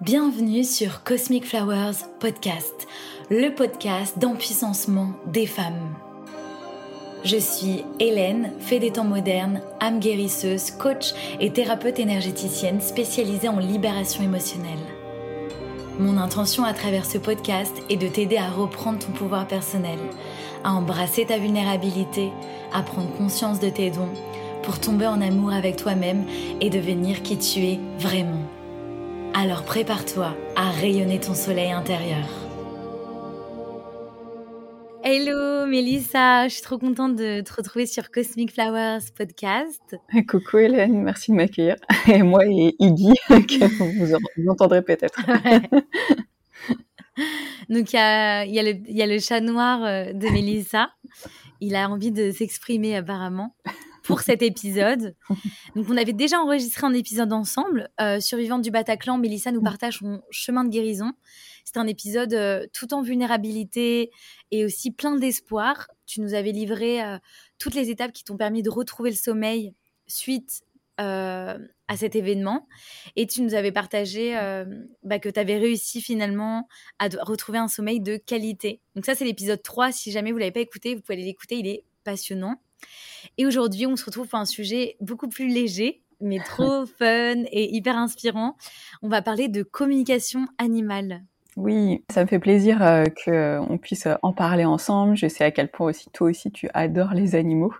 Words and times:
Bienvenue 0.00 0.64
sur 0.64 1.04
Cosmic 1.04 1.46
Flowers 1.46 2.08
Podcast, 2.18 2.88
le 3.30 3.54
podcast 3.54 4.18
d'empuissancement 4.18 5.12
des 5.26 5.46
femmes. 5.46 5.94
Je 7.22 7.36
suis 7.36 7.84
Hélène, 8.00 8.52
fée 8.58 8.80
des 8.80 8.90
temps 8.90 9.04
modernes, 9.04 9.60
âme 9.78 10.00
guérisseuse, 10.00 10.72
coach 10.72 11.12
et 11.38 11.52
thérapeute 11.52 12.00
énergéticienne 12.00 12.80
spécialisée 12.80 13.48
en 13.48 13.60
libération 13.60 14.24
émotionnelle. 14.24 14.80
Mon 16.00 16.16
intention 16.16 16.64
à 16.64 16.72
travers 16.72 17.06
ce 17.06 17.18
podcast 17.18 17.72
est 17.88 17.96
de 17.96 18.08
t'aider 18.08 18.38
à 18.38 18.48
reprendre 18.48 18.98
ton 18.98 19.12
pouvoir 19.12 19.46
personnel, 19.46 19.98
à 20.64 20.72
embrasser 20.72 21.26
ta 21.26 21.38
vulnérabilité, 21.38 22.30
à 22.72 22.82
prendre 22.82 23.12
conscience 23.12 23.60
de 23.60 23.68
tes 23.68 23.90
dons, 23.90 24.12
pour 24.64 24.80
tomber 24.80 25.06
en 25.06 25.20
amour 25.20 25.52
avec 25.52 25.76
toi-même 25.76 26.24
et 26.60 26.70
devenir 26.70 27.22
qui 27.22 27.38
tu 27.38 27.60
es 27.60 27.78
vraiment. 27.98 28.48
Alors 29.34 29.64
prépare-toi 29.64 30.36
à 30.56 30.70
rayonner 30.70 31.18
ton 31.18 31.32
soleil 31.32 31.72
intérieur. 31.72 32.28
Hello 35.02 35.66
Mélissa, 35.66 36.48
je 36.48 36.54
suis 36.54 36.62
trop 36.62 36.76
contente 36.76 37.16
de 37.16 37.40
te 37.40 37.54
retrouver 37.54 37.86
sur 37.86 38.10
Cosmic 38.10 38.52
Flowers 38.52 39.00
podcast. 39.16 39.96
Coucou 40.28 40.58
Hélène, 40.58 41.02
merci 41.02 41.30
de 41.30 41.36
m'accueillir. 41.36 41.76
Et 42.08 42.22
moi 42.22 42.44
et 42.44 42.74
Iggy, 42.78 43.14
que 43.28 44.38
vous, 44.38 44.50
entendrez 44.50 44.82
peut-être. 44.82 45.18
Donc 47.70 47.92
il 47.92 47.96
y 47.96 47.98
a, 47.98 48.44
y 48.44 49.02
a, 49.02 49.06
le 49.06 49.18
chat 49.18 49.40
noir 49.40 49.82
euh, 49.82 50.12
de 50.12 50.28
Mélissa. 50.28 50.90
Il 51.62 51.74
a 51.74 51.88
envie 51.88 52.12
de 52.12 52.32
s'exprimer 52.32 52.96
apparemment 52.96 53.54
pour 54.02 54.20
cet 54.20 54.42
épisode. 54.42 55.14
Donc, 55.76 55.86
on 55.88 55.96
avait 55.96 56.12
déjà 56.12 56.40
enregistré 56.40 56.86
un 56.86 56.94
épisode 56.94 57.32
ensemble. 57.32 57.88
Euh, 58.00 58.20
Survivante 58.20 58.62
du 58.62 58.70
Bataclan, 58.70 59.18
Mélissa 59.18 59.52
nous 59.52 59.60
mm. 59.60 59.64
partage 59.64 59.98
son 59.98 60.22
chemin 60.30 60.64
de 60.64 60.70
guérison. 60.70 61.12
C'est 61.64 61.76
un 61.76 61.86
épisode 61.86 62.34
euh, 62.34 62.66
tout 62.72 62.92
en 62.92 63.02
vulnérabilité 63.02 64.10
et 64.50 64.64
aussi 64.64 64.90
plein 64.90 65.16
d'espoir. 65.16 65.88
Tu 66.06 66.20
nous 66.20 66.34
avais 66.34 66.52
livré 66.52 67.02
euh, 67.02 67.18
toutes 67.58 67.74
les 67.74 67.90
étapes 67.90 68.12
qui 68.12 68.24
t'ont 68.24 68.36
permis 68.36 68.62
de 68.62 68.70
retrouver 68.70 69.10
le 69.10 69.16
sommeil 69.16 69.74
suite 70.06 70.62
à 70.98 71.96
cet 71.96 72.14
événement. 72.14 72.68
Et 73.16 73.26
tu 73.26 73.42
nous 73.42 73.54
avais 73.54 73.72
partagé 73.72 74.34
bah, 75.02 75.18
que 75.18 75.28
tu 75.28 75.40
avais 75.40 75.58
réussi 75.58 76.00
finalement 76.00 76.68
à 77.00 77.08
retrouver 77.22 77.58
un 77.58 77.66
sommeil 77.66 77.98
de 77.98 78.18
qualité. 78.18 78.80
Donc 78.94 79.04
ça, 79.04 79.16
c'est 79.16 79.24
l'épisode 79.24 79.60
3. 79.60 79.90
Si 79.90 80.12
jamais 80.12 80.30
vous 80.30 80.36
ne 80.36 80.42
l'avez 80.42 80.52
pas 80.52 80.60
écouté, 80.60 80.94
vous 80.94 81.00
pouvez 81.00 81.14
aller 81.14 81.24
l'écouter. 81.24 81.56
Il 81.56 81.66
est 81.66 81.82
passionnant. 82.04 82.60
Et 83.38 83.46
aujourd'hui, 83.46 83.86
on 83.86 83.96
se 83.96 84.04
retrouve 84.04 84.28
pour 84.28 84.38
un 84.38 84.44
sujet 84.44 84.96
beaucoup 85.00 85.28
plus 85.28 85.48
léger, 85.48 86.02
mais 86.20 86.38
trop 86.38 86.86
fun 86.98 87.44
et 87.50 87.74
hyper 87.74 87.96
inspirant. 87.96 88.56
On 89.02 89.08
va 89.08 89.22
parler 89.22 89.48
de 89.48 89.62
communication 89.62 90.46
animale. 90.58 91.22
Oui, 91.56 92.02
ça 92.10 92.22
me 92.22 92.28
fait 92.28 92.38
plaisir 92.38 92.82
euh, 92.82 93.04
qu'on 93.24 93.78
puisse 93.78 94.08
en 94.22 94.32
parler 94.32 94.64
ensemble. 94.64 95.16
Je 95.16 95.28
sais 95.28 95.44
à 95.44 95.50
quel 95.50 95.70
point 95.70 95.88
aussi 95.88 96.08
toi 96.10 96.30
aussi 96.30 96.50
tu 96.50 96.68
adores 96.72 97.12
les 97.12 97.34
animaux 97.34 97.74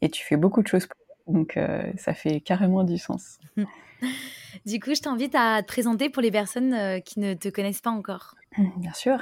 et 0.00 0.08
tu 0.08 0.24
fais 0.24 0.36
beaucoup 0.36 0.62
de 0.62 0.68
choses 0.68 0.86
pour 0.86 0.96
eux. 1.00 1.32
Donc 1.32 1.56
euh, 1.56 1.82
ça 1.96 2.14
fait 2.14 2.40
carrément 2.40 2.84
du 2.84 2.98
sens. 2.98 3.40
du 4.66 4.78
coup, 4.78 4.94
je 4.94 5.00
t'invite 5.00 5.34
à 5.34 5.62
te 5.62 5.66
présenter 5.66 6.08
pour 6.08 6.22
les 6.22 6.30
personnes 6.30 6.72
euh, 6.72 7.00
qui 7.00 7.18
ne 7.18 7.34
te 7.34 7.48
connaissent 7.48 7.80
pas 7.80 7.90
encore. 7.90 8.36
Bien 8.58 8.92
sûr. 8.94 9.18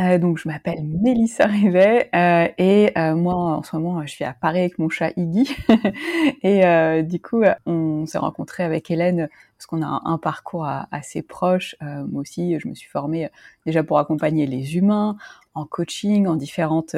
Euh, 0.00 0.18
donc, 0.18 0.38
je 0.38 0.46
m'appelle 0.46 0.84
Mélissa 0.84 1.46
Rivet 1.46 2.10
euh, 2.14 2.48
et 2.58 2.92
euh, 2.98 3.14
moi, 3.14 3.34
en 3.34 3.62
ce 3.62 3.76
moment, 3.76 4.02
je 4.02 4.08
suis 4.08 4.24
à 4.24 4.34
Paris 4.34 4.60
avec 4.60 4.78
mon 4.78 4.90
chat 4.90 5.12
Iggy. 5.16 5.50
et 6.42 7.02
du 7.02 7.20
coup, 7.20 7.42
on 7.64 8.04
s'est 8.06 8.18
rencontré 8.18 8.62
avec 8.62 8.90
Hélène 8.90 9.28
parce 9.56 9.66
qu'on 9.66 9.82
a 9.82 10.02
un, 10.04 10.18
parcours 10.18 10.66
assez 10.90 11.22
proche. 11.22 11.76
moi 11.80 12.20
aussi, 12.20 12.58
je 12.60 12.68
me 12.68 12.74
suis 12.74 12.88
formée 12.88 13.30
déjà 13.64 13.82
pour 13.82 13.98
accompagner 13.98 14.46
les 14.46 14.76
humains 14.76 15.16
en 15.54 15.64
coaching, 15.64 16.26
en 16.26 16.36
différentes 16.36 16.96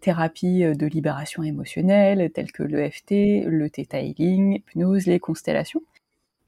thérapies 0.00 0.62
de 0.62 0.86
libération 0.86 1.42
émotionnelle 1.42 2.30
telles 2.32 2.52
que 2.52 2.62
l'EFT, 2.62 3.44
le 3.46 3.68
Theta 3.68 4.00
Healing, 4.00 4.52
l'hypnose, 4.52 5.06
les 5.06 5.20
constellations. 5.20 5.82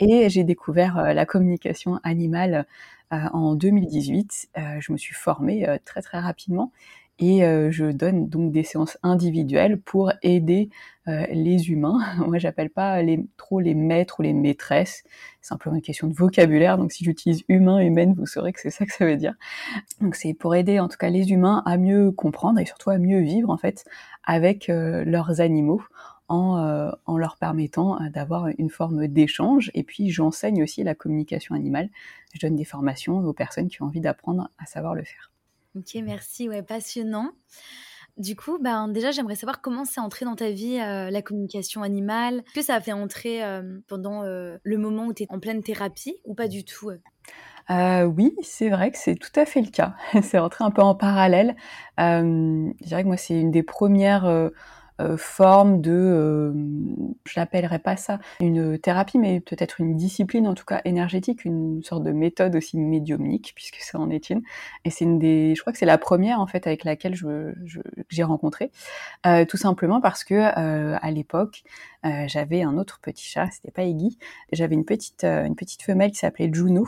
Et 0.04 0.28
j'ai 0.28 0.42
découvert 0.42 1.14
la 1.14 1.24
communication 1.26 2.00
animale 2.02 2.66
euh, 3.12 3.18
en 3.32 3.54
2018. 3.54 4.48
Euh, 4.58 4.60
je 4.80 4.90
me 4.90 4.98
suis 4.98 5.14
formée 5.14 5.68
euh, 5.68 5.76
très 5.84 6.02
très 6.02 6.18
rapidement 6.18 6.72
et 7.18 7.42
je 7.70 7.92
donne 7.92 8.28
donc 8.28 8.50
des 8.50 8.64
séances 8.64 8.98
individuelles 9.04 9.78
pour 9.78 10.10
aider 10.22 10.70
les 11.06 11.70
humains. 11.70 12.00
Moi, 12.26 12.38
j'appelle 12.38 12.70
pas 12.70 13.00
trop 13.36 13.60
les 13.60 13.74
maîtres 13.74 14.18
ou 14.18 14.22
les 14.22 14.32
maîtresses. 14.32 15.04
C'est 15.40 15.48
simplement 15.50 15.76
une 15.76 15.82
question 15.82 16.08
de 16.08 16.14
vocabulaire. 16.14 16.78
Donc, 16.78 16.90
si 16.90 17.04
j'utilise 17.04 17.44
humain, 17.48 17.78
humaine, 17.78 18.14
vous 18.18 18.26
saurez 18.26 18.52
que 18.52 18.60
c'est 18.60 18.70
ça 18.70 18.86
que 18.86 18.92
ça 18.92 19.04
veut 19.04 19.18
dire. 19.18 19.34
Donc, 20.00 20.16
c'est 20.16 20.34
pour 20.34 20.56
aider 20.56 20.80
en 20.80 20.88
tout 20.88 20.96
cas 20.96 21.10
les 21.10 21.30
humains 21.30 21.62
à 21.64 21.76
mieux 21.76 22.10
comprendre 22.10 22.58
et 22.58 22.66
surtout 22.66 22.90
à 22.90 22.98
mieux 22.98 23.20
vivre 23.20 23.50
en 23.50 23.58
fait 23.58 23.84
avec 24.24 24.66
leurs 24.66 25.40
animaux 25.40 25.82
euh, 26.30 26.90
en, 27.04 27.18
leur 27.18 27.36
permettant 27.36 28.00
euh, 28.00 28.08
d'avoir 28.08 28.48
une 28.56 28.70
forme 28.70 29.06
d'échange. 29.06 29.70
Et 29.74 29.82
puis 29.82 30.10
j'enseigne 30.10 30.62
aussi 30.62 30.82
la 30.82 30.94
communication 30.94 31.54
animale. 31.54 31.90
Je 32.32 32.40
donne 32.40 32.56
des 32.56 32.64
formations 32.64 33.18
aux 33.18 33.32
personnes 33.34 33.68
qui 33.68 33.82
ont 33.82 33.86
envie 33.86 34.00
d'apprendre 34.00 34.48
à 34.58 34.64
savoir 34.64 34.94
le 34.94 35.04
faire. 35.04 35.30
Ok, 35.76 35.94
merci, 36.02 36.48
ouais, 36.48 36.62
passionnant. 36.62 37.32
Du 38.16 38.34
coup, 38.34 38.58
ben, 38.58 38.88
déjà, 38.88 39.10
j'aimerais 39.10 39.34
savoir 39.34 39.60
comment 39.60 39.84
c'est 39.84 40.00
entré 40.00 40.24
dans 40.24 40.36
ta 40.36 40.50
vie 40.50 40.80
euh, 40.80 41.10
la 41.10 41.20
communication 41.20 41.82
animale. 41.82 42.38
Est-ce 42.46 42.54
que 42.54 42.62
ça 42.62 42.76
a 42.76 42.80
fait 42.80 42.92
entrer 42.92 43.42
pendant 43.86 44.22
le 44.22 44.76
moment 44.78 45.06
où 45.06 45.12
tu 45.12 45.24
es 45.24 45.26
en 45.28 45.38
pleine 45.38 45.62
thérapie 45.62 46.16
ou 46.24 46.34
pas 46.34 46.48
du 46.48 46.64
tout 46.64 46.90
oui, 47.70 48.36
c'est 48.42 48.68
vrai 48.68 48.90
que 48.90 48.98
c'est 48.98 49.14
tout 49.14 49.30
à 49.34 49.46
fait 49.46 49.62
le 49.62 49.70
cas. 49.70 49.94
c'est 50.22 50.38
entré 50.38 50.64
un 50.64 50.70
peu 50.70 50.82
en 50.82 50.94
parallèle. 50.94 51.56
je 51.98 52.84
dirais 52.84 53.02
que 53.02 53.08
moi, 53.08 53.16
c'est 53.16 53.38
une 53.38 53.50
des 53.50 53.62
premières 53.62 54.50
euh, 55.02 55.16
forme 55.16 55.80
de, 55.80 55.92
euh, 55.92 56.52
je 57.24 57.38
l'appellerais 57.38 57.78
pas 57.78 57.96
ça 57.96 58.18
une 58.40 58.78
thérapie, 58.78 59.18
mais 59.18 59.40
peut-être 59.40 59.80
une 59.80 59.96
discipline 59.96 60.46
en 60.46 60.54
tout 60.54 60.64
cas 60.64 60.80
énergétique, 60.84 61.44
une 61.44 61.82
sorte 61.82 62.02
de 62.02 62.12
méthode 62.12 62.56
aussi 62.56 62.78
médiumnique 62.78 63.52
puisque 63.54 63.76
ça 63.76 63.98
en 63.98 64.10
est 64.10 64.30
une. 64.30 64.42
Et 64.84 64.90
c'est 64.90 65.04
une 65.04 65.18
des, 65.18 65.54
je 65.54 65.60
crois 65.60 65.72
que 65.72 65.78
c'est 65.78 65.86
la 65.86 65.98
première 65.98 66.40
en 66.40 66.46
fait 66.46 66.66
avec 66.66 66.84
laquelle 66.84 67.14
je, 67.14 67.52
j'ai 68.08 68.22
rencontré, 68.22 68.70
euh, 69.26 69.44
tout 69.44 69.56
simplement 69.56 70.00
parce 70.00 70.24
que 70.24 70.34
à 70.34 71.10
l'époque 71.10 71.62
j'avais 72.26 72.62
un 72.62 72.78
autre 72.78 73.00
petit 73.00 73.24
chat, 73.24 73.48
c'était 73.50 73.70
pas 73.70 73.84
Iggy, 73.84 74.18
j'avais 74.52 74.74
une 74.74 74.84
petite 74.84 75.24
une 75.24 75.54
petite 75.54 75.82
femelle 75.82 76.10
qui 76.10 76.18
s'appelait 76.18 76.50
Juno 76.52 76.86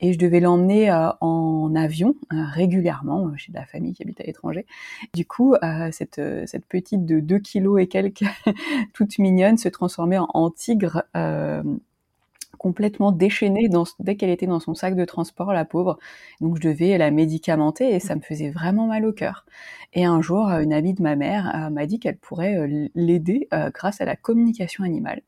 et 0.00 0.12
je 0.12 0.18
devais 0.18 0.40
l'emmener 0.40 0.90
en 1.20 1.74
avion 1.74 2.14
régulièrement 2.30 3.36
chez 3.36 3.52
de 3.52 3.56
la 3.56 3.66
famille 3.66 3.92
qui 3.92 4.02
habite 4.02 4.20
à 4.20 4.24
l'étranger. 4.24 4.66
Du 5.14 5.24
coup, 5.24 5.54
cette 5.92 6.20
cette 6.46 6.66
petite 6.66 7.04
de 7.04 7.20
2 7.20 7.38
kilos 7.38 7.80
et 7.80 7.86
quelques, 7.86 8.24
toute 8.92 9.18
mignonne, 9.18 9.58
se 9.58 9.68
transformait 9.68 10.18
en, 10.18 10.50
tigre 10.50 11.04
euh, 11.16 11.62
complètement 12.56 13.12
déchaînée 13.12 13.68
dès 14.00 14.16
qu'elle 14.16 14.30
était 14.30 14.46
dans 14.46 14.60
son 14.60 14.74
sac 14.74 14.96
de 14.96 15.04
transport, 15.04 15.52
la 15.52 15.64
pauvre. 15.64 15.98
Donc 16.40 16.56
je 16.56 16.68
devais 16.68 16.96
la 16.98 17.10
médicamenter 17.10 17.94
et 17.94 18.00
ça 18.00 18.16
me 18.16 18.20
faisait 18.20 18.50
vraiment 18.50 18.86
mal 18.86 19.04
au 19.06 19.12
cœur. 19.12 19.46
Et 19.92 20.04
un 20.04 20.20
jour, 20.20 20.48
une 20.48 20.72
amie 20.72 20.94
de 20.94 21.02
ma 21.02 21.16
mère 21.16 21.52
euh, 21.54 21.70
m'a 21.70 21.86
dit 21.86 21.98
qu'elle 21.98 22.18
pourrait 22.18 22.56
euh, 22.56 22.88
l'aider 22.94 23.48
grâce 23.72 24.00
à 24.00 24.04
la 24.04 24.16
communication 24.16 24.84
animale 24.84 25.22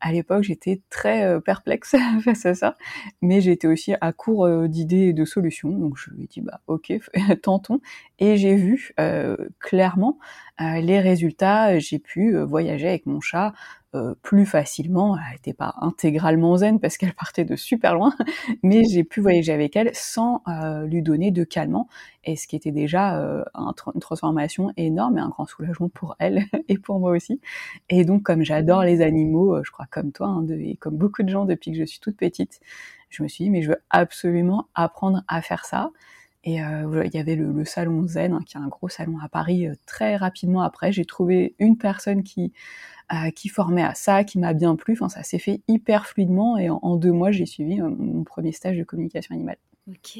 à 0.00 0.12
l'époque, 0.12 0.42
j'étais 0.42 0.80
très 0.88 1.24
euh, 1.24 1.40
perplexe 1.40 1.94
face 2.24 2.46
à 2.46 2.54
ça, 2.54 2.76
mais 3.20 3.40
j'étais 3.40 3.66
aussi 3.66 3.94
à 4.00 4.12
court 4.12 4.46
euh, 4.46 4.66
d'idées 4.66 5.08
et 5.08 5.12
de 5.12 5.24
solutions. 5.24 5.70
Donc 5.70 5.96
je 5.96 6.10
lui 6.10 6.24
ai 6.24 6.26
dit 6.26 6.40
bah 6.40 6.60
ok, 6.66 6.92
tentons. 7.42 7.80
Et 8.18 8.36
j'ai 8.36 8.54
vu 8.54 8.92
euh, 8.98 9.36
clairement 9.58 10.18
les 10.58 11.00
résultats. 11.00 11.78
J'ai 11.78 11.98
pu 11.98 12.36
voyager 12.36 12.86
avec 12.86 13.06
mon 13.06 13.22
chat 13.22 13.54
euh, 13.96 14.14
plus 14.22 14.46
facilement. 14.46 15.16
Elle 15.16 15.32
n'était 15.32 15.52
pas 15.52 15.74
intégralement 15.80 16.56
zen 16.56 16.78
parce 16.78 16.96
qu'elle 16.96 17.12
partait 17.12 17.44
de 17.44 17.56
super 17.56 17.94
loin, 17.94 18.14
mais 18.62 18.84
j'ai 18.84 19.02
pu 19.02 19.20
voyager 19.20 19.52
avec 19.52 19.74
elle 19.74 19.90
sans 19.94 20.42
euh, 20.46 20.86
lui 20.86 21.02
donner 21.02 21.32
de 21.32 21.42
calmant, 21.42 21.88
et 22.22 22.36
ce 22.36 22.46
qui 22.46 22.54
était 22.54 22.70
déjà 22.70 23.18
euh, 23.18 23.42
une 23.56 24.00
transformation 24.00 24.72
énorme 24.76 25.18
et 25.18 25.20
un 25.20 25.28
grand 25.28 25.46
soulagement 25.46 25.88
pour 25.88 26.14
elle 26.20 26.44
et 26.68 26.78
pour 26.78 27.00
moi 27.00 27.10
aussi. 27.10 27.40
Et 27.88 28.04
donc, 28.04 28.22
comme 28.22 28.44
j'adore 28.44 28.84
les 28.84 29.02
animaux, 29.02 29.62
je 29.64 29.70
crois 29.72 29.86
comme 29.90 30.12
toi 30.12 30.28
hein, 30.28 30.46
et 30.48 30.76
comme 30.76 30.96
beaucoup 30.96 31.24
de 31.24 31.28
gens 31.28 31.44
depuis 31.44 31.72
que 31.72 31.78
je 31.78 31.84
suis 31.84 31.98
toute 31.98 32.16
petite, 32.16 32.60
je 33.08 33.24
me 33.24 33.28
suis 33.28 33.44
dit 33.44 33.50
mais 33.50 33.62
je 33.62 33.70
veux 33.70 33.82
absolument 33.90 34.68
apprendre 34.74 35.24
à 35.26 35.42
faire 35.42 35.64
ça. 35.64 35.90
Et 36.44 36.54
il 36.54 37.10
y 37.12 37.18
avait 37.18 37.36
le, 37.36 37.64
salon 37.64 38.06
Zen, 38.06 38.32
hein, 38.32 38.40
qui 38.46 38.56
est 38.56 38.60
un 38.60 38.68
gros 38.68 38.88
salon 38.88 39.18
à 39.22 39.28
Paris. 39.28 39.68
très 39.86 40.16
rapidement 40.16 40.62
après, 40.62 40.90
j'ai 40.90 41.04
trouvé 41.04 41.54
une 41.58 41.76
personne 41.76 42.22
qui 42.22 42.52
qui 43.34 43.48
formait 43.48 43.82
à 43.82 43.94
ça, 43.94 44.24
qui 44.24 44.38
m'a 44.38 44.52
bien 44.52 44.76
plu. 44.76 44.94
Enfin, 44.94 45.08
ça 45.08 45.22
s'est 45.22 45.38
fait 45.38 45.62
hyper 45.68 46.06
fluidement 46.06 46.56
et 46.58 46.70
en, 46.70 46.96
deux 46.96 47.12
mois, 47.12 47.32
j'ai 47.32 47.46
suivi 47.46 47.80
euh, 47.80 47.88
mon 47.88 48.24
premier 48.24 48.52
stage 48.52 48.76
de 48.78 48.84
communication 48.84 49.34
animale. 49.34 49.56
Ok, 49.88 50.18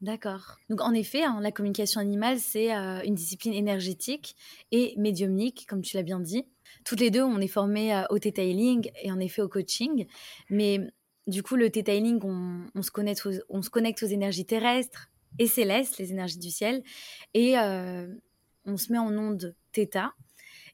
d'accord. 0.00 0.56
Donc 0.70 0.80
en 0.80 0.94
effet, 0.94 1.22
hein, 1.22 1.40
la 1.42 1.52
communication 1.52 2.00
animale, 2.00 2.38
c'est 2.38 2.74
euh, 2.74 3.02
une 3.04 3.14
discipline 3.14 3.52
énergétique 3.52 4.36
et 4.72 4.94
médiumnique, 4.96 5.66
comme 5.68 5.82
tu 5.82 5.96
l'as 5.96 6.02
bien 6.02 6.20
dit. 6.20 6.46
Toutes 6.84 7.00
les 7.00 7.10
deux, 7.10 7.22
on 7.22 7.38
est 7.38 7.48
formés 7.48 7.94
euh, 7.94 8.04
au 8.10 8.18
detailing 8.18 8.90
et 9.02 9.12
en 9.12 9.18
effet 9.18 9.42
au 9.42 9.48
coaching. 9.48 10.06
Mais 10.48 10.80
du 11.26 11.42
coup, 11.42 11.56
le 11.56 11.68
Theta 11.68 11.92
on, 11.92 12.62
on 12.74 12.82
se 12.82 12.90
connecte 13.70 14.02
aux 14.02 14.06
énergies 14.06 14.46
terrestres 14.46 15.10
et 15.38 15.46
célestes, 15.46 15.98
les 15.98 16.12
énergies 16.12 16.38
du 16.38 16.50
ciel, 16.50 16.82
et 17.34 17.58
euh, 17.58 18.06
on 18.64 18.76
se 18.76 18.92
met 18.92 18.98
en 18.98 19.16
onde 19.16 19.54
Theta. 19.72 20.12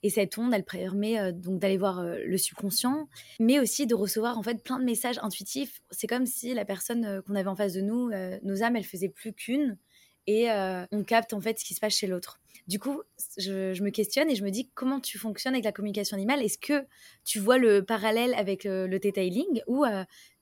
Et 0.03 0.11
cette 0.11 0.37
onde, 0.37 0.53
elle 0.53 0.65
permet 0.65 1.19
euh, 1.19 1.33
donc 1.33 1.61
d'aller 1.61 1.79
voir 1.79 2.01
euh, 2.01 2.19
le 2.25 2.37
subconscient, 2.37 3.09
mais 3.41 3.59
aussi 3.59 3.87
de 3.87 3.95
recevoir 3.95 4.39
en 4.39 4.43
fait 4.43 4.63
plein 4.63 4.79
de 4.79 4.85
messages 4.85 5.19
intuitifs. 5.23 5.81
C'est 5.91 6.07
comme 6.07 6.27
si 6.27 6.53
la 6.55 6.65
personne 6.65 7.23
qu'on 7.23 7.35
avait 7.35 7.49
en 7.49 7.57
face 7.57 7.73
de 7.73 7.81
nous, 7.81 8.11
nos 8.43 8.63
âmes, 8.63 8.77
elles 8.77 8.85
faisaient 8.85 9.09
plus 9.09 9.33
qu'une, 9.33 9.79
et 10.27 10.49
on 10.91 11.05
capte 11.05 11.35
en 11.35 11.41
fait 11.41 11.59
ce 11.59 11.65
qui 11.65 11.75
se 11.75 11.81
passe 11.81 11.95
chez 11.95 12.07
l'autre. 12.07 12.41
Du 12.67 12.79
coup, 12.79 13.03
je, 13.37 13.83
me 13.83 13.91
questionne 13.91 14.31
et 14.31 14.35
je 14.35 14.43
me 14.43 14.51
dis 14.51 14.71
comment 14.75 14.99
tu 14.99 15.19
fonctionnes 15.19 15.53
avec 15.53 15.67
la 15.67 15.73
communication 15.73 16.17
animale? 16.17 16.43
Est-ce 16.43 16.57
que 16.57 16.87
tu 17.25 17.39
vois 17.39 17.59
le 17.59 17.85
parallèle 17.85 18.33
avec 18.35 18.65
le, 18.65 18.87
le 18.87 18.99
Healing? 19.05 19.61
Ou 19.67 19.85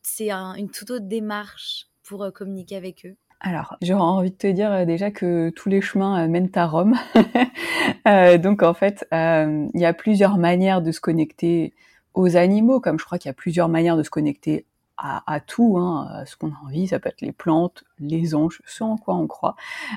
c'est 0.03 0.31
une 0.31 0.71
toute 0.71 0.91
autre 0.91 1.07
démarche 1.07 1.89
pour 2.05 2.33
communiquer 2.33 2.77
avec 2.77 3.07
eux? 3.07 3.17
Alors, 3.45 3.77
j'aurais 3.83 4.01
envie 4.01 4.31
de 4.31 4.37
te 4.37 4.47
dire 4.47 4.71
euh, 4.73 4.85
déjà 4.85 5.11
que 5.11 5.51
tous 5.51 5.69
les 5.69 5.81
chemins 5.81 6.25
euh, 6.25 6.29
mènent 6.29 6.51
à 6.55 6.65
Rome. 6.65 6.95
euh, 8.07 8.39
donc 8.39 8.63
en 8.63 8.73
fait, 8.73 9.05
il 9.11 9.69
y 9.81 9.85
a 9.85 9.93
plusieurs 9.93 10.39
manières 10.39 10.81
de 10.81 10.93
se 10.93 11.01
connecter 11.01 11.75
aux 12.15 12.37
animaux, 12.37 12.79
comme 12.79 13.01
je 13.01 13.05
crois 13.05 13.19
qu'il 13.19 13.29
y 13.29 13.31
a 13.31 13.35
plusieurs 13.35 13.69
manières 13.69 13.97
de 13.97 14.05
se 14.05 14.11
connecter 14.11 14.65
à, 15.05 15.41
tout, 15.41 15.79
hein, 15.79 16.07
à 16.13 16.27
ce 16.27 16.37
qu'on 16.37 16.51
a 16.51 16.61
envie. 16.65 16.87
Ça 16.87 17.01
peut 17.01 17.09
être 17.09 17.23
les 17.23 17.33
plantes, 17.33 17.83
les 17.99 18.37
anges, 18.37 18.63
ce 18.67 18.85
en 18.85 18.97
quoi 18.97 19.17
on 19.17 19.27
croit. 19.27 19.57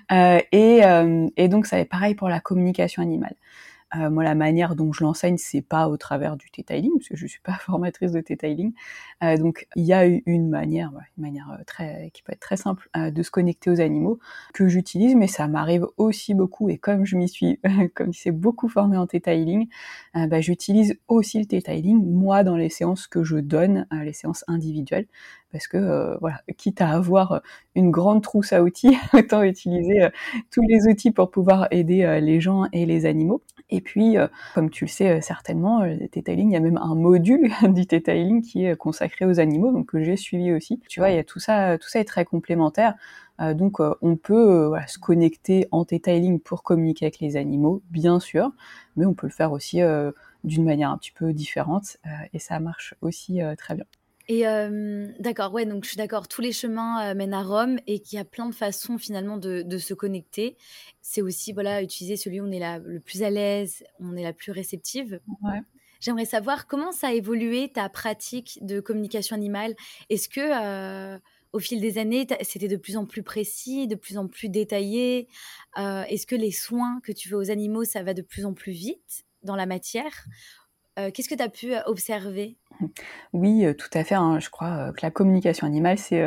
Et, 0.09 0.81
donc 1.47 1.67
ça 1.67 1.77
est 1.77 1.85
pareil 1.85 2.15
pour 2.15 2.27
la 2.27 2.39
communication 2.39 3.03
animale. 3.03 3.35
Euh, 3.95 4.09
moi, 4.09 4.23
la 4.23 4.35
manière 4.35 4.75
dont 4.75 4.91
je 4.91 5.03
l'enseigne, 5.03 5.37
c'est 5.37 5.61
pas 5.61 5.87
au 5.87 5.97
travers 5.97 6.37
du 6.37 6.47
detailing, 6.55 6.91
parce 6.97 7.09
que 7.09 7.15
je 7.15 7.27
suis 7.27 7.39
pas 7.39 7.53
formatrice 7.61 8.11
de 8.11 8.21
detailing. 8.21 8.73
Euh, 9.23 9.37
donc, 9.37 9.67
il 9.75 9.83
y 9.83 9.93
a 9.93 10.05
une 10.05 10.49
manière, 10.49 10.91
une 11.17 11.23
manière 11.23 11.57
euh, 11.79 12.09
qui 12.09 12.23
peut 12.23 12.33
être 12.33 12.39
très 12.39 12.57
simple, 12.57 12.89
de 12.95 13.23
se 13.23 13.31
connecter 13.31 13.69
aux 13.69 13.79
animaux 13.79 14.19
que 14.53 14.67
j'utilise, 14.67 15.15
mais 15.15 15.27
ça 15.27 15.47
m'arrive 15.47 15.85
aussi 15.97 16.33
beaucoup. 16.33 16.69
Et 16.69 16.77
comme 16.77 17.05
je 17.05 17.15
m'y 17.15 17.29
suis, 17.29 17.59
comme 17.95 18.13
c'est 18.13 18.31
beaucoup 18.31 18.67
formé 18.69 18.97
en 18.97 19.05
detailing, 19.05 19.67
bah, 20.13 20.41
j'utilise 20.41 20.97
aussi 21.07 21.39
le 21.39 21.45
detailing 21.45 22.03
moi 22.03 22.43
dans 22.43 22.55
les 22.55 22.69
séances 22.69 23.07
que 23.07 23.23
je 23.23 23.37
donne, 23.37 23.87
les 23.91 24.13
séances 24.13 24.43
individuelles, 24.47 25.07
parce 25.55 25.67
que 25.67 26.17
voilà, 26.19 26.41
quitte 26.57 26.81
à 26.81 26.89
avoir 26.89 27.41
une 27.75 27.91
grande 27.91 28.21
trousse 28.21 28.51
à 28.51 28.61
outils, 28.61 28.97
autant 29.13 29.41
utiliser 29.41 30.09
tous 30.51 30.63
les 30.67 30.87
outils 30.87 31.11
pour 31.11 31.31
pouvoir 31.31 31.67
aider 31.71 32.19
les 32.21 32.41
gens 32.41 32.65
et 32.73 32.85
les 32.85 33.05
animaux. 33.05 33.41
Et 33.69 33.81
puis, 33.81 34.17
euh, 34.17 34.27
comme 34.53 34.69
tu 34.69 34.85
le 34.85 34.89
sais 34.89 35.09
euh, 35.09 35.21
certainement, 35.21 35.81
euh, 35.81 35.95
le 35.95 36.07
detailing, 36.07 36.51
il 36.51 36.53
y 36.53 36.55
a 36.55 36.59
même 36.59 36.77
un 36.77 36.93
module 36.95 37.51
du 37.73 37.85
detailing 37.85 38.41
qui 38.41 38.65
est 38.65 38.75
consacré 38.75 39.25
aux 39.25 39.39
animaux, 39.39 39.71
donc 39.71 39.87
que 39.87 40.03
j'ai 40.03 40.17
suivi 40.17 40.51
aussi. 40.53 40.79
Tu 40.87 40.99
vois, 40.99 41.09
il 41.09 41.15
y 41.15 41.19
a 41.19 41.23
tout 41.23 41.39
ça, 41.39 41.77
tout 41.77 41.89
ça 41.89 41.99
est 41.99 42.05
très 42.05 42.25
complémentaire. 42.25 42.95
donc, 43.39 43.79
on 43.79 44.15
peut 44.15 44.71
se 44.87 44.97
connecter 44.99 45.67
en 45.71 45.83
detailing 45.83 46.39
pour 46.39 46.63
communiquer 46.63 47.05
avec 47.05 47.19
les 47.19 47.37
animaux, 47.37 47.81
bien 47.89 48.19
sûr, 48.19 48.51
mais 48.95 49.05
on 49.05 49.13
peut 49.13 49.27
le 49.27 49.33
faire 49.33 49.51
aussi 49.51 49.81
d'une 50.43 50.63
manière 50.63 50.91
un 50.91 50.97
petit 50.97 51.11
peu 51.11 51.33
différente, 51.33 51.97
et 52.33 52.39
ça 52.39 52.59
marche 52.59 52.95
aussi 53.01 53.39
très 53.57 53.75
bien. 53.75 53.85
Et 54.27 54.43
d'accord, 55.19 55.53
ouais, 55.53 55.65
donc 55.65 55.83
je 55.83 55.89
suis 55.89 55.97
d'accord, 55.97 56.27
tous 56.27 56.41
les 56.41 56.51
chemins 56.51 57.13
mènent 57.13 57.33
à 57.33 57.43
Rome 57.43 57.79
et 57.87 57.99
qu'il 57.99 58.17
y 58.17 58.19
a 58.19 58.25
plein 58.25 58.47
de 58.49 58.55
façons 58.55 58.97
finalement 58.97 59.37
de, 59.37 59.61
de 59.61 59.77
se 59.77 59.93
connecter. 59.93 60.57
C'est 61.01 61.21
aussi, 61.21 61.53
voilà, 61.53 61.83
utiliser 61.83 62.17
celui 62.17 62.41
où 62.41 62.45
on 62.45 62.51
est 62.51 62.59
la, 62.59 62.79
le 62.79 62.99
plus 62.99 63.21
à 63.21 63.29
l'aise, 63.29 63.83
on 63.99 64.15
est 64.15 64.23
la 64.23 64.33
plus 64.33 64.51
réceptive. 64.51 65.19
Ouais. 65.43 65.61
J'aimerais 66.01 66.25
savoir 66.25 66.67
comment 66.67 66.91
ça 66.91 67.07
a 67.07 67.13
évolué 67.13 67.69
ta 67.69 67.87
pratique 67.89 68.59
de 68.61 68.79
communication 68.79 69.35
animale? 69.35 69.75
Est-ce 70.09 70.27
que 70.27 71.19
au 71.53 71.59
fil 71.59 71.79
des 71.79 71.97
années, 71.97 72.27
c'était 72.41 72.67
de 72.67 72.75
plus 72.75 72.97
en 72.97 73.05
plus 73.05 73.23
précis, 73.23 73.87
de 73.87 73.95
plus 73.95 74.17
en 74.17 74.27
plus 74.27 74.49
détaillé? 74.49 75.27
Est-ce 75.77 76.27
que 76.27 76.35
les 76.35 76.51
soins 76.51 76.99
que 77.03 77.11
tu 77.11 77.29
fais 77.29 77.35
aux 77.35 77.49
animaux, 77.49 77.85
ça 77.85 78.03
va 78.03 78.13
de 78.13 78.21
plus 78.21 78.45
en 78.45 78.53
plus 78.53 78.73
vite 78.73 79.23
dans 79.43 79.55
la 79.55 79.65
matière? 79.65 80.25
Qu'est-ce 80.95 81.29
que 81.29 81.35
tu 81.35 81.43
as 81.43 81.49
pu 81.49 81.73
observer? 81.85 82.57
Oui, 83.33 83.65
tout 83.77 83.89
à 83.93 84.03
fait. 84.03 84.15
Hein. 84.15 84.39
Je 84.39 84.49
crois 84.49 84.91
que 84.93 85.01
la 85.01 85.11
communication 85.11 85.67
animale, 85.67 85.97
c'est 85.97 86.23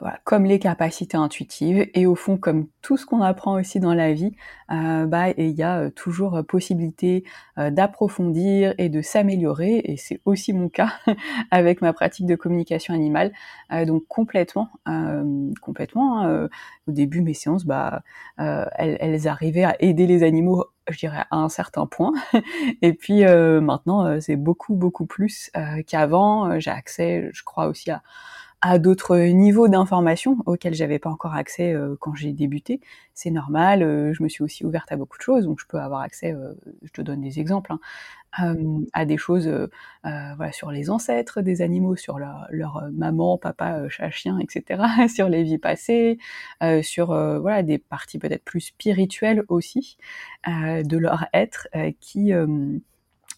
voilà, 0.00 0.18
comme 0.24 0.44
les 0.44 0.58
capacités 0.58 1.16
intuitives 1.16 1.86
et 1.94 2.06
au 2.06 2.16
fond 2.16 2.36
comme 2.36 2.66
tout 2.82 2.96
ce 2.96 3.06
qu'on 3.06 3.20
apprend 3.20 3.60
aussi 3.60 3.78
dans 3.78 3.94
la 3.94 4.12
vie, 4.12 4.32
euh, 4.72 5.06
bah 5.06 5.30
il 5.30 5.52
y 5.52 5.62
a 5.62 5.88
toujours 5.90 6.42
possibilité 6.48 7.22
d'approfondir 7.56 8.74
et 8.78 8.88
de 8.88 9.02
s'améliorer 9.02 9.82
et 9.84 9.96
c'est 9.96 10.20
aussi 10.24 10.52
mon 10.52 10.68
cas 10.68 10.92
avec 11.52 11.80
ma 11.80 11.92
pratique 11.92 12.26
de 12.26 12.34
communication 12.34 12.92
animale. 12.92 13.32
donc 13.86 14.04
complètement, 14.08 14.70
complètement. 15.62 16.22
Hein, 16.22 16.48
au 16.88 16.92
début 16.92 17.20
mes 17.20 17.34
séances, 17.34 17.64
bah 17.64 18.02
elles, 18.36 19.28
arrivaient 19.28 19.64
à 19.64 19.76
aider 19.80 20.06
les 20.06 20.24
animaux 20.24 20.64
je 20.90 20.98
dirais 20.98 21.24
à 21.30 21.36
un 21.36 21.48
certain 21.48 21.86
point. 21.86 22.12
Et 22.82 22.92
puis 22.92 23.24
euh, 23.24 23.60
maintenant, 23.60 24.06
euh, 24.06 24.20
c'est 24.20 24.36
beaucoup 24.36 24.74
beaucoup 24.74 25.06
plus 25.06 25.50
euh, 25.56 25.63
qu'avant. 25.86 26.58
J'ai 26.60 26.70
accès, 26.70 27.30
je 27.32 27.42
crois 27.44 27.66
aussi 27.66 27.90
à 28.66 28.78
d'autres 28.78 29.18
niveaux 29.18 29.68
d'information 29.68 30.38
auxquels 30.46 30.72
j'avais 30.72 30.98
pas 30.98 31.10
encore 31.10 31.34
accès 31.34 31.76
quand 32.00 32.14
j'ai 32.14 32.32
débuté. 32.32 32.80
C'est 33.12 33.30
normal, 33.30 33.80
je 34.14 34.22
me 34.22 34.28
suis 34.30 34.42
aussi 34.42 34.64
ouverte 34.64 34.90
à 34.90 34.96
beaucoup 34.96 35.18
de 35.18 35.22
choses, 35.22 35.44
donc 35.44 35.60
je 35.60 35.66
peux 35.66 35.78
avoir 35.78 36.00
accès, 36.00 36.34
je 36.82 36.90
te 36.90 37.02
donne 37.02 37.20
des 37.20 37.40
exemples, 37.40 37.74
hein, 37.74 38.56
à 38.94 39.04
des 39.04 39.18
choses 39.18 39.68
sur 40.52 40.70
les 40.70 40.88
ancêtres 40.88 41.42
des 41.42 41.60
animaux, 41.60 41.94
sur 41.94 42.18
leur, 42.18 42.88
maman, 42.90 43.36
papa, 43.36 43.86
chat, 43.90 44.08
chien, 44.08 44.38
etc., 44.38 44.82
sur 45.14 45.28
les 45.28 45.42
vies 45.42 45.58
passées, 45.58 46.16
sur 46.80 47.14
des 47.64 47.76
parties 47.76 48.18
peut-être 48.18 48.44
plus 48.44 48.60
spirituelles 48.60 49.42
aussi 49.48 49.98
de 50.46 50.96
leur 50.96 51.26
être 51.34 51.68
qui 52.00 52.32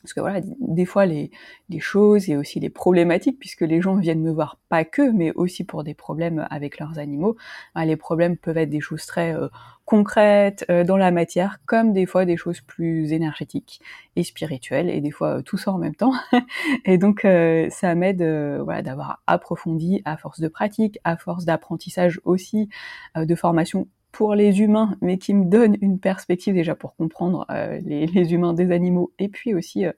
parce 0.06 0.14
que 0.14 0.20
voilà, 0.20 0.40
des 0.60 0.84
fois 0.84 1.04
les, 1.04 1.32
choses 1.80 2.30
et 2.30 2.36
aussi 2.36 2.60
les 2.60 2.70
problématiques, 2.70 3.40
puisque 3.40 3.62
les 3.62 3.80
gens 3.80 3.96
viennent 3.96 4.22
me 4.22 4.30
voir 4.30 4.56
pas 4.68 4.84
que, 4.84 5.10
mais 5.10 5.32
aussi 5.32 5.64
pour 5.64 5.82
des 5.82 5.94
problèmes 5.94 6.46
avec 6.48 6.78
leurs 6.78 7.00
animaux. 7.00 7.36
Hein, 7.74 7.86
les 7.86 7.96
problèmes 7.96 8.36
peuvent 8.36 8.56
être 8.56 8.70
des 8.70 8.80
choses 8.80 9.04
très 9.04 9.34
euh, 9.34 9.48
concrètes 9.84 10.64
euh, 10.70 10.84
dans 10.84 10.96
la 10.96 11.10
matière, 11.10 11.58
comme 11.66 11.92
des 11.92 12.06
fois 12.06 12.24
des 12.24 12.36
choses 12.36 12.60
plus 12.60 13.12
énergétiques 13.12 13.80
et 14.14 14.22
spirituelles, 14.22 14.90
et 14.90 15.00
des 15.00 15.10
fois 15.10 15.38
euh, 15.38 15.42
tout 15.42 15.58
ça 15.58 15.72
en 15.72 15.78
même 15.78 15.96
temps. 15.96 16.12
et 16.84 16.98
donc 16.98 17.26
ça 17.70 17.94
m'aide 17.96 18.22
voilà 18.62 18.82
d'avoir 18.82 19.22
approfondi 19.26 20.02
à 20.04 20.16
force 20.16 20.38
de 20.38 20.46
pratique, 20.46 21.00
à 21.02 21.16
force 21.16 21.44
d'apprentissage 21.44 22.20
aussi, 22.24 22.68
de 23.16 23.34
formation 23.34 23.88
pour 24.16 24.34
les 24.34 24.60
humains, 24.62 24.96
mais 25.02 25.18
qui 25.18 25.34
me 25.34 25.44
donne 25.44 25.76
une 25.82 26.00
perspective 26.00 26.54
déjà 26.54 26.74
pour 26.74 26.96
comprendre 26.96 27.44
euh, 27.50 27.78
les, 27.84 28.06
les, 28.14 28.32
humains 28.32 28.54
des 28.54 28.72
animaux, 28.72 29.12
et 29.18 29.28
puis 29.28 29.52
aussi 29.52 29.84
euh, 29.84 29.92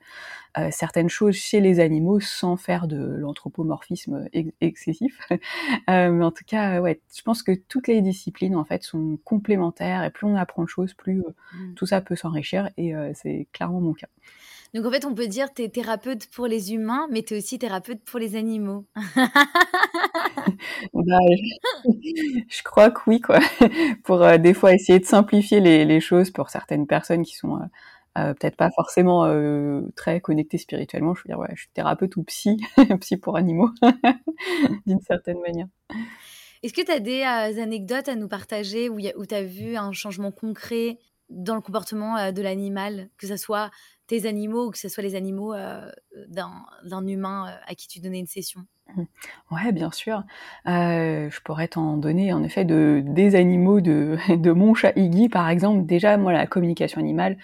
euh, 0.59 0.71
certaines 0.73 1.09
choses 1.09 1.37
chez 1.37 1.61
les 1.61 1.79
animaux 1.79 2.19
sans 2.19 2.57
faire 2.57 2.89
de 2.89 2.97
l'anthropomorphisme 2.97 4.29
excessif. 4.61 5.21
mais 5.89 6.25
en 6.25 6.33
tout 6.33 6.43
cas, 6.45 6.81
ouais, 6.81 7.01
je 7.15 7.23
pense 7.23 7.45
que 7.45 7.53
toutes 7.53 7.87
les 7.87 8.01
disciplines 8.01 8.57
en 8.57 8.65
fait 8.65 8.83
sont 8.83 9.21
complémentaires, 9.23 10.03
et 10.03 10.11
plus 10.11 10.27
on 10.27 10.35
apprend 10.35 10.65
de 10.65 10.69
choses, 10.69 10.95
plus 10.95 11.19
mmh. 11.53 11.75
tout 11.77 11.87
ça 11.87 12.01
peut 12.01 12.17
s'enrichir, 12.17 12.71
et 12.77 12.95
c'est 13.15 13.47
clairement 13.53 13.81
mon 13.81 13.95
cas. 13.95 14.09
Donc 14.75 14.85
en 14.85 14.91
fait, 14.91 15.05
on 15.07 15.15
peut 15.15 15.29
dire 15.29 15.49
que 15.49 15.55
tu 15.55 15.63
es 15.63 15.69
thérapeute 15.69 16.27
pour 16.27 16.47
les 16.47 16.75
humains, 16.75 17.07
mais 17.11 17.23
tu 17.23 17.35
es 17.35 17.39
aussi 17.39 17.59
thérapeute 17.59 18.03
pour 18.05 18.19
les 18.19 18.37
animaux. 18.37 18.87
bah, 20.93 21.19
je, 22.49 22.63
crois 22.63 22.91
que 22.91 23.01
oui, 23.07 23.21
quoi. 23.21 23.41
pour 24.05 24.23
euh, 24.23 24.37
des 24.37 24.53
fois 24.53 24.75
essayer 24.75 24.99
de 24.99 25.07
simplifier 25.07 25.61
les, 25.61 25.87
les, 25.87 26.01
choses 26.01 26.31
pour 26.31 26.51
certaines 26.51 26.87
personnes 26.87 27.23
qui 27.23 27.35
sont 27.35 27.57
euh, 27.57 27.65
euh 28.19 28.35
peut-être 28.35 28.57
pas 28.57 28.71
forcément 28.71 29.27
très 29.97 30.21
connectées 30.21 30.59
spirituellement. 30.59 31.15
Je 31.15 31.23
veux 31.23 31.29
dire, 31.29 31.39
ouais, 31.39 31.49
je 31.55 31.61
suis 31.61 31.71
thérapeute 31.73 32.17
ou 32.17 32.23
psy, 32.25 32.59
psy 33.01 33.17
pour 33.17 33.37
animaux, 33.37 33.71
d'une 34.87 35.01
certaine 35.01 35.41
manière. 35.41 35.67
Est-ce 36.63 36.75
que 36.75 36.85
tu 36.85 36.93
as 36.93 37.01
des 37.01 37.23
anecdotes 37.61 38.09
à 38.09 38.17
nous 38.17 38.29
partager 38.29 38.91
où, 38.91 38.99
où 38.99 39.27
tu 39.27 39.35
as 39.35 39.45
vu 39.45 39.77
un 39.77 39.93
changement 39.93 40.33
concret 40.33 40.99
dans 41.31 41.55
le 41.55 41.61
comportement 41.61 42.33
de 42.33 42.43
l'animal, 42.43 43.11
que 43.19 43.27
ce 43.27 43.37
soit 43.37 43.71
tes 44.09 44.27
animaux 44.27 44.67
ou 44.67 44.71
que 44.71 44.79
ce 44.79 44.89
soit 44.89 45.03
les 45.03 45.15
animaux 45.15 45.55
euh, 45.55 45.89
d'un 46.29 47.07
humain 47.07 47.47
euh, 47.47 47.71
à 47.71 47.75
qui 47.75 47.87
tu 47.87 48.01
donnais 48.01 48.19
une 48.19 48.27
session? 48.27 48.63
Mmh. 48.97 49.03
Ouais, 49.53 49.71
bien 49.71 49.93
sûr. 49.93 50.25
Euh, 50.67 51.31
je 51.31 51.41
pourrais 51.43 51.69
t'en 51.69 51.99
donner 51.99 52.33
en 52.33 52.43
effet 52.43 52.65
de, 52.65 53.03
des 53.05 53.37
animaux 53.37 53.81
de, 53.81 54.17
de 54.37 54.51
mon 54.51 54.75
chat 54.75 54.93
Iggy, 54.97 55.29
par 55.29 55.49
exemple. 55.49 55.87
Déjà, 55.87 56.17
moi, 56.17 56.33
la 56.33 56.47
communication 56.47 57.01
animale, 57.01 57.37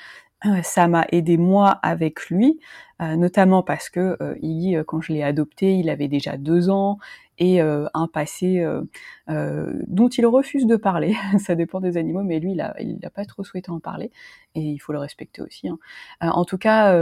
ça 0.63 0.89
m'a 0.89 1.07
aidé 1.11 1.39
moi 1.39 1.71
avec 1.83 2.27
lui, 2.29 2.61
notamment 3.01 3.63
parce 3.63 3.89
que 3.89 4.19
Iggy, 4.43 4.77
quand 4.87 5.01
je 5.01 5.15
l'ai 5.15 5.23
adopté, 5.23 5.75
il 5.79 5.89
avait 5.89 6.09
déjà 6.09 6.37
deux 6.37 6.69
ans 6.69 6.99
et 7.39 7.61
euh, 7.61 7.87
un 7.95 8.07
passé 8.07 8.61
euh, 8.61 8.83
euh, 9.29 9.73
dont 9.87 10.09
il 10.09 10.27
refuse 10.27 10.67
de 10.67 10.77
parler. 10.77 11.15
Ça 11.39 11.55
dépend 11.55 11.81
des 11.81 11.97
animaux, 11.97 12.23
mais 12.23 12.41
lui, 12.41 12.53
il 12.53 12.57
n'a 12.57 12.75
il 12.81 13.05
a 13.05 13.11
pas 13.11 13.25
trop 13.25 13.45
souhaité 13.45 13.71
en 13.71 13.81
parler 13.81 14.11
et 14.55 14.61
il 14.61 14.79
faut 14.79 14.93
le 14.93 14.99
respecter 14.99 15.43
aussi. 15.43 15.69
Hein. 15.69 15.79
en 16.21 16.45
tout 16.45 16.59
cas, 16.59 16.93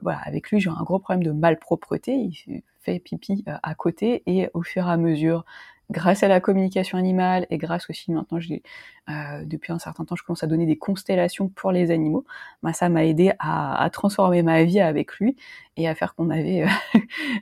voilà, 0.00 0.20
avec 0.24 0.50
lui, 0.50 0.60
j'ai 0.60 0.70
un 0.70 0.82
gros 0.82 0.98
problème 0.98 1.22
de 1.22 1.32
malpropreté. 1.32 2.14
Il 2.14 2.62
fait 2.80 2.98
pipi 2.98 3.44
à 3.46 3.74
côté 3.74 4.22
et 4.26 4.48
au 4.54 4.62
fur 4.62 4.86
et 4.88 4.90
à 4.90 4.96
mesure 4.96 5.44
grâce 5.92 6.22
à 6.22 6.28
la 6.28 6.40
communication 6.40 6.98
animale 6.98 7.46
et 7.50 7.58
grâce 7.58 7.88
aussi 7.90 8.10
maintenant 8.10 8.40
j'ai 8.40 8.62
euh, 9.10 9.44
depuis 9.44 9.72
un 9.72 9.78
certain 9.78 10.04
temps 10.04 10.16
je 10.16 10.22
commence 10.22 10.42
à 10.42 10.46
donner 10.46 10.66
des 10.66 10.76
constellations 10.76 11.48
pour 11.48 11.70
les 11.70 11.90
animaux 11.90 12.24
bah, 12.62 12.72
ça 12.72 12.88
m'a 12.88 13.04
aidé 13.04 13.32
à, 13.38 13.82
à, 13.82 13.90
transformer 13.90 14.42
ma 14.42 14.64
vie 14.64 14.80
avec 14.80 15.14
lui 15.18 15.36
et 15.76 15.88
à 15.88 15.94
faire 15.94 16.14
qu'on 16.14 16.30
avait 16.30 16.64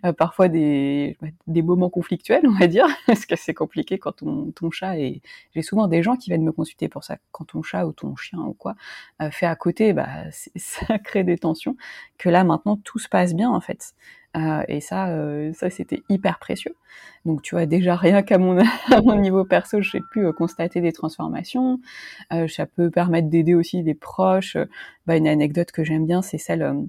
euh, 0.05 0.13
parfois 0.19 0.49
des, 0.49 1.17
des 1.47 1.63
moments 1.63 1.91
conflictuels 1.91 2.47
on 2.47 2.59
va 2.59 2.67
dire 2.67 2.87
parce 3.07 3.25
que 3.27 3.37
c'est 3.37 3.55
compliqué 3.55 3.99
quand 3.99 4.13
ton, 4.13 4.51
ton 4.53 4.71
chat 4.71 4.99
et 4.99 5.23
j'ai 5.55 5.63
souvent 5.63 5.87
des 5.87 6.03
gens 6.03 6.17
qui 6.17 6.31
viennent 6.31 6.45
me 6.45 6.53
consulter 6.53 6.89
pour 6.89 7.05
ça 7.05 7.19
quand 7.33 7.45
ton 7.45 7.63
chat 7.63 7.87
ou 7.87 7.93
ton 7.93 8.17
chien 8.17 8.41
ou 8.41 8.53
quoi 8.53 8.75
euh, 9.23 9.31
fait 9.31 9.47
à 9.47 9.55
côté 9.55 9.93
bah 9.93 10.09
ça 10.57 10.99
crée 10.99 11.25
des 11.25 11.39
tensions 11.39 11.77
que 12.19 12.29
là 12.29 12.45
maintenant 12.45 12.77
tout 12.77 12.99
se 12.99 13.09
passe 13.09 13.35
bien 13.35 13.51
en 13.51 13.61
fait 13.61 13.95
euh, 14.37 14.63
et 14.69 14.81
ça, 14.81 15.09
euh, 15.09 15.53
ça 15.55 15.71
c'était 15.71 16.03
hyper 16.09 16.39
précieux. 16.39 16.75
Donc 17.25 17.43
tu 17.43 17.55
vois 17.55 17.67
déjà 17.67 17.97
rien 17.97 18.23
qu'à 18.23 18.39
mon, 18.39 18.63
niveau 19.17 19.45
perso, 19.45 19.81
j'ai 19.81 20.01
pu 20.13 20.25
euh, 20.25 20.33
constater 20.33 20.81
des 20.81 20.93
transformations. 20.93 21.81
ça 22.49 22.67
peut 22.67 22.91
permettre 22.91 23.29
d'aider 23.29 23.55
aussi 23.55 23.83
des 23.83 23.95
proches. 23.95 24.57
Bah, 25.07 25.17
une 25.17 25.29
anecdote 25.29 25.73
que 25.73 25.85
j'aime 25.85 26.07
bien, 26.07 26.23
c'est 26.23 26.39
celle 26.39 26.87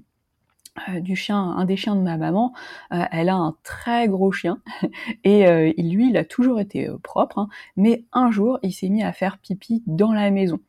du 1.00 1.16
chien, 1.16 1.38
un 1.38 1.66
des 1.66 1.76
chiens 1.76 1.96
de 1.96 2.00
ma 2.00 2.16
maman, 2.16 2.54
elle 2.90 3.28
a 3.28 3.34
un 3.34 3.54
très 3.62 4.08
gros 4.08 4.32
chien 4.32 4.62
et 5.24 5.74
lui, 5.76 6.08
il 6.08 6.16
a 6.16 6.24
toujours 6.24 6.60
été 6.60 6.88
propre, 7.02 7.38
hein, 7.40 7.48
mais 7.76 8.04
un 8.12 8.30
jour, 8.30 8.58
il 8.62 8.72
s'est 8.72 8.88
mis 8.88 9.02
à 9.02 9.12
faire 9.12 9.36
pipi 9.36 9.82
dans 9.86 10.14
la 10.14 10.30
maison. 10.30 10.60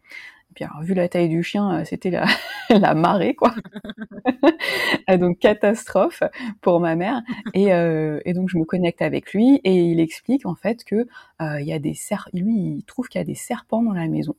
Puis 0.56 0.66
alors, 0.66 0.82
vu 0.82 0.94
la 0.94 1.10
taille 1.10 1.30
du 1.30 1.44
chien, 1.44 1.80
euh, 1.80 1.86
c'était 1.86 2.12
la, 2.12 2.26
la 2.70 2.94
marée, 2.94 3.36
quoi. 3.36 3.54
donc 5.18 5.40
catastrophe 5.40 6.24
pour 6.62 6.80
ma 6.80 6.96
mère. 6.96 7.22
Et, 7.54 7.74
euh, 7.74 8.20
et, 8.26 8.34
donc 8.34 8.50
je 8.50 8.58
me 8.58 8.66
connecte 8.66 9.02
avec 9.02 9.34
lui 9.34 9.60
et 9.64 9.84
il 9.84 10.00
explique 10.00 10.46
en 10.46 10.56
fait 10.56 10.84
que 10.84 11.08
euh, 11.42 11.62
il 11.62 11.68
y 11.68 11.74
a 11.74 11.80
des 11.80 11.96
lui 12.34 12.54
il 12.78 12.84
trouve 12.86 13.08
qu'il 13.08 13.20
y 13.20 13.22
a 13.22 13.26
des 13.26 13.36
serpents 13.36 13.82
dans 13.82 13.94
la 13.94 14.08
maison 14.08 14.36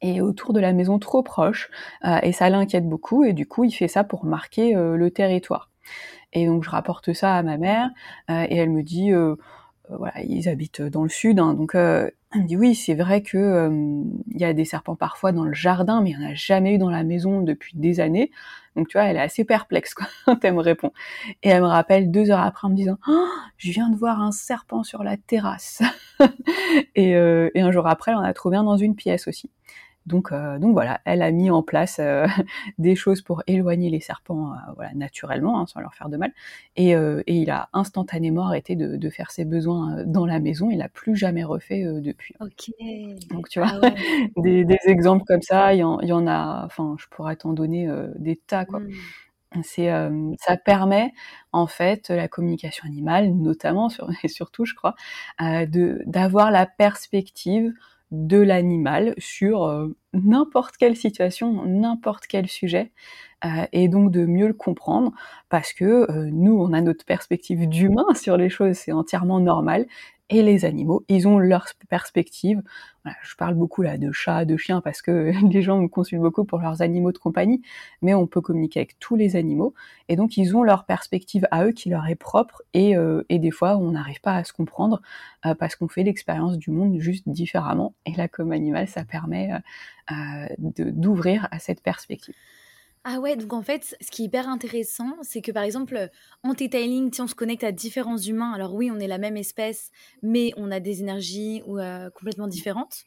et 0.00 0.20
autour 0.20 0.52
de 0.52 0.60
la 0.60 0.72
maison 0.72 0.98
trop 0.98 1.22
proche 1.22 1.70
euh, 2.04 2.18
et 2.22 2.32
ça 2.32 2.48
l'inquiète 2.50 2.88
beaucoup 2.88 3.24
et 3.24 3.32
du 3.32 3.46
coup 3.46 3.64
il 3.64 3.72
fait 3.72 3.88
ça 3.88 4.04
pour 4.04 4.24
marquer 4.24 4.74
le 4.74 5.10
territoire. 5.10 5.70
Et 6.32 6.46
donc 6.46 6.64
je 6.64 6.70
rapporte 6.70 7.12
ça 7.12 7.36
à 7.36 7.42
ma 7.42 7.58
mère 7.58 7.90
et 8.28 8.56
elle 8.56 8.70
me 8.70 8.82
dit 8.82 9.12
voilà 9.90 10.22
ils 10.22 10.48
habitent 10.48 10.82
dans 10.82 11.02
le 11.02 11.08
sud 11.08 11.38
hein, 11.38 11.54
donc 11.54 11.74
elle 12.34 12.42
me 12.42 12.46
dit 12.48 12.56
oui, 12.56 12.74
c'est 12.74 12.94
vrai 12.94 13.22
que 13.22 13.38
euh, 13.38 14.02
il 14.32 14.40
y 14.40 14.44
a 14.44 14.52
des 14.52 14.64
serpents 14.64 14.96
parfois 14.96 15.30
dans 15.30 15.44
le 15.44 15.54
jardin, 15.54 16.02
mais 16.02 16.10
il 16.10 16.18
n'y 16.18 16.26
en 16.26 16.30
a 16.30 16.34
jamais 16.34 16.74
eu 16.74 16.78
dans 16.78 16.90
la 16.90 17.04
maison 17.04 17.42
depuis 17.42 17.76
des 17.76 18.00
années. 18.00 18.32
Donc 18.74 18.88
tu 18.88 18.98
vois, 18.98 19.06
elle 19.06 19.16
est 19.16 19.20
assez 19.20 19.44
perplexe 19.44 19.94
quoi, 19.94 20.06
quand 20.26 20.44
elle 20.44 20.54
me 20.54 20.60
répond. 20.60 20.90
Et 21.44 21.50
elle 21.50 21.62
me 21.62 21.68
rappelle 21.68 22.10
deux 22.10 22.32
heures 22.32 22.40
après 22.40 22.66
en 22.66 22.70
me 22.70 22.76
disant 22.76 22.98
oh, 23.06 23.28
je 23.56 23.70
viens 23.70 23.88
de 23.88 23.96
voir 23.96 24.20
un 24.20 24.32
serpent 24.32 24.82
sur 24.82 25.04
la 25.04 25.16
terrasse. 25.16 25.80
et, 26.96 27.14
euh, 27.14 27.50
et, 27.54 27.60
un 27.60 27.70
jour 27.70 27.86
après, 27.86 28.12
en 28.14 28.20
a 28.20 28.34
trouvé 28.34 28.56
un 28.56 28.64
dans 28.64 28.76
une 28.76 28.96
pièce 28.96 29.28
aussi. 29.28 29.50
Donc, 30.06 30.32
euh, 30.32 30.58
donc 30.58 30.72
voilà, 30.74 31.00
elle 31.06 31.22
a 31.22 31.30
mis 31.30 31.50
en 31.50 31.62
place 31.62 31.96
euh, 31.98 32.26
des 32.78 32.94
choses 32.94 33.22
pour 33.22 33.42
éloigner 33.46 33.88
les 33.88 34.00
serpents, 34.00 34.52
euh, 34.52 34.72
voilà, 34.76 34.92
naturellement, 34.94 35.60
hein, 35.60 35.66
sans 35.66 35.80
leur 35.80 35.94
faire 35.94 36.10
de 36.10 36.16
mal. 36.16 36.32
Et, 36.76 36.90
et, 36.90 37.22
il 37.26 37.50
a 37.50 37.68
instantanément 37.72 38.46
arrêté 38.46 38.76
de, 38.76 38.96
de, 38.96 39.10
faire 39.10 39.30
ses 39.30 39.44
besoins 39.44 40.02
dans 40.04 40.26
la 40.26 40.40
maison. 40.40 40.70
Il 40.70 40.78
n'a 40.78 40.88
plus 40.88 41.16
jamais 41.16 41.44
refait 41.44 41.84
depuis. 41.84 42.34
Ok. 42.40 42.70
Donc 43.30 43.48
tu 43.48 43.60
vois, 43.60 43.72
ah 43.82 43.90
des, 44.36 44.64
des, 44.64 44.78
exemples 44.86 45.24
comme 45.26 45.42
ça, 45.42 45.72
il 45.72 45.78
y 45.78 45.84
en, 45.84 46.00
y 46.00 46.12
en 46.12 46.26
a. 46.26 46.64
Enfin, 46.64 46.96
je 46.98 47.06
pourrais 47.10 47.36
t'en 47.36 47.52
donner 47.52 47.88
des 48.16 48.36
tas, 48.36 48.64
quoi. 48.64 48.80
Mmh. 48.80 48.90
C'est, 49.62 49.88
ça 50.40 50.56
permet 50.56 51.12
en 51.52 51.68
fait 51.68 52.10
la 52.10 52.26
communication 52.26 52.86
animale, 52.86 53.32
notamment 53.32 53.88
sur, 53.88 54.08
et 54.24 54.28
surtout, 54.28 54.64
je 54.64 54.74
crois, 54.74 54.96
de 55.40 56.02
d'avoir 56.06 56.50
la 56.50 56.66
perspective 56.66 57.72
de 58.14 58.38
l'animal 58.38 59.14
sur 59.18 59.64
euh, 59.64 59.88
n'importe 60.12 60.76
quelle 60.76 60.96
situation, 60.96 61.64
n'importe 61.66 62.26
quel 62.26 62.48
sujet, 62.48 62.92
euh, 63.44 63.66
et 63.72 63.88
donc 63.88 64.10
de 64.10 64.24
mieux 64.24 64.46
le 64.46 64.54
comprendre, 64.54 65.12
parce 65.48 65.72
que 65.72 66.10
euh, 66.10 66.30
nous, 66.32 66.56
on 66.56 66.72
a 66.72 66.80
notre 66.80 67.04
perspective 67.04 67.68
d'humain 67.68 68.06
sur 68.14 68.36
les 68.36 68.48
choses, 68.48 68.76
c'est 68.76 68.92
entièrement 68.92 69.40
normal, 69.40 69.86
et 70.34 70.42
les 70.42 70.64
animaux, 70.64 71.04
ils 71.08 71.28
ont 71.28 71.38
leur 71.38 71.66
perspective. 71.88 72.60
Je 73.22 73.36
parle 73.36 73.54
beaucoup 73.54 73.82
là 73.82 73.98
de 73.98 74.10
chats, 74.10 74.44
de 74.44 74.56
chiens 74.56 74.80
parce 74.80 75.00
que 75.00 75.32
les 75.52 75.62
gens 75.62 75.80
me 75.80 75.86
consultent 75.86 76.22
beaucoup 76.22 76.44
pour 76.44 76.58
leurs 76.58 76.82
animaux 76.82 77.12
de 77.12 77.18
compagnie, 77.18 77.62
mais 78.02 78.14
on 78.14 78.26
peut 78.26 78.40
communiquer 78.40 78.80
avec 78.80 78.98
tous 78.98 79.14
les 79.14 79.36
animaux 79.36 79.74
et 80.08 80.16
donc 80.16 80.36
ils 80.36 80.56
ont 80.56 80.64
leur 80.64 80.86
perspective 80.86 81.46
à 81.52 81.64
eux 81.64 81.70
qui 81.70 81.88
leur 81.88 82.08
est 82.08 82.16
propre 82.16 82.62
et, 82.72 82.96
euh, 82.96 83.22
des 83.30 83.50
fois 83.52 83.76
on 83.76 83.92
n'arrive 83.92 84.20
pas 84.20 84.34
à 84.34 84.42
se 84.42 84.52
comprendre 84.52 85.00
euh, 85.46 85.54
parce 85.54 85.76
qu'on 85.76 85.88
fait 85.88 86.02
l'expérience 86.02 86.58
du 86.58 86.70
monde 86.70 86.98
juste 86.98 87.28
différemment 87.28 87.94
et 88.06 88.12
là 88.14 88.26
comme 88.26 88.50
animal 88.52 88.88
ça 88.88 89.04
permet 89.04 89.52
euh, 90.10 90.46
d'ouvrir 90.58 91.46
à 91.52 91.60
cette 91.60 91.82
perspective. 91.82 92.34
Ah 93.06 93.20
ouais, 93.20 93.36
donc 93.36 93.52
en 93.52 93.62
fait, 93.62 93.96
ce 94.00 94.10
qui 94.10 94.22
est 94.22 94.24
hyper 94.26 94.48
intéressant, 94.48 95.18
c'est 95.22 95.42
que 95.42 95.52
par 95.52 95.62
exemple, 95.62 96.08
en 96.42 96.54
detailing, 96.54 97.10
on 97.20 97.26
se 97.26 97.34
connecte 97.34 97.62
à 97.62 97.70
différents 97.70 98.16
humains. 98.16 98.52
Alors 98.52 98.74
oui, 98.74 98.90
on 98.90 98.98
est 98.98 99.06
la 99.06 99.18
même 99.18 99.36
espèce, 99.36 99.90
mais 100.22 100.52
on 100.56 100.70
a 100.70 100.80
des 100.80 101.00
énergies 101.00 101.62
euh, 101.68 102.08
complètement 102.10 102.48
différentes. 102.48 103.04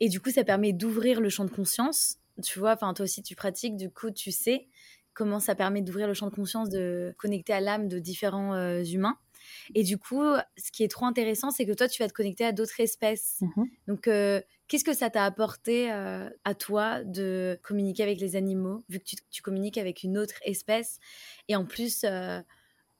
Et 0.00 0.08
du 0.08 0.20
coup, 0.20 0.30
ça 0.30 0.44
permet 0.44 0.72
d'ouvrir 0.72 1.20
le 1.20 1.28
champ 1.28 1.44
de 1.44 1.50
conscience. 1.50 2.18
Tu 2.42 2.58
vois, 2.58 2.72
enfin, 2.72 2.92
toi 2.94 3.04
aussi, 3.04 3.22
tu 3.22 3.34
pratiques, 3.34 3.76
du 3.76 3.90
coup, 3.90 4.10
tu 4.10 4.30
sais 4.30 4.68
comment 5.14 5.40
ça 5.40 5.54
permet 5.54 5.82
d'ouvrir 5.82 6.06
le 6.06 6.14
champ 6.14 6.26
de 6.28 6.34
conscience, 6.34 6.70
de 6.70 7.14
connecter 7.18 7.52
à 7.52 7.60
l'âme 7.60 7.88
de 7.88 7.98
différents 7.98 8.54
euh, 8.54 8.82
humains. 8.82 9.18
Et 9.74 9.82
du 9.82 9.98
coup, 9.98 10.22
ce 10.56 10.70
qui 10.72 10.84
est 10.84 10.88
trop 10.88 11.04
intéressant, 11.04 11.50
c'est 11.50 11.66
que 11.66 11.72
toi, 11.72 11.88
tu 11.88 12.02
vas 12.02 12.08
te 12.08 12.14
connecter 12.14 12.44
à 12.44 12.52
d'autres 12.52 12.80
espèces. 12.80 13.38
Mmh 13.40 13.64
donc, 13.88 14.08
euh, 14.08 14.40
qu'est-ce 14.72 14.84
que 14.84 14.94
ça 14.94 15.10
t'a 15.10 15.26
apporté 15.26 15.92
euh, 15.92 16.30
à 16.44 16.54
toi 16.54 17.04
de 17.04 17.60
communiquer 17.62 18.04
avec 18.04 18.20
les 18.20 18.36
animaux, 18.36 18.84
vu 18.88 19.00
que 19.00 19.04
tu, 19.30 19.42
communiques 19.42 19.76
avec 19.76 20.02
une 20.02 20.16
autre 20.16 20.36
espèce? 20.46 20.98
Et 21.48 21.56
en 21.56 21.66
plus, 21.66 22.04
euh, 22.04 22.40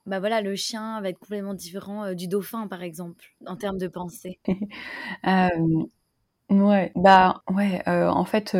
bah 0.05 0.21
voilà, 0.21 0.43
le 0.43 0.55
chien 0.55 1.01
va 1.01 1.09
être 1.09 1.19
complètement 1.19 1.55
différent 1.55 2.13
du 2.13 2.29
dauphin, 2.29 2.69
par 2.69 2.83
exemple, 2.83 3.25
en 3.47 3.57
termes 3.57 3.79
de 3.79 3.89
pensée. 3.89 4.39
ouais, 6.51 6.93
bah 6.95 7.43
ouais, 7.51 7.83
en 7.89 8.25
fait 8.27 8.55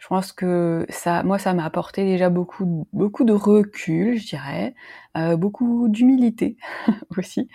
je 0.00 0.06
pense 0.06 0.32
que 0.32 0.86
ça, 0.88 1.22
moi, 1.22 1.38
ça 1.38 1.52
m'a 1.52 1.64
apporté 1.64 2.04
déjà 2.04 2.30
beaucoup, 2.30 2.88
beaucoup 2.92 3.24
de 3.24 3.34
recul, 3.34 4.18
je 4.18 4.28
dirais, 4.28 4.74
euh, 5.16 5.36
beaucoup 5.36 5.88
d'humilité 5.88 6.56
aussi, 7.18 7.48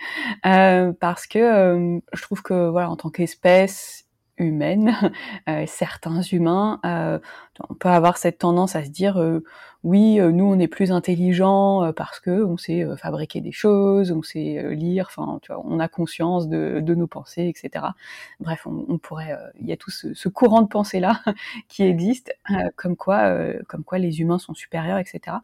euh, 0.46 0.92
parce 0.92 1.26
que 1.26 1.40
euh, 1.40 1.98
je 2.12 2.22
trouve 2.22 2.42
que 2.42 2.70
voilà, 2.70 2.88
en 2.88 2.96
tant 2.96 3.10
qu'espèce 3.10 4.05
humaine, 4.38 4.96
euh, 5.48 5.64
certains 5.66 6.22
humains, 6.22 6.80
euh, 6.84 7.18
on 7.68 7.74
peut 7.74 7.88
avoir 7.88 8.18
cette 8.18 8.38
tendance 8.38 8.76
à 8.76 8.84
se 8.84 8.90
dire 8.90 9.18
euh, 9.18 9.42
oui, 9.82 10.18
nous 10.18 10.44
on 10.44 10.58
est 10.58 10.66
plus 10.66 10.90
intelligent 10.90 11.92
parce 11.94 12.18
que 12.18 12.44
on 12.44 12.56
sait 12.56 12.84
fabriquer 12.96 13.40
des 13.40 13.52
choses, 13.52 14.10
on 14.10 14.20
sait 14.20 14.74
lire, 14.74 15.06
enfin 15.08 15.38
tu 15.42 15.52
vois, 15.52 15.62
on 15.64 15.78
a 15.78 15.86
conscience 15.86 16.48
de, 16.48 16.80
de 16.80 16.94
nos 16.96 17.06
pensées, 17.06 17.46
etc. 17.46 17.84
Bref, 18.40 18.66
on, 18.66 18.98
pourrait, 18.98 19.38
il 19.60 19.66
y 19.68 19.72
a 19.72 19.76
tout 19.76 19.92
ce, 19.92 20.12
ce, 20.12 20.28
courant 20.28 20.62
de 20.62 20.66
pensée 20.66 20.98
là 20.98 21.20
qui 21.68 21.84
existe, 21.84 22.34
comme 22.74 22.96
quoi, 22.96 23.32
comme 23.68 23.84
quoi 23.84 23.98
les 23.98 24.20
humains 24.20 24.40
sont 24.40 24.54
supérieurs, 24.54 24.98
etc. 24.98 25.36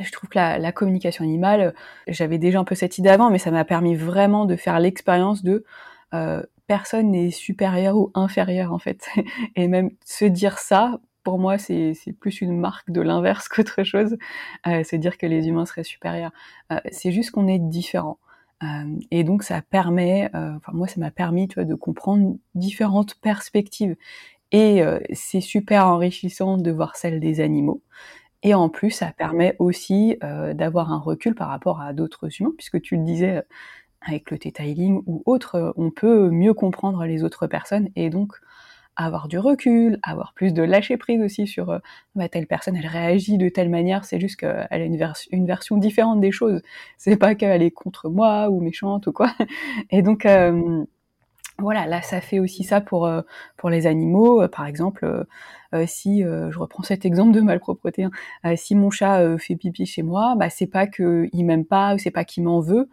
Je 0.00 0.10
trouve 0.12 0.30
que 0.30 0.38
la, 0.38 0.58
la 0.58 0.72
communication 0.72 1.22
animale, 1.22 1.74
j'avais 2.08 2.38
déjà 2.38 2.60
un 2.60 2.64
peu 2.64 2.74
cette 2.74 2.96
idée 2.96 3.10
avant, 3.10 3.28
mais 3.28 3.38
ça 3.38 3.50
m'a 3.50 3.66
permis 3.66 3.96
vraiment 3.96 4.46
de 4.46 4.56
faire 4.56 4.80
l'expérience 4.80 5.42
de 5.42 5.66
personne 6.66 7.10
n'est 7.10 7.30
supérieur 7.30 7.96
ou 7.96 8.10
inférieur 8.14 8.72
en 8.72 8.78
fait. 8.78 9.08
Et 9.56 9.68
même 9.68 9.90
se 10.04 10.24
dire 10.24 10.58
ça, 10.58 11.00
pour 11.24 11.38
moi, 11.38 11.58
c'est 11.58 11.94
plus 12.20 12.40
une 12.42 12.58
marque 12.58 12.90
de 12.90 13.00
l'inverse 13.00 13.48
qu'autre 13.48 13.82
chose. 13.82 14.16
Euh, 14.66 14.82
c'est 14.84 14.98
dire 14.98 15.18
que 15.18 15.26
les 15.26 15.48
humains 15.48 15.66
seraient 15.66 15.84
supérieurs. 15.84 16.32
Euh, 16.70 16.78
c'est 16.92 17.10
juste 17.10 17.32
qu'on 17.32 17.48
est 17.48 17.58
différent. 17.58 18.18
Euh, 18.62 18.96
et 19.10 19.24
donc 19.24 19.42
ça 19.42 19.62
permet, 19.62 20.30
euh, 20.34 20.54
enfin 20.56 20.72
moi 20.72 20.86
ça 20.86 21.00
m'a 21.00 21.10
permis 21.10 21.48
tu 21.48 21.54
vois, 21.56 21.64
de 21.64 21.74
comprendre 21.74 22.36
différentes 22.54 23.16
perspectives. 23.16 23.96
Et 24.52 24.82
c'est 25.12 25.40
super 25.40 25.88
enrichissant 25.88 26.58
de 26.58 26.70
voir 26.70 26.94
celle 26.94 27.18
des 27.18 27.40
animaux. 27.40 27.82
Et 28.44 28.54
en 28.54 28.68
plus, 28.68 28.92
ça 28.92 29.10
permet 29.10 29.56
aussi 29.58 30.16
d'avoir 30.54 30.92
un 30.92 30.98
recul 31.00 31.34
par 31.34 31.48
rapport 31.48 31.80
à 31.80 31.92
d'autres 31.92 32.28
humains, 32.38 32.52
puisque 32.56 32.80
tu 32.80 32.96
le 32.96 33.02
disais, 33.02 33.42
avec 34.06 34.30
le 34.30 34.38
detailing 34.38 35.02
ou 35.06 35.22
autre, 35.26 35.56
euh, 35.56 35.72
on 35.76 35.90
peut 35.90 36.30
mieux 36.30 36.54
comprendre 36.54 37.04
les 37.04 37.24
autres 37.24 37.46
personnes 37.46 37.88
et 37.96 38.10
donc 38.10 38.34
avoir 38.96 39.28
du 39.28 39.38
recul, 39.38 39.98
avoir 40.02 40.32
plus 40.34 40.52
de 40.52 40.62
lâcher 40.62 40.96
prise 40.96 41.20
aussi 41.20 41.46
sur 41.46 41.70
euh, 41.70 41.78
bah, 42.14 42.28
telle 42.28 42.46
personne, 42.46 42.76
elle 42.76 42.86
réagit 42.86 43.38
de 43.38 43.48
telle 43.48 43.68
manière, 43.68 44.04
c'est 44.04 44.20
juste 44.20 44.36
qu'elle 44.36 44.68
a 44.70 44.76
une, 44.78 45.46
version 45.46 45.76
différente 45.76 46.20
des 46.20 46.32
choses. 46.32 46.62
C'est 46.96 47.16
pas 47.16 47.34
qu'elle 47.34 47.62
est 47.62 47.70
contre 47.70 48.08
moi 48.08 48.50
ou 48.50 48.60
méchante 48.60 49.06
ou 49.06 49.12
quoi. 49.12 49.32
Et 49.90 50.02
donc, 50.02 50.26
euh, 50.26 50.84
voilà, 51.58 51.86
là, 51.86 52.02
ça 52.02 52.20
fait 52.20 52.40
aussi 52.40 52.64
ça 52.64 52.80
pour 52.80 53.06
euh, 53.06 53.22
pour 53.56 53.70
les 53.70 53.86
animaux. 53.86 54.42
Euh, 54.42 54.48
par 54.48 54.66
exemple, 54.66 55.04
euh, 55.72 55.86
si 55.86 56.22
je 56.22 56.58
reprends 56.58 56.82
cet 56.82 57.04
exemple 57.04 57.32
de 57.32 57.40
malpropreté, 57.40 58.04
hein, 58.04 58.56
si 58.56 58.74
mon 58.74 58.90
chat 58.90 59.38
fait 59.38 59.56
pipi 59.56 59.86
chez 59.86 60.02
moi, 60.02 60.34
bah 60.36 60.50
c'est 60.50 60.66
pas 60.66 60.86
que 60.86 61.28
il 61.32 61.44
m'aime 61.44 61.64
pas 61.64 61.96
c'est 61.98 62.10
pas 62.10 62.24
qu'il 62.24 62.44
m'en 62.44 62.60
veut, 62.60 62.88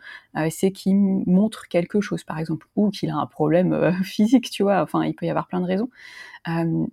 c'est 0.50 0.72
qu'il 0.72 0.96
montre 0.96 1.68
quelque 1.68 2.01
chose, 2.01 2.24
par 2.24 2.39
exemple, 2.39 2.68
ou 2.75 2.89
qu'il 2.89 3.10
a 3.12 3.15
un 3.18 3.27
problème 3.27 3.94
physique, 4.03 4.50
tu 4.50 4.63
vois. 4.63 4.82
Enfin, 4.82 5.03
il 5.06 5.13
peut 5.15 5.25
y 5.27 5.30
avoir 5.30 5.48
plein 5.48 5.62
de 5.62 5.65
raisons, 5.65 5.89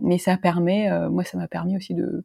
mais 0.00 0.18
ça 0.18 0.36
permet, 0.36 0.90
moi, 1.08 1.24
ça 1.24 1.38
m'a 1.38 1.48
permis 1.48 1.76
aussi 1.76 1.94
de 1.94 2.24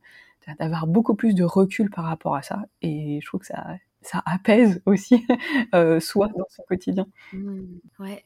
d'avoir 0.59 0.87
beaucoup 0.87 1.15
plus 1.15 1.35
de 1.35 1.45
recul 1.45 1.89
par 1.89 2.03
rapport 2.05 2.35
à 2.35 2.41
ça, 2.41 2.63
et 2.81 3.19
je 3.21 3.25
trouve 3.27 3.41
que 3.41 3.47
ça 3.47 3.77
ça 4.01 4.21
apaise 4.25 4.81
aussi 4.85 5.25
soi 6.01 6.27
dans 6.37 6.47
son 6.49 6.63
quotidien. 6.63 7.07
Mmh, 7.31 7.61
ouais. 7.99 8.25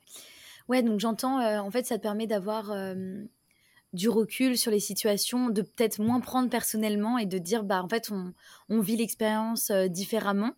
Ouais, 0.68 0.84
donc 0.84 1.00
j'entends, 1.00 1.40
euh, 1.40 1.60
en 1.60 1.72
fait, 1.72 1.86
ça 1.86 1.98
te 1.98 2.04
permet 2.04 2.28
d'avoir 2.28 2.74
du 3.94 4.10
recul 4.10 4.58
sur 4.58 4.72
les 4.72 4.80
situations, 4.80 5.50
de 5.50 5.62
peut-être 5.62 6.00
moins 6.00 6.20
prendre 6.20 6.50
personnellement 6.50 7.18
et 7.18 7.26
de 7.26 7.38
dire, 7.38 7.64
bah, 7.64 7.82
en 7.82 7.88
fait, 7.88 8.12
on, 8.70 8.82
vit 8.82 8.98
l'expérience 8.98 9.72
différemment. 9.72 10.52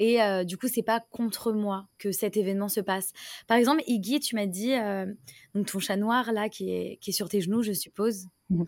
Et 0.00 0.18
du 0.44 0.56
coup, 0.56 0.68
c'est 0.68 0.82
pas 0.82 1.00
contre 1.00 1.52
moi 1.52 1.88
que 1.98 2.12
cet 2.12 2.36
événement 2.36 2.68
se 2.68 2.80
passe. 2.80 3.12
Par 3.46 3.56
exemple, 3.56 3.82
Iggy, 3.86 4.20
tu 4.20 4.34
m'as 4.34 4.46
dit, 4.46 4.74
donc 5.54 5.70
ton 5.70 5.78
chat 5.78 5.96
noir 5.96 6.32
là, 6.32 6.48
qui 6.48 6.70
est, 6.70 6.98
qui 7.00 7.10
est 7.10 7.12
sur 7.12 7.28
tes 7.28 7.40
genoux, 7.40 7.62
je 7.62 7.72
suppose. 7.72 8.26
Mmh. 8.50 8.64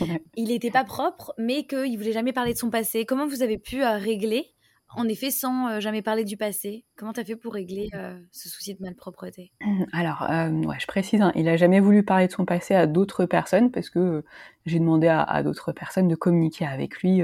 il 0.36 0.48
n'était 0.48 0.70
pas 0.70 0.84
propre, 0.84 1.34
mais 1.38 1.66
qu'il 1.66 1.96
voulait 1.96 2.12
jamais 2.12 2.32
parler 2.32 2.52
de 2.52 2.58
son 2.58 2.70
passé. 2.70 3.04
Comment 3.04 3.26
vous 3.26 3.42
avez 3.42 3.58
pu 3.58 3.82
régler 3.82 4.54
en 4.94 5.08
effet, 5.08 5.30
sans 5.30 5.68
euh, 5.68 5.80
jamais 5.80 6.00
parler 6.00 6.24
du 6.24 6.36
passé. 6.36 6.84
Comment 6.96 7.12
tu 7.12 7.20
as 7.20 7.24
fait 7.24 7.36
pour 7.36 7.52
régler 7.52 7.88
euh, 7.94 8.18
ce 8.30 8.48
souci 8.48 8.74
de 8.74 8.82
malpropreté? 8.82 9.50
Alors, 9.92 10.22
euh, 10.30 10.50
je 10.78 10.86
précise, 10.86 11.20
hein, 11.20 11.32
il 11.34 11.48
a 11.48 11.56
jamais 11.56 11.80
voulu 11.80 12.02
parler 12.04 12.28
de 12.28 12.32
son 12.32 12.44
passé 12.44 12.74
à 12.74 12.86
d'autres 12.86 13.26
personnes 13.26 13.70
parce 13.70 13.90
que 13.90 14.24
j'ai 14.64 14.78
demandé 14.78 15.08
à, 15.08 15.42
d'autres 15.42 15.72
personnes 15.72 16.08
de 16.08 16.16
communiquer 16.16 16.66
avec 16.66 17.00
lui 17.00 17.22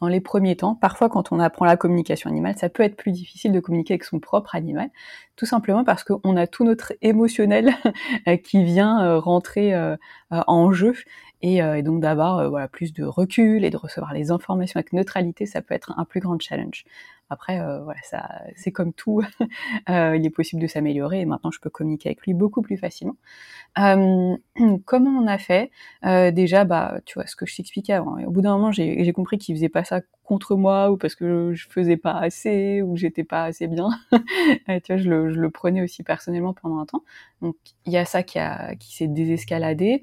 dans 0.00 0.08
les 0.08 0.22
premiers 0.22 0.56
temps. 0.56 0.74
Parfois, 0.74 1.10
quand 1.10 1.32
on 1.32 1.38
apprend 1.38 1.66
la 1.66 1.76
communication 1.76 2.30
animale, 2.30 2.56
ça 2.56 2.70
peut 2.70 2.82
être 2.82 2.96
plus 2.96 3.12
difficile 3.12 3.52
de 3.52 3.60
communiquer 3.60 3.92
avec 3.92 4.04
son 4.04 4.20
propre 4.20 4.54
animal, 4.54 4.88
tout 5.36 5.44
simplement 5.44 5.84
parce 5.84 6.02
qu'on 6.02 6.34
a 6.36 6.46
tout 6.46 6.64
notre 6.64 6.94
émotionnel 7.02 7.74
qui 8.42 8.64
vient 8.64 9.18
rentrer 9.18 9.74
en 10.30 10.72
jeu 10.72 10.94
et, 11.42 11.82
donc 11.82 12.00
d'avoir 12.00 12.48
voilà 12.50 12.68
plus 12.68 12.92
de 12.92 13.04
recul 13.04 13.64
et 13.64 13.70
de 13.70 13.76
recevoir 13.76 14.12
les 14.12 14.30
informations 14.30 14.78
avec 14.78 14.92
neutralité, 14.92 15.46
ça 15.46 15.62
peut 15.62 15.74
être 15.74 15.94
un 15.96 16.04
plus 16.04 16.20
grand 16.20 16.40
challenge. 16.40 16.84
Après, 17.30 17.60
euh, 17.60 17.82
voilà, 17.82 18.00
ça, 18.02 18.42
c'est 18.56 18.72
comme 18.72 18.92
tout, 18.92 19.22
euh, 19.90 20.16
il 20.16 20.24
est 20.24 20.30
possible 20.30 20.62
de 20.62 20.66
s'améliorer 20.66 21.20
et 21.20 21.24
maintenant 21.26 21.50
je 21.50 21.60
peux 21.60 21.68
communiquer 21.68 22.08
avec 22.10 22.22
lui 22.22 22.32
beaucoup 22.32 22.62
plus 22.62 22.78
facilement. 22.78 23.16
Euh, 23.78 24.36
comment 24.86 25.10
on 25.10 25.26
a 25.26 25.38
fait? 25.38 25.70
Déjà, 26.02 26.64
bah, 26.64 27.00
tu 27.04 27.14
vois, 27.14 27.26
ce 27.26 27.36
que 27.36 27.46
je 27.46 27.56
t'expliquais 27.56 27.92
avant. 27.92 28.18
Au 28.24 28.30
bout 28.30 28.40
d'un 28.40 28.56
moment, 28.56 28.72
j'ai 28.72 29.12
compris 29.12 29.38
qu'il 29.38 29.54
faisait 29.54 29.68
pas 29.68 29.84
ça 29.84 30.00
contre 30.28 30.56
moi 30.56 30.90
ou 30.90 30.98
parce 30.98 31.14
que 31.14 31.54
je 31.54 31.66
faisais 31.68 31.96
pas 31.96 32.12
assez 32.12 32.82
ou 32.82 32.96
j'étais 32.96 33.24
pas 33.24 33.44
assez 33.44 33.66
bien. 33.66 33.88
tu 34.12 34.92
vois, 34.92 34.96
je 34.98 35.08
le, 35.08 35.32
je 35.32 35.40
le, 35.40 35.50
prenais 35.50 35.82
aussi 35.82 36.02
personnellement 36.02 36.52
pendant 36.52 36.78
un 36.78 36.86
temps. 36.86 37.02
Donc, 37.40 37.56
il 37.86 37.92
y 37.92 37.96
a 37.96 38.04
ça 38.04 38.22
qui, 38.22 38.38
a, 38.38 38.74
qui 38.76 38.94
s'est 38.94 39.08
désescaladé. 39.08 40.02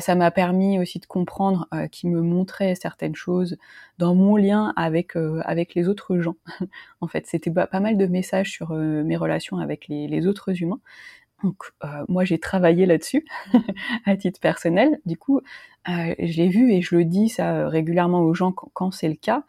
ça 0.00 0.14
m'a 0.14 0.30
permis 0.30 0.78
aussi 0.78 0.98
de 0.98 1.06
comprendre 1.06 1.66
qu'il 1.90 2.10
me 2.10 2.20
montrait 2.20 2.74
certaines 2.74 3.14
choses 3.14 3.56
dans 3.98 4.14
mon 4.14 4.36
lien 4.36 4.72
avec 4.76 5.16
avec 5.44 5.74
les 5.74 5.88
autres 5.88 6.18
gens. 6.18 6.36
en 7.00 7.08
fait, 7.08 7.26
c'était 7.26 7.50
pas 7.50 7.80
mal 7.80 7.96
de 7.96 8.06
messages 8.06 8.50
sur 8.50 8.72
euh, 8.72 9.02
mes 9.04 9.16
relations 9.16 9.58
avec 9.58 9.88
les, 9.88 10.26
autres 10.26 10.62
humains. 10.62 10.80
Donc, 11.42 11.56
euh, 11.84 12.04
moi, 12.08 12.24
j'ai 12.24 12.38
travaillé 12.38 12.86
là-dessus 12.86 13.24
à 14.06 14.16
titre 14.16 14.40
personnel. 14.40 15.00
Du 15.06 15.16
coup, 15.16 15.40
euh, 15.88 16.14
j'ai 16.18 16.48
vu 16.48 16.72
et 16.72 16.82
je 16.82 16.96
le 16.96 17.04
dis 17.04 17.28
ça 17.28 17.68
régulièrement 17.68 18.20
aux 18.20 18.34
gens 18.34 18.52
quand, 18.52 18.90
c'est 18.90 19.08
le 19.08 19.16
cas. 19.16 19.44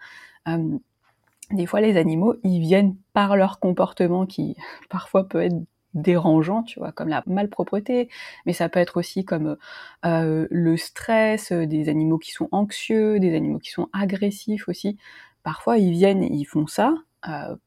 des 1.51 1.65
fois, 1.65 1.81
les 1.81 1.97
animaux, 1.97 2.35
ils 2.43 2.59
viennent 2.59 2.95
par 3.13 3.35
leur 3.35 3.59
comportement 3.59 4.25
qui 4.25 4.55
parfois 4.89 5.27
peut 5.27 5.41
être 5.41 5.57
dérangeant, 5.93 6.63
tu 6.63 6.79
vois, 6.79 6.91
comme 6.91 7.07
la 7.07 7.21
malpropreté, 7.27 8.09
mais 8.47 8.53
ça 8.53 8.67
peut 8.67 8.79
être 8.79 8.97
aussi 8.97 9.25
comme 9.25 9.57
le 10.03 10.75
stress, 10.77 11.51
des 11.51 11.87
animaux 11.87 12.17
qui 12.17 12.31
sont 12.31 12.49
anxieux, 12.51 13.19
des 13.19 13.35
animaux 13.35 13.59
qui 13.59 13.69
sont 13.69 13.89
agressifs 13.93 14.67
aussi 14.67 14.97
parfois 15.43 15.77
ils 15.77 15.91
viennent 15.91 16.23
et 16.23 16.31
ils 16.31 16.45
font 16.45 16.67
ça 16.67 16.87
euh, 16.89 16.95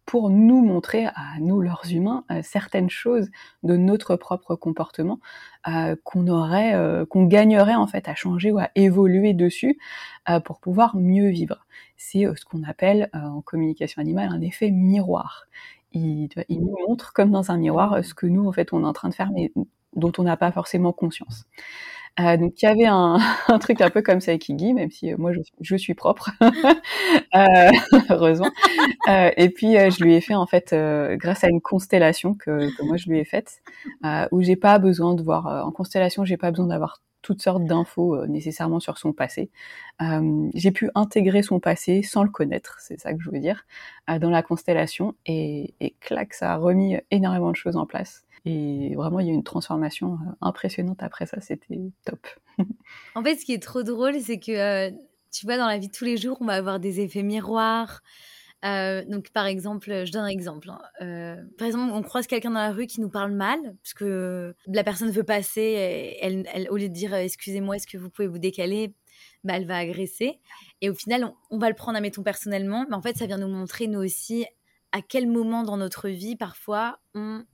pour 0.04 0.30
nous 0.30 0.64
montrer 0.64 1.06
à 1.06 1.38
nous, 1.40 1.60
leurs 1.60 1.84
humains, 1.90 2.24
euh, 2.30 2.40
certaines 2.42 2.90
choses 2.90 3.30
de 3.62 3.76
notre 3.76 4.16
propre 4.16 4.54
comportement 4.54 5.18
euh, 5.68 5.96
qu'on 6.04 6.28
aurait, 6.28 6.74
qu'on 7.10 7.24
gagnerait 7.24 7.74
en 7.74 7.86
fait 7.86 8.08
à 8.08 8.14
changer 8.14 8.52
ou 8.52 8.58
à 8.58 8.70
évoluer 8.74 9.34
dessus 9.34 9.78
pour 10.44 10.60
pouvoir 10.60 10.96
mieux 10.96 11.28
vivre. 11.28 11.66
C'est 11.96 12.24
ce 12.36 12.44
qu'on 12.44 12.62
appelle 12.64 13.08
en 13.12 13.40
communication 13.40 14.02
animale 14.02 14.28
un 14.30 14.40
effet 14.40 14.70
miroir. 14.70 15.46
Il, 15.92 16.28
il, 16.48 16.60
nous 16.60 16.76
montre 16.88 17.12
comme 17.12 17.30
dans 17.30 17.50
un 17.50 17.56
miroir 17.56 18.04
ce 18.04 18.12
que 18.12 18.26
nous 18.26 18.46
en 18.46 18.52
fait 18.52 18.72
on 18.72 18.82
est 18.82 18.86
en 18.86 18.92
train 18.92 19.08
de 19.08 19.14
faire 19.14 19.30
mais 19.32 19.52
dont 19.94 20.12
on 20.18 20.24
n'a 20.24 20.36
pas 20.36 20.52
forcément 20.52 20.92
conscience. 20.92 21.46
Euh, 22.18 22.36
donc 22.38 22.62
il 22.62 22.64
y 22.64 22.68
avait 22.68 22.86
un, 22.86 23.18
un, 23.48 23.58
truc 23.58 23.80
un 23.80 23.90
peu 23.90 24.00
comme 24.00 24.20
ça 24.20 24.30
avec 24.30 24.48
Iggy, 24.48 24.72
même 24.72 24.90
si 24.90 25.12
euh, 25.12 25.16
moi 25.18 25.32
je, 25.32 25.40
je, 25.60 25.76
suis 25.76 25.94
propre, 25.94 26.30
euh, 27.34 27.70
heureusement. 28.10 28.50
Euh, 29.08 29.30
et 29.36 29.50
puis 29.50 29.76
euh, 29.76 29.90
je 29.90 30.02
lui 30.02 30.14
ai 30.14 30.20
fait 30.20 30.34
en 30.34 30.46
fait, 30.46 30.74
grâce 31.18 31.44
à 31.44 31.48
une 31.48 31.60
constellation 31.60 32.34
que, 32.34 32.74
que, 32.76 32.82
moi 32.82 32.96
je 32.96 33.08
lui 33.08 33.18
ai 33.18 33.24
faite, 33.24 33.60
où 34.32 34.40
j'ai 34.42 34.56
pas 34.56 34.78
besoin 34.78 35.14
de 35.14 35.22
voir 35.22 35.66
en 35.66 35.70
constellation, 35.70 36.24
j'ai 36.24 36.36
pas 36.36 36.50
besoin 36.50 36.66
d'avoir 36.66 37.02
toutes 37.22 37.42
sortes 37.42 37.64
d'infos 37.64 38.24
nécessairement 38.26 38.78
sur 38.78 38.98
son 38.98 39.12
passé. 39.12 39.50
j'ai 40.54 40.70
pu 40.70 40.90
intégrer 40.94 41.42
son 41.42 41.60
passé 41.60 42.02
sans 42.02 42.22
le 42.22 42.30
connaître, 42.30 42.76
c'est 42.80 43.00
ça 43.00 43.12
que 43.12 43.22
je 43.22 43.30
veux 43.30 43.40
dire, 43.40 43.66
dans 44.08 44.30
la 44.30 44.42
constellation 44.42 45.14
et, 45.26 45.74
et 45.80 45.94
clac, 46.00 46.34
ça 46.34 46.52
a 46.52 46.56
remis 46.56 46.96
énormément 47.10 47.50
de 47.50 47.56
choses 47.56 47.76
en 47.76 47.86
place. 47.86 48.25
Et 48.46 48.94
vraiment, 48.94 49.18
il 49.18 49.26
y 49.26 49.30
a 49.30 49.32
eu 49.32 49.34
une 49.34 49.42
transformation 49.42 50.14
euh, 50.14 50.32
impressionnante 50.40 51.02
après 51.02 51.26
ça, 51.26 51.40
c'était 51.40 51.80
top. 52.04 52.24
en 53.16 53.22
fait, 53.22 53.34
ce 53.34 53.44
qui 53.44 53.52
est 53.52 53.62
trop 53.62 53.82
drôle, 53.82 54.20
c'est 54.20 54.38
que, 54.38 54.52
euh, 54.52 54.96
tu 55.32 55.46
vois, 55.46 55.58
dans 55.58 55.66
la 55.66 55.78
vie 55.78 55.88
de 55.88 55.92
tous 55.92 56.04
les 56.04 56.16
jours, 56.16 56.38
on 56.40 56.44
va 56.46 56.52
avoir 56.52 56.78
des 56.78 57.00
effets 57.00 57.24
miroirs. 57.24 58.02
Euh, 58.64 59.04
donc, 59.04 59.30
par 59.30 59.46
exemple, 59.46 60.04
je 60.06 60.12
donne 60.12 60.22
un 60.22 60.28
exemple. 60.28 60.70
Hein. 60.70 61.36
par 61.58 61.66
exemple, 61.66 61.92
on 61.92 62.02
croise 62.02 62.28
quelqu'un 62.28 62.50
dans 62.50 62.60
la 62.60 62.70
rue 62.70 62.86
qui 62.86 63.00
nous 63.00 63.10
parle 63.10 63.32
mal, 63.32 63.58
parce 63.82 63.94
que 63.94 64.54
la 64.66 64.84
personne 64.84 65.10
veut 65.10 65.24
passer, 65.24 65.60
et 65.60 66.24
elle, 66.24 66.68
au 66.70 66.76
lieu 66.76 66.88
de 66.88 66.94
dire 66.94 67.14
excusez-moi, 67.14 67.76
est-ce 67.76 67.86
que 67.88 67.98
vous 67.98 68.10
pouvez 68.10 68.28
vous 68.28 68.38
décaler, 68.38 68.94
bah, 69.42 69.54
elle 69.56 69.66
va 69.66 69.76
agresser. 69.76 70.38
Et 70.80 70.88
au 70.88 70.94
final, 70.94 71.24
on, 71.24 71.34
on 71.50 71.58
va 71.58 71.68
le 71.68 71.74
prendre, 71.74 71.96
admettons, 71.96 72.22
personnellement, 72.22 72.86
mais 72.88 72.94
en 72.94 73.02
fait, 73.02 73.16
ça 73.16 73.26
vient 73.26 73.38
nous 73.38 73.48
montrer, 73.48 73.88
nous 73.88 74.00
aussi, 74.00 74.46
à 74.92 75.02
quel 75.02 75.26
moment 75.26 75.64
dans 75.64 75.76
notre 75.76 76.08
vie, 76.08 76.36
parfois, 76.36 77.00
on 77.14 77.44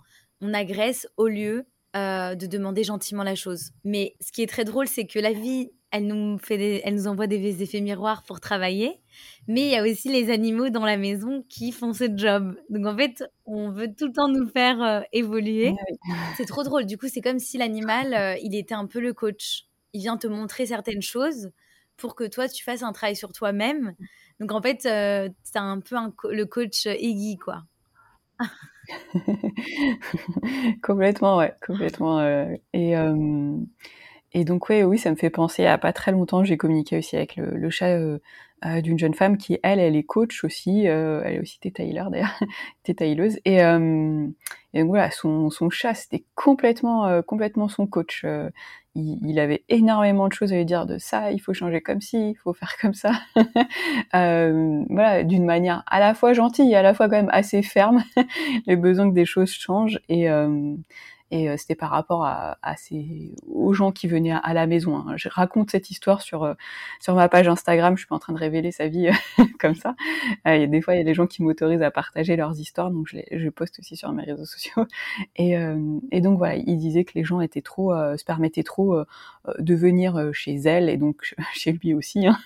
on 0.43 0.53
agresse 0.53 1.09
au 1.17 1.29
lieu 1.29 1.65
euh, 1.97 2.35
de 2.35 2.47
demander 2.47 2.85
gentiment 2.85 3.23
la 3.23 3.35
chose. 3.35 3.71
Mais 3.85 4.17
ce 4.21 4.33
qui 4.33 4.43
est 4.43 4.47
très 4.47 4.65
drôle, 4.65 4.89
c'est 4.89 5.07
que 5.07 5.19
la 5.19 5.33
vie, 5.33 5.71
elle 5.91 6.07
nous, 6.07 6.39
fait 6.39 6.81
elle 6.85 6.95
nous 6.95 7.07
envoie 7.07 7.27
des 7.27 7.63
effets 7.63 7.81
miroirs 7.81 8.23
pour 8.25 8.41
travailler, 8.41 9.01
mais 9.47 9.61
il 9.61 9.69
y 9.69 9.77
a 9.77 9.83
aussi 9.83 10.09
les 10.09 10.31
animaux 10.31 10.71
dans 10.71 10.85
la 10.85 10.97
maison 10.97 11.45
qui 11.49 11.71
font 11.71 11.93
ce 11.93 12.05
job. 12.17 12.57
Donc 12.71 12.87
en 12.87 12.97
fait, 12.97 13.23
on 13.45 13.71
veut 13.71 13.95
tout 13.95 14.07
le 14.07 14.13
temps 14.13 14.29
nous 14.29 14.49
faire 14.49 14.83
euh, 14.83 15.01
évoluer. 15.13 15.75
C'est 16.37 16.47
trop 16.47 16.65
drôle. 16.65 16.87
Du 16.87 16.99
coup, 16.99 17.09
c'est 17.09 17.21
comme 17.21 17.39
si 17.39 17.59
l'animal, 17.59 18.15
euh, 18.15 18.37
il 18.43 18.57
était 18.57 18.75
un 18.75 18.87
peu 18.87 18.99
le 18.99 19.13
coach. 19.13 19.67
Il 19.93 20.01
vient 20.01 20.17
te 20.17 20.27
montrer 20.27 20.67
certaines 20.67 21.03
choses 21.03 21.51
pour 21.99 22.15
que 22.17 22.25
toi, 22.25 22.49
tu 22.49 22.65
fasses 22.65 22.83
un 22.83 22.93
travail 22.93 23.17
sur 23.17 23.33
toi-même. 23.33 23.95
Donc 24.41 24.51
en 24.53 24.63
fait, 24.63 24.81
c'est 24.81 25.59
un 25.59 25.81
peu 25.81 25.97
le 26.31 26.45
coach 26.47 26.87
Iggy, 26.87 27.37
quoi. 27.37 27.65
complètement, 30.83 31.39
ouais, 31.39 31.55
complètement. 31.67 32.21
Euh, 32.21 32.55
et, 32.73 32.97
euh, 32.97 33.57
et 34.35 34.45
donc, 34.45 34.69
ouais, 34.69 34.85
oui, 34.85 34.99
ça 34.99 35.11
me 35.11 35.17
fait 35.17 35.31
penser 35.31 35.67
à 35.67 35.79
pas 35.79 35.93
très 35.93 36.13
longtemps, 36.13 36.45
j'ai 36.45 36.57
communiqué 36.57 36.99
aussi 36.99 37.17
avec 37.17 37.37
le, 37.37 37.71
chat 37.71 37.89
euh, 37.89 38.19
euh 38.65 38.81
d'une 38.81 38.99
jeune 38.99 39.15
femme 39.15 39.37
qui, 39.37 39.59
elle, 39.63 39.79
elle 39.79 39.97
est 39.97 40.05
coach 40.05 40.45
aussi, 40.45 40.89
euh, 40.89 41.23
elle 41.25 41.35
est 41.35 41.41
aussi 41.41 41.59
tétailleur 41.61 42.11
d'ailleurs, 42.11 42.39
tétailleuse. 42.83 43.39
Et, 43.45 43.59
et 43.59 44.81
donc 44.81 44.89
voilà, 44.89 45.11
son, 45.11 45.51
son 45.51 45.71
chat, 45.71 45.95
c'était 45.95 46.25
complètement, 46.35 47.23
complètement 47.23 47.69
son 47.69 47.87
coach 47.87 48.25
il, 48.95 49.39
avait 49.39 49.65
énormément 49.69 50.29
de 50.29 50.33
choses 50.33 50.53
à 50.53 50.57
lui 50.57 50.65
dire 50.65 50.87
de 50.87 50.99
ça, 50.99 51.33
il 51.33 51.39
faut 51.41 51.55
changer 51.55 51.81
comme 51.81 52.01
ci, 52.01 52.31
il 52.31 52.37
faut 52.37 52.53
faire 52.53 52.77
comme 52.81 52.95
ça. 52.95 53.13
voilà, 54.13 55.25
d'une 55.25 55.45
manière 55.45 55.83
à 55.87 56.01
la 56.01 56.15
fois 56.15 56.33
gentille 56.33 56.75
à 56.75 56.83
la 56.83 56.95
fois 56.95 57.09
quand 57.09 57.17
même 57.17 57.31
assez 57.33 57.63
ferme, 57.63 58.05
les 58.67 58.77
besoins 58.77 59.09
que 59.09 59.15
des 59.15 59.25
choses 59.25 59.51
changent. 59.51 60.01
Et, 60.09 60.29
et 61.33 61.49
euh, 61.49 61.57
c'était 61.57 61.75
par 61.75 61.91
rapport 61.91 62.25
à, 62.27 62.59
à, 62.63 62.77
ces 62.77 63.35
aux 63.49 63.73
gens 63.73 63.91
qui 63.91 64.07
venaient 64.07 64.35
à, 64.43 64.53
la 64.53 64.67
maison. 64.67 64.99
Hein. 64.99 65.15
Je 65.17 65.31
raconte 65.31 65.71
cette 65.71 65.91
histoire 65.91 66.21
sur 66.21 66.45
euh, 66.45 66.53
sur 67.01 67.15
ma 67.15 67.29
page 67.31 67.49
Instagram. 67.49 67.97
Je 67.97 68.03
suis 68.03 68.07
pas 68.07 68.17
en 68.17 68.19
train 68.19 68.35
de 68.35 68.39
révéler 68.39 68.71
sa 68.71 68.87
vie 68.87 69.09
comme 69.59 69.75
ça. 69.75 69.97
Des 70.45 70.81
fois 70.83 70.95
il 70.95 70.99
y 70.99 71.01
a 71.01 71.05
des 71.05 71.15
gens 71.15 71.27
qui 71.27 71.43
m'autorisent 71.43 71.83
à 71.83 71.91
partager 71.91 72.37
leurs 72.37 72.61
histoires, 72.61 72.91
donc 72.91 73.09
je, 73.09 73.17
les, 73.17 73.27
je 73.33 73.49
poste 73.49 73.79
aussi 73.79 73.97
sur 73.97 74.13
mes 74.13 74.25
réseaux 74.25 74.45
sociaux. 74.45 74.87
Et, 75.37 75.55
et 76.11 76.21
donc 76.21 76.39
voilà, 76.39 76.57
il 76.57 76.77
disait 76.77 77.05
que 77.05 77.13
les 77.15 77.25
gens 77.25 77.41
étaient 77.41 77.63
trop 77.63 77.93
se 77.93 78.25
permettaient 78.25 78.63
trop 78.63 79.03
de 79.59 79.75
venir 79.75 80.31
chez 80.33 80.55
elle 80.55 80.89
et 80.89 80.97
donc 80.97 81.35
chez 81.55 81.73
lui 81.73 81.95
aussi. 81.95 82.27
Hein. 82.27 82.39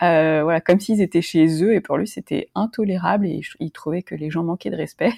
voilà, 0.00 0.60
comme 0.60 0.78
s'ils 0.78 1.00
étaient 1.00 1.22
chez 1.22 1.64
eux 1.64 1.74
et 1.74 1.80
pour 1.80 1.96
lui 1.96 2.06
c'était 2.06 2.48
intolérable 2.54 3.26
et 3.26 3.40
il 3.60 3.70
trouvait 3.70 4.02
que 4.02 4.14
les 4.14 4.30
gens 4.30 4.44
manquaient 4.44 4.70
de 4.70 4.76
respect, 4.76 5.12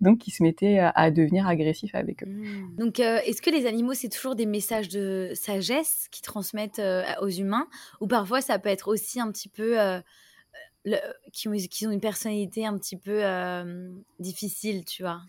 donc 0.00 0.26
il 0.28 0.30
se 0.30 0.42
mettait 0.42 0.78
à, 0.78 1.10
devenir 1.10 1.48
agressif 1.48 1.94
avec 1.94 2.22
eux. 2.22 2.35
Mmh. 2.36 2.76
Donc, 2.76 3.00
euh, 3.00 3.18
est-ce 3.24 3.40
que 3.40 3.50
les 3.50 3.66
animaux 3.66 3.94
c'est 3.94 4.08
toujours 4.08 4.36
des 4.36 4.46
messages 4.46 4.88
de 4.88 5.32
sagesse 5.34 6.08
qui 6.10 6.22
transmettent 6.22 6.78
euh, 6.78 7.02
aux 7.20 7.28
humains, 7.28 7.66
ou 8.00 8.06
parfois 8.06 8.40
ça 8.40 8.58
peut 8.58 8.68
être 8.68 8.88
aussi 8.88 9.20
un 9.20 9.32
petit 9.32 9.48
peu 9.48 9.80
euh, 9.80 10.00
qui, 11.32 11.48
ont, 11.48 11.52
qui, 11.52 11.86
ont, 11.86 11.90
une 11.90 12.00
personnalité 12.00 12.66
un 12.66 12.76
petit 12.78 12.96
peu 12.96 13.22
difficile, 14.20 14.84
tu 14.84 15.02
vois? 15.02 15.22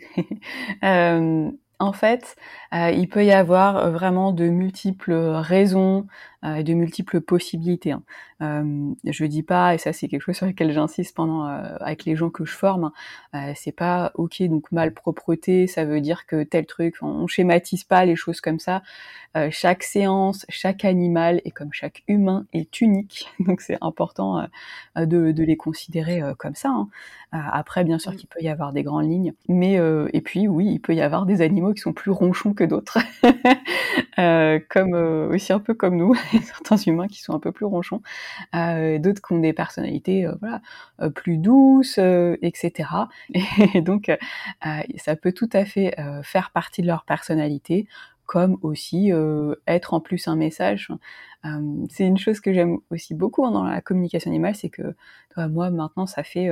En 1.79 1.93
fait, 1.93 2.35
il 2.73 3.07
peut 3.07 3.23
y 3.23 3.31
avoir 3.31 3.91
vraiment 3.91 4.31
de 4.31 4.45
multiples 4.45 5.13
raisons 5.13 6.07
euh, 6.45 6.61
de 6.61 6.73
multiples 6.73 7.19
possibilités. 7.19 7.91
Hein. 7.91 8.03
Euh, 8.43 8.93
je 9.03 9.25
dis 9.25 9.41
pas, 9.41 9.73
et 9.73 9.79
ça 9.79 9.91
c'est 9.93 10.07
quelque 10.07 10.21
chose 10.21 10.35
sur 10.35 10.45
lequel 10.45 10.71
j'insiste 10.71 11.15
pendant 11.15 11.47
euh, 11.47 11.75
avec 11.79 12.05
les 12.05 12.15
gens 12.15 12.29
que 12.29 12.45
je 12.45 12.53
forme, 12.53 12.91
hein, 13.33 13.49
euh, 13.49 13.53
c'est 13.55 13.71
pas 13.71 14.11
ok 14.13 14.43
donc 14.43 14.71
malpropreté, 14.71 15.65
ça 15.65 15.85
veut 15.85 15.99
dire 15.99 16.27
que 16.27 16.43
tel 16.43 16.67
truc, 16.67 16.97
on 17.01 17.25
schématise 17.25 17.83
pas 17.83 18.05
les 18.05 18.15
choses 18.15 18.39
comme 18.41 18.59
ça. 18.59 18.83
chaque 19.51 19.83
séance, 19.83 20.45
chaque 20.49 20.83
animal 20.83 21.41
et 21.45 21.51
comme 21.51 21.71
chaque 21.71 22.03
humain 22.07 22.45
est 22.53 22.81
unique, 22.81 23.29
donc 23.39 23.61
c'est 23.61 23.77
important 23.81 24.47
de, 24.95 25.31
de, 25.31 25.43
les 25.43 25.57
considérer 25.57 26.21
comme 26.39 26.55
ça. 26.55 26.69
Hein. 26.69 26.89
après, 27.31 27.83
bien 27.83 27.99
sûr 27.99 28.15
qu'il 28.15 28.27
peut 28.29 28.41
y 28.41 28.49
avoir 28.49 28.73
des 28.73 28.81
grandes 28.83 29.09
lignes, 29.09 29.33
mais 29.47 29.79
et 30.13 30.21
puis 30.21 30.47
oui, 30.47 30.67
il 30.71 30.79
peut 30.79 30.95
y 30.95 31.01
avoir 31.01 31.27
des 31.27 31.41
animaux 31.41 31.66
qui 31.73 31.81
sont 31.81 31.93
plus 31.93 32.11
ronchons 32.11 32.53
que 32.53 32.63
d'autres, 32.63 32.99
comme 34.69 34.93
aussi 34.93 35.53
un 35.53 35.59
peu 35.59 35.73
comme 35.73 35.97
nous. 35.97 36.13
certains 36.43 36.77
humains 36.77 37.07
qui 37.07 37.21
sont 37.21 37.33
un 37.33 37.39
peu 37.39 37.51
plus 37.51 37.65
ronchons, 37.65 38.01
euh, 38.55 38.99
d'autres 38.99 39.21
qui 39.21 39.33
ont 39.33 39.39
des 39.39 39.53
personnalités 39.53 40.25
euh, 40.25 40.33
voilà, 40.39 40.61
euh, 41.01 41.09
plus 41.09 41.37
douces, 41.37 41.99
etc. 42.41 42.89
Et 43.73 43.81
donc, 43.81 44.11
ça 44.97 45.15
peut 45.15 45.31
tout 45.31 45.49
à 45.53 45.65
fait 45.65 45.95
faire 46.23 46.51
partie 46.51 46.81
de 46.81 46.87
leur 46.87 47.05
personnalité, 47.05 47.87
comme 48.27 48.57
aussi 48.61 49.11
être 49.65 49.93
en 49.93 49.99
plus 49.99 50.27
un 50.27 50.35
message. 50.35 50.91
c'est 51.89 52.05
une 52.05 52.17
chose 52.17 52.39
que 52.39 52.53
j'aime 52.53 52.77
aussi 52.91 53.15
beaucoup 53.15 53.45
hein, 53.45 53.51
dans 53.51 53.63
la 53.63 53.81
communication 53.81 54.29
animale, 54.29 54.53
c'est 54.55 54.69
que 54.69 54.93
moi 55.37 55.69
maintenant 55.71 56.05
ça 56.05 56.23
fait 56.23 56.49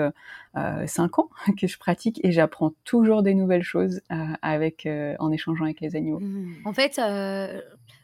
cinq 0.87 1.19
ans 1.19 1.29
que 1.59 1.67
je 1.67 1.77
pratique 1.77 2.19
et 2.23 2.31
j'apprends 2.31 2.73
toujours 2.85 3.21
des 3.21 3.35
nouvelles 3.35 3.63
choses 3.63 4.01
avec 4.41 4.87
en 5.19 5.31
échangeant 5.31 5.65
avec 5.65 5.81
les 5.81 5.95
animaux. 5.95 6.19
Mmh. 6.19 6.55
En 6.65 6.73
fait, 6.73 6.99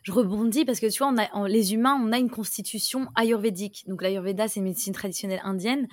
je 0.03 0.11
rebondis 0.11 0.65
parce 0.65 0.79
que 0.79 0.87
tu 0.87 1.03
vois, 1.03 1.13
les 1.47 1.73
humains, 1.73 1.99
on 2.03 2.11
a 2.11 2.17
une 2.17 2.29
constitution 2.29 3.07
ayurvédique. 3.15 3.83
Donc 3.87 4.01
l'ayurveda, 4.01 4.47
c'est 4.47 4.59
une 4.59 4.65
médecine 4.65 4.93
traditionnelle 4.93 5.41
indienne. 5.43 5.87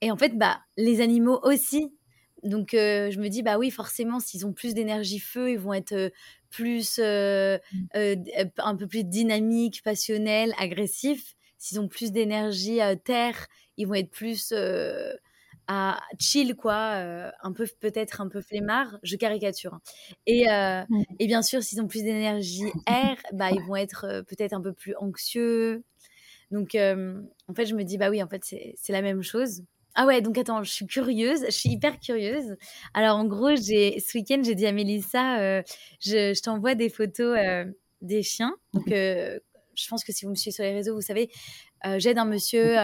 Et 0.00 0.10
en 0.10 0.16
fait, 0.16 0.36
bah, 0.36 0.58
les 0.76 1.00
animaux 1.00 1.40
aussi. 1.42 1.95
Donc 2.42 2.74
euh, 2.74 3.10
je 3.10 3.18
me 3.18 3.28
dis, 3.28 3.42
bah 3.42 3.58
oui, 3.58 3.70
forcément, 3.70 4.20
s'ils 4.20 4.46
ont 4.46 4.52
plus 4.52 4.74
d'énergie 4.74 5.18
feu, 5.18 5.50
ils 5.50 5.58
vont 5.58 5.72
être 5.72 5.92
euh, 5.92 6.10
plus, 6.50 6.98
euh, 7.02 7.58
mmh. 7.72 8.50
un 8.58 8.76
peu 8.76 8.86
plus 8.86 9.04
dynamiques, 9.04 9.82
passionnels, 9.82 10.52
agressifs. 10.58 11.34
S'ils 11.58 11.80
ont 11.80 11.88
plus 11.88 12.12
d'énergie 12.12 12.80
terre, 13.04 13.46
ils 13.76 13.86
vont 13.86 13.94
être 13.94 14.10
plus 14.10 14.52
à 15.68 16.00
chill 16.20 16.54
quoi 16.54 16.92
un 17.42 17.52
peu 17.52 17.66
peut-être 17.80 18.20
un 18.20 18.28
peu 18.28 18.40
flemmard 18.40 18.98
je 19.02 19.16
caricature 19.16 19.74
hein. 19.74 19.80
et, 20.26 20.44
et 21.18 21.26
bien 21.26 21.42
sûr 21.42 21.60
s'ils 21.62 21.80
ont 21.80 21.88
plus 21.88 22.04
d'énergie 22.04 22.70
air 22.86 23.16
bah 23.32 23.50
ils 23.50 23.62
vont 23.62 23.74
être 23.74 24.22
peut-être 24.28 24.52
un 24.52 24.60
peu 24.60 24.72
plus 24.72 24.94
anxieux 24.96 25.82
donc 26.52 26.76
en 26.76 27.54
fait 27.56 27.66
je 27.66 27.74
me 27.74 27.82
dis 27.82 27.98
bah 27.98 28.10
oui 28.10 28.22
en 28.22 28.28
fait 28.28 28.44
c'est 28.44 28.92
la 28.92 29.02
même 29.02 29.22
chose 29.22 29.64
ah 29.96 30.06
ouais 30.06 30.20
donc 30.20 30.38
attends 30.38 30.62
je 30.62 30.70
suis 30.70 30.86
curieuse 30.86 31.44
je 31.46 31.50
suis 31.50 31.70
hyper 31.70 31.98
curieuse 31.98 32.56
alors 32.94 33.16
en 33.16 33.24
gros 33.24 33.56
j'ai 33.56 33.98
ce 33.98 34.16
week-end 34.16 34.40
j'ai 34.44 34.54
dit 34.54 34.66
à 34.66 34.72
Mélissa 34.72 35.62
je, 36.00 36.34
je 36.34 36.42
t'envoie 36.42 36.74
des 36.74 36.88
photos 36.88 37.36
des 38.02 38.22
chiens 38.22 38.54
donc 38.72 38.88
je 38.88 39.88
pense 39.88 40.04
que 40.04 40.12
si 40.12 40.24
vous 40.24 40.30
me 40.30 40.36
suivez 40.36 40.54
sur 40.54 40.64
les 40.64 40.72
réseaux 40.72 40.94
vous 40.94 41.00
savez 41.00 41.30
j'aide 41.96 42.18
un 42.18 42.24
monsieur 42.24 42.76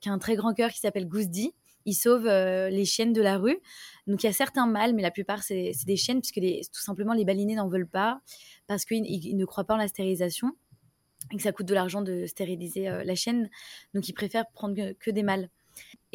qui 0.00 0.08
a 0.08 0.12
un 0.12 0.18
très 0.18 0.34
grand 0.34 0.54
cœur 0.54 0.70
qui 0.70 0.80
s'appelle 0.80 1.06
Gousdi 1.06 1.54
ils 1.86 1.94
sauvent 1.94 2.26
euh, 2.26 2.68
les 2.68 2.84
chiennes 2.84 3.12
de 3.12 3.22
la 3.22 3.38
rue. 3.38 3.58
Donc 4.06 4.22
il 4.22 4.26
y 4.26 4.28
a 4.28 4.32
certains 4.32 4.66
mâles, 4.66 4.94
mais 4.94 5.02
la 5.02 5.10
plupart 5.10 5.42
c'est 5.42 5.72
des 5.86 5.96
chiennes, 5.96 6.20
puisque 6.20 6.40
tout 6.70 6.80
simplement 6.82 7.14
les 7.14 7.24
balinés 7.24 7.54
n'en 7.54 7.68
veulent 7.68 7.88
pas, 7.88 8.20
parce 8.66 8.84
qu'ils 8.84 9.36
ne 9.36 9.44
croient 9.44 9.64
pas 9.64 9.74
en 9.74 9.78
la 9.78 9.88
stérilisation, 9.88 10.52
et 11.32 11.36
que 11.36 11.42
ça 11.42 11.52
coûte 11.52 11.66
de 11.66 11.74
l'argent 11.74 12.02
de 12.02 12.26
stériliser 12.26 12.88
euh, 12.88 13.04
la 13.04 13.14
chienne. 13.14 13.48
Donc 13.94 14.08
ils 14.08 14.12
préfèrent 14.12 14.50
prendre 14.52 14.92
que, 14.98 15.10
des 15.10 15.22
mâles. 15.22 15.48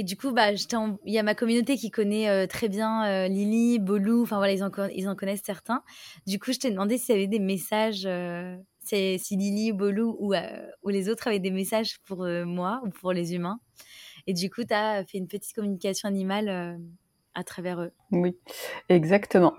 Et 0.02 0.04
du 0.04 0.18
coup, 0.18 0.32
bah, 0.32 0.52
il 0.52 1.14
y 1.14 1.20
a 1.20 1.22
ma 1.22 1.36
communauté 1.36 1.78
qui 1.78 1.92
connaît 1.92 2.28
euh, 2.28 2.48
très 2.48 2.70
bien 2.70 3.28
Lily, 3.28 3.78
Bolou, 3.78 4.24
enfin 4.24 4.38
voilà, 4.38 4.54
ils 4.54 4.64
en, 5.08 5.16
connaissent 5.16 5.44
certains. 5.46 5.84
Du 6.26 6.40
coup, 6.40 6.52
je 6.54 6.58
t'ai 6.58 6.72
demandé 6.72 6.98
s'il 6.98 7.14
y 7.14 7.18
avait 7.20 7.28
des 7.28 7.38
messages, 7.38 8.10
si 8.84 9.36
Lily, 9.36 9.74
Bolou 9.74 10.18
ou, 10.20 10.90
les 10.90 11.08
autres 11.08 11.28
avaient 11.28 11.38
des 11.38 11.52
messages 11.52 12.00
pour 12.08 12.26
moi 12.48 12.82
ou 12.84 12.90
pour 12.90 13.14
les 13.14 13.36
humains. 13.36 13.60
Et 14.28 14.34
du 14.34 14.50
coup, 14.50 14.64
tu 14.64 14.74
as 14.74 15.04
fait 15.06 15.18
une 15.18 15.28
petite 15.28 15.54
communication 15.54 16.08
animale 16.08 16.50
euh, 16.50 16.78
à 17.34 17.44
travers 17.44 17.82
eux. 17.82 17.92
Oui, 18.12 18.36
exactement. 18.90 19.54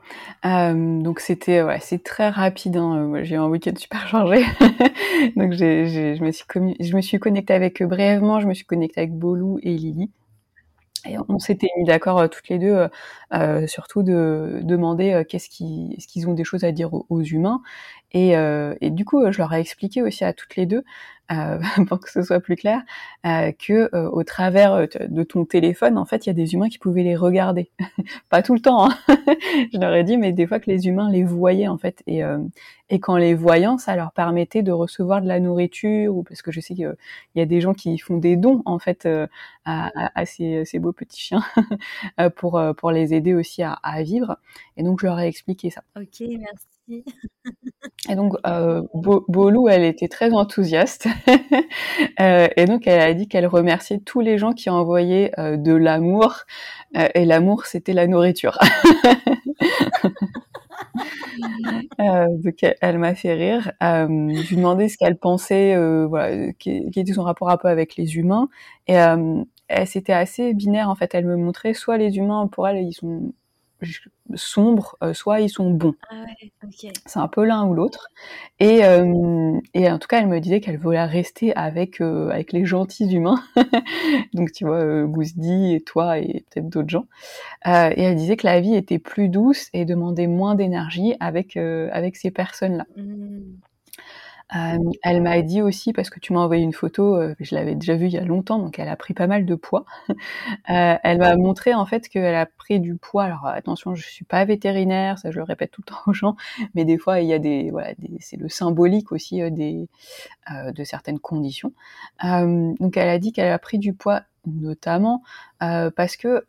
Euh, 0.44 1.00
donc 1.00 1.20
c'était 1.20 1.64
c'est 1.80 2.02
très 2.02 2.28
rapide. 2.28 2.76
Hein. 2.76 3.22
J'ai 3.22 3.36
eu 3.36 3.38
un 3.38 3.48
week-end 3.48 3.74
super 3.76 4.06
chargé, 4.08 4.44
donc 5.36 5.52
je 5.54 6.22
me 6.22 6.30
suis 6.30 6.44
je 6.80 6.96
me 6.96 7.00
suis 7.00 7.18
connectée 7.18 7.54
avec 7.54 7.80
eux 7.82 7.86
brièvement. 7.86 8.40
Je 8.40 8.46
me 8.46 8.54
suis 8.54 8.66
connectée 8.66 9.00
avec 9.00 9.12
Bolou 9.12 9.58
et 9.62 9.74
Lily. 9.74 10.10
Et 11.04 11.16
on 11.28 11.38
s'était 11.38 11.68
mis 11.76 11.84
d'accord 11.84 12.18
euh, 12.18 12.28
toutes 12.28 12.48
les 12.48 12.58
deux, 12.58 12.86
euh, 13.34 13.66
surtout 13.66 14.02
de 14.02 14.60
demander 14.62 15.24
qu'est-ce 15.28 15.48
qu'ils, 15.48 16.28
ont 16.28 16.34
des 16.34 16.44
choses 16.44 16.64
à 16.64 16.72
dire 16.72 16.90
aux, 16.92 17.22
humains. 17.22 17.60
Et, 18.12 18.36
euh, 18.36 18.74
du 18.80 19.04
coup, 19.04 19.30
je 19.30 19.38
leur 19.38 19.52
ai 19.52 19.60
expliqué 19.60 20.02
aussi 20.02 20.24
à 20.24 20.32
toutes 20.32 20.56
les 20.56 20.66
deux 20.66 20.78
euh, 20.78 20.82
pour 21.88 22.00
que 22.00 22.10
ce 22.10 22.22
soit 22.22 22.40
plus 22.40 22.56
clair, 22.56 22.82
euh, 23.26 23.52
que 23.52 23.94
euh, 23.94 24.10
au 24.10 24.24
travers 24.24 24.74
euh, 24.74 24.86
de 25.08 25.22
ton 25.22 25.44
téléphone, 25.44 25.96
en 25.98 26.04
fait, 26.04 26.26
il 26.26 26.28
y 26.28 26.30
a 26.30 26.34
des 26.34 26.54
humains 26.54 26.68
qui 26.68 26.78
pouvaient 26.78 27.02
les 27.02 27.16
regarder. 27.16 27.70
Pas 28.28 28.42
tout 28.42 28.54
le 28.54 28.60
temps, 28.60 28.90
hein 28.90 28.94
je 29.72 29.78
leur 29.78 29.94
ai 29.94 30.04
dit, 30.04 30.16
mais 30.16 30.32
des 30.32 30.46
fois 30.46 30.60
que 30.60 30.70
les 30.70 30.86
humains 30.88 31.10
les 31.10 31.24
voyaient 31.24 31.68
en 31.68 31.78
fait, 31.78 32.02
et, 32.06 32.22
et 32.90 33.00
qu'en 33.00 33.16
les 33.16 33.34
voyant, 33.34 33.78
ça 33.78 33.96
leur 33.96 34.12
permettait 34.12 34.62
de 34.62 34.72
recevoir 34.72 35.22
de 35.22 35.28
la 35.28 35.40
nourriture, 35.40 36.16
ou 36.16 36.22
parce 36.22 36.42
que 36.42 36.52
je 36.52 36.60
sais 36.60 36.74
qu'il 36.74 36.94
y 37.34 37.40
a 37.40 37.46
des 37.46 37.60
gens 37.60 37.74
qui 37.74 37.96
font 37.98 38.18
des 38.18 38.36
dons 38.36 38.62
en 38.64 38.78
fait 38.78 39.08
à, 39.64 40.26
ces, 40.26 40.78
beaux 40.78 40.92
petits 40.92 41.20
chiens 41.20 41.42
pour 42.36 42.60
pour 42.76 42.90
les 42.90 43.14
aider 43.14 43.34
aussi 43.34 43.62
à, 43.62 43.72
à 43.72 44.02
vivre. 44.02 44.38
Et 44.76 44.82
donc 44.82 45.00
je 45.00 45.06
leur 45.06 45.18
ai 45.20 45.26
expliqué 45.28 45.70
ça. 45.70 45.82
Ok, 45.96 46.20
merci. 46.20 46.66
Et 48.08 48.14
donc, 48.16 48.34
euh, 48.46 48.82
Bolou, 48.94 49.68
elle 49.68 49.84
était 49.84 50.08
très 50.08 50.32
enthousiaste. 50.32 51.06
euh, 52.20 52.48
et 52.56 52.64
donc, 52.64 52.86
elle 52.86 53.00
a 53.00 53.14
dit 53.14 53.28
qu'elle 53.28 53.46
remerciait 53.46 54.00
tous 54.00 54.20
les 54.20 54.38
gens 54.38 54.52
qui 54.52 54.70
envoyaient 54.70 55.32
euh, 55.38 55.56
de 55.56 55.72
l'amour. 55.72 56.40
Euh, 56.96 57.08
et 57.14 57.24
l'amour, 57.24 57.66
c'était 57.66 57.92
la 57.92 58.06
nourriture. 58.06 58.58
Donc, 61.98 62.64
elle, 62.80 62.98
m'a 62.98 63.14
fait 63.14 63.34
rire. 63.34 63.72
je 63.80 64.48
lui 64.48 64.56
demandais 64.56 64.88
ce 64.88 64.98
qu'elle 64.98 65.16
pensait, 65.16 65.76
voilà, 66.06 66.52
qui, 66.54 66.84
était 66.94 67.12
son 67.12 67.22
rapport 67.22 67.50
un 67.50 67.56
peu 67.56 67.68
avec 67.68 67.96
les 67.96 68.16
humains. 68.16 68.48
Et 68.88 68.96
c'était 69.86 70.12
assez 70.12 70.54
binaire, 70.54 70.90
en 70.90 70.94
fait. 70.94 71.14
Elle 71.14 71.26
me 71.26 71.36
montrait 71.36 71.74
soit 71.74 71.96
les 71.98 72.16
humains, 72.16 72.48
pour 72.48 72.68
elle, 72.68 72.78
ils 72.78 72.92
sont 72.92 73.32
sombres, 74.34 74.96
euh, 75.02 75.14
soit 75.14 75.40
ils 75.40 75.48
sont 75.48 75.70
bons. 75.70 75.94
Ah 76.10 76.24
c'est 77.06 77.18
un 77.18 77.28
peu 77.28 77.44
l'un 77.44 77.66
ou 77.66 77.74
l'autre. 77.74 78.08
Et, 78.58 78.84
euh, 78.84 79.58
et, 79.74 79.90
en 79.90 79.98
tout 79.98 80.08
cas, 80.08 80.20
elle 80.20 80.28
me 80.28 80.40
disait 80.40 80.60
qu'elle 80.60 80.78
voulait 80.78 81.04
rester 81.04 81.54
avec, 81.54 82.00
euh, 82.00 82.30
avec 82.30 82.52
les 82.52 82.64
gentils 82.64 83.10
humains. 83.12 83.42
Donc, 84.34 84.52
tu 84.52 84.64
vois, 84.64 85.04
Gousdi 85.04 85.74
et 85.74 85.80
toi 85.80 86.18
et 86.18 86.44
peut-être 86.50 86.68
d'autres 86.68 86.90
gens. 86.90 87.06
et 87.66 88.02
elle 88.02 88.16
disait 88.16 88.36
que 88.36 88.46
la 88.46 88.60
vie 88.60 88.74
était 88.74 88.98
plus 88.98 89.28
douce 89.28 89.68
et 89.72 89.84
demandait 89.84 90.26
moins 90.26 90.54
d'énergie 90.54 91.14
avec, 91.20 91.56
avec 91.56 92.16
ces 92.16 92.30
personnes-là. 92.30 92.86
Mmh. 92.96 93.40
Euh, 94.54 94.78
elle 95.02 95.22
m'a 95.22 95.40
dit 95.42 95.62
aussi, 95.62 95.92
parce 95.92 96.10
que 96.10 96.20
tu 96.20 96.32
m'as 96.32 96.40
envoyé 96.40 96.62
une 96.62 96.72
photo, 96.72 97.16
euh, 97.16 97.34
je 97.40 97.54
l'avais 97.54 97.74
déjà 97.74 97.96
vue 97.96 98.06
il 98.06 98.12
y 98.12 98.18
a 98.18 98.24
longtemps, 98.24 98.58
donc 98.58 98.78
elle 98.78 98.88
a 98.88 98.96
pris 98.96 99.14
pas 99.14 99.26
mal 99.26 99.46
de 99.46 99.54
poids. 99.54 99.84
Euh, 100.70 100.96
elle 101.02 101.18
m'a 101.18 101.36
montré 101.36 101.74
en 101.74 101.86
fait 101.86 102.08
qu'elle 102.08 102.34
a 102.34 102.46
pris 102.46 102.78
du 102.78 102.96
poids. 102.96 103.24
Alors 103.24 103.46
attention, 103.46 103.94
je 103.94 104.06
suis 104.08 104.24
pas 104.24 104.44
vétérinaire, 104.44 105.18
ça 105.18 105.30
je 105.30 105.38
le 105.38 105.42
répète 105.42 105.70
tout 105.70 105.82
le 105.86 105.92
temps 105.92 106.00
aux 106.06 106.12
gens, 106.12 106.36
mais 106.74 106.84
des 106.84 106.98
fois 106.98 107.20
il 107.20 107.28
y 107.28 107.32
a 107.32 107.38
des, 107.38 107.70
voilà, 107.70 107.92
c'est 108.20 108.36
le 108.36 108.48
symbolique 108.48 109.12
aussi 109.12 109.40
de 109.40 110.84
certaines 110.84 111.18
conditions. 111.18 111.72
donc 112.22 112.96
elle 112.96 113.08
a 113.08 113.18
dit 113.18 113.32
qu'elle 113.32 113.50
a 113.50 113.58
pris 113.58 113.78
du 113.78 113.92
poids 113.92 114.22
notamment 114.46 115.22
parce 115.58 116.16
que 116.16 116.46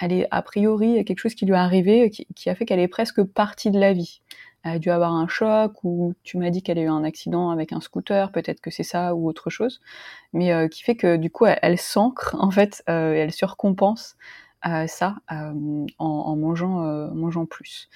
elle 0.00 0.12
est 0.12 0.26
a 0.30 0.42
priori 0.42 1.04
quelque 1.04 1.20
chose 1.20 1.34
qui 1.34 1.46
lui 1.46 1.52
est 1.52 1.56
arrivé 1.56 2.10
qui, 2.10 2.50
a 2.50 2.54
fait 2.54 2.64
qu'elle 2.64 2.80
est 2.80 2.88
presque 2.88 3.22
partie 3.22 3.70
de 3.70 3.78
la 3.78 3.92
vie 3.92 4.22
a 4.64 4.78
dû 4.78 4.90
avoir 4.90 5.12
un 5.12 5.28
choc 5.28 5.72
ou 5.84 6.14
tu 6.24 6.38
m'as 6.38 6.50
dit 6.50 6.62
qu'elle 6.62 6.78
a 6.78 6.82
eu 6.82 6.88
un 6.88 7.04
accident 7.04 7.50
avec 7.50 7.72
un 7.72 7.80
scooter, 7.80 8.32
peut-être 8.32 8.60
que 8.60 8.70
c'est 8.70 8.82
ça 8.82 9.14
ou 9.14 9.28
autre 9.28 9.50
chose, 9.50 9.80
mais 10.32 10.52
euh, 10.52 10.68
qui 10.68 10.82
fait 10.82 10.96
que 10.96 11.16
du 11.16 11.30
coup 11.30 11.44
elle, 11.46 11.78
s'ancre 11.78 12.34
en 12.38 12.50
fait, 12.50 12.82
euh, 12.88 13.12
elle 13.12 13.32
surcompense 13.32 14.16
euh, 14.66 14.86
ça 14.86 15.16
en, 15.28 15.86
en, 15.98 16.36
mangeant, 16.36 16.80
mangeant 17.14 17.44
plus. 17.44 17.90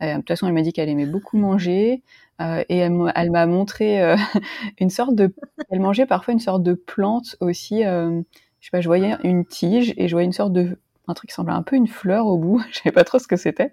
de 0.00 0.14
toute 0.16 0.28
façon, 0.28 0.46
elle 0.46 0.52
m'a 0.52 0.62
dit 0.62 0.72
qu'elle 0.72 0.88
aimait 0.88 1.06
beaucoup 1.06 1.36
manger 1.36 2.02
et 2.40 2.76
elle, 2.76 3.30
m'a 3.30 3.46
montré 3.46 4.14
une 4.78 4.90
sorte 4.90 5.16
de, 5.16 5.34
elle 5.70 5.80
mangeait 5.80 6.06
parfois 6.06 6.32
une 6.32 6.40
sorte 6.40 6.62
de 6.62 6.74
plante 6.74 7.36
aussi. 7.40 7.82
je 7.82 8.22
sais 8.60 8.70
pas, 8.70 8.80
je 8.80 8.88
voyais 8.88 9.16
une 9.24 9.44
tige 9.44 9.94
et 9.96 10.06
je 10.06 10.14
voyais 10.14 10.26
une 10.26 10.32
sorte 10.32 10.52
de 10.52 10.78
un 11.08 11.14
truc 11.14 11.30
qui 11.30 11.34
semblait 11.34 11.54
un 11.54 11.62
peu 11.62 11.76
une 11.76 11.88
fleur 11.88 12.26
au 12.26 12.38
bout, 12.38 12.62
je 12.70 12.78
savais 12.78 12.92
pas 12.92 13.04
trop 13.04 13.18
ce 13.18 13.28
que 13.28 13.36
c'était, 13.36 13.72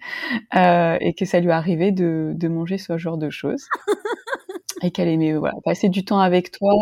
euh, 0.55 0.97
et 0.99 1.13
que 1.13 1.25
ça 1.25 1.39
lui 1.39 1.51
arrivait 1.51 1.91
de, 1.91 2.31
de 2.35 2.47
manger 2.47 2.77
ce 2.77 2.97
genre 2.97 3.17
de 3.17 3.29
choses. 3.29 3.67
et 4.81 4.91
qu'elle 4.91 5.09
aimait 5.09 5.33
voilà, 5.33 5.55
passer 5.63 5.89
du 5.89 6.05
temps 6.05 6.19
avec 6.19 6.51
toi 6.51 6.73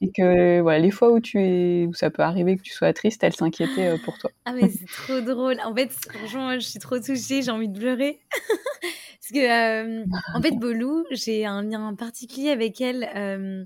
et 0.00 0.10
que 0.10 0.60
voilà, 0.60 0.78
les 0.78 0.90
fois 0.90 1.12
où 1.12 1.20
tu 1.20 1.40
es 1.40 1.86
où 1.86 1.94
ça 1.94 2.10
peut 2.10 2.22
arriver 2.22 2.56
que 2.56 2.62
tu 2.62 2.72
sois 2.72 2.92
triste, 2.92 3.22
elle 3.22 3.34
s'inquiétait 3.34 3.88
euh, 3.88 3.98
pour 4.04 4.18
toi. 4.18 4.30
Ah 4.44 4.52
mais 4.52 4.68
c'est 4.68 4.86
trop 4.86 5.20
drôle. 5.20 5.56
En 5.64 5.74
fait, 5.74 5.92
franchement, 5.92 6.54
je 6.54 6.66
suis 6.66 6.78
trop 6.78 6.98
touchée, 6.98 7.42
j'ai 7.42 7.50
envie 7.50 7.68
de 7.68 7.78
pleurer. 7.78 8.20
Parce 9.20 9.32
que 9.32 10.00
euh, 10.00 10.04
en 10.34 10.42
fait, 10.42 10.56
Bolou, 10.56 11.04
j'ai 11.12 11.46
un 11.46 11.62
lien 11.62 11.94
particulier 11.94 12.50
avec 12.50 12.80
elle. 12.80 13.08
Euh, 13.14 13.64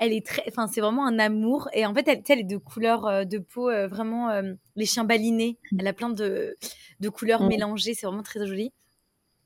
elle 0.00 0.14
est 0.14 0.26
très, 0.26 0.42
enfin, 0.48 0.66
c'est 0.66 0.80
vraiment 0.80 1.06
un 1.06 1.18
amour. 1.18 1.68
Et 1.74 1.84
en 1.86 1.94
fait, 1.94 2.08
elle, 2.08 2.22
elle 2.26 2.40
est 2.40 2.44
de 2.44 2.56
couleur 2.56 3.06
euh, 3.06 3.24
de 3.24 3.38
peau 3.38 3.68
euh, 3.68 3.86
vraiment 3.86 4.30
euh, 4.30 4.54
les 4.74 4.86
chiens 4.86 5.04
balinés. 5.04 5.58
Mm. 5.70 5.76
Elle 5.80 5.86
a 5.86 5.92
plein 5.92 6.08
de, 6.08 6.56
de 7.00 7.08
couleurs 7.10 7.42
mm. 7.42 7.48
mélangées. 7.48 7.94
C'est 7.94 8.06
vraiment 8.06 8.22
très 8.22 8.44
joli. 8.46 8.72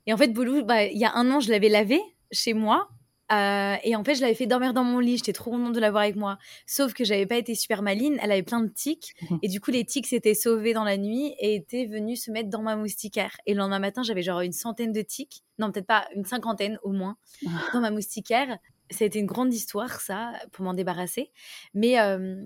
Et 0.06 0.12
en 0.12 0.16
fait, 0.16 0.28
Boulou, 0.28 0.64
bah, 0.64 0.84
il 0.84 0.96
y 0.96 1.04
a 1.04 1.12
un 1.14 1.30
an, 1.30 1.40
je 1.40 1.50
l'avais 1.50 1.68
lavé 1.68 2.00
chez 2.30 2.54
moi. 2.54 2.88
et 3.32 3.96
en 3.96 4.04
fait, 4.04 4.14
je 4.14 4.20
l'avais 4.20 4.34
fait 4.34 4.46
dormir 4.46 4.74
dans 4.74 4.84
mon 4.84 5.00
lit. 5.00 5.16
J'étais 5.16 5.32
trop 5.32 5.50
contente 5.50 5.72
de 5.72 5.80
l'avoir 5.80 6.04
avec 6.04 6.14
moi. 6.14 6.38
Sauf 6.66 6.92
que 6.92 7.04
j'avais 7.04 7.26
pas 7.26 7.36
été 7.36 7.56
super 7.56 7.82
maline. 7.82 8.16
Elle 8.22 8.30
avait 8.30 8.44
plein 8.44 8.60
de 8.60 8.68
tics. 8.68 9.12
Mm. 9.28 9.36
Et 9.42 9.48
du 9.48 9.60
coup, 9.60 9.72
les 9.72 9.84
tics 9.84 10.06
s'étaient 10.06 10.34
sauvés 10.34 10.72
dans 10.72 10.84
la 10.84 10.98
nuit 10.98 11.34
et 11.40 11.56
étaient 11.56 11.86
venus 11.86 12.22
se 12.22 12.30
mettre 12.30 12.50
dans 12.50 12.62
ma 12.62 12.76
moustiquaire. 12.76 13.36
Et 13.46 13.54
le 13.54 13.58
lendemain 13.58 13.80
matin, 13.80 14.04
j'avais 14.04 14.22
genre 14.22 14.40
une 14.40 14.52
centaine 14.52 14.92
de 14.92 15.02
tics. 15.02 15.42
Non, 15.58 15.72
peut-être 15.72 15.86
pas 15.86 16.06
une 16.14 16.24
cinquantaine 16.24 16.78
au 16.84 16.92
moins 16.92 17.16
ah. 17.44 17.50
dans 17.72 17.80
ma 17.80 17.90
moustiquaire 17.90 18.58
ça 18.90 19.04
a 19.04 19.06
été 19.06 19.18
une 19.18 19.26
grande 19.26 19.52
histoire, 19.52 20.00
ça, 20.00 20.32
pour 20.52 20.64
m'en 20.64 20.74
débarrasser. 20.74 21.30
Mais 21.74 21.98
euh, 22.00 22.36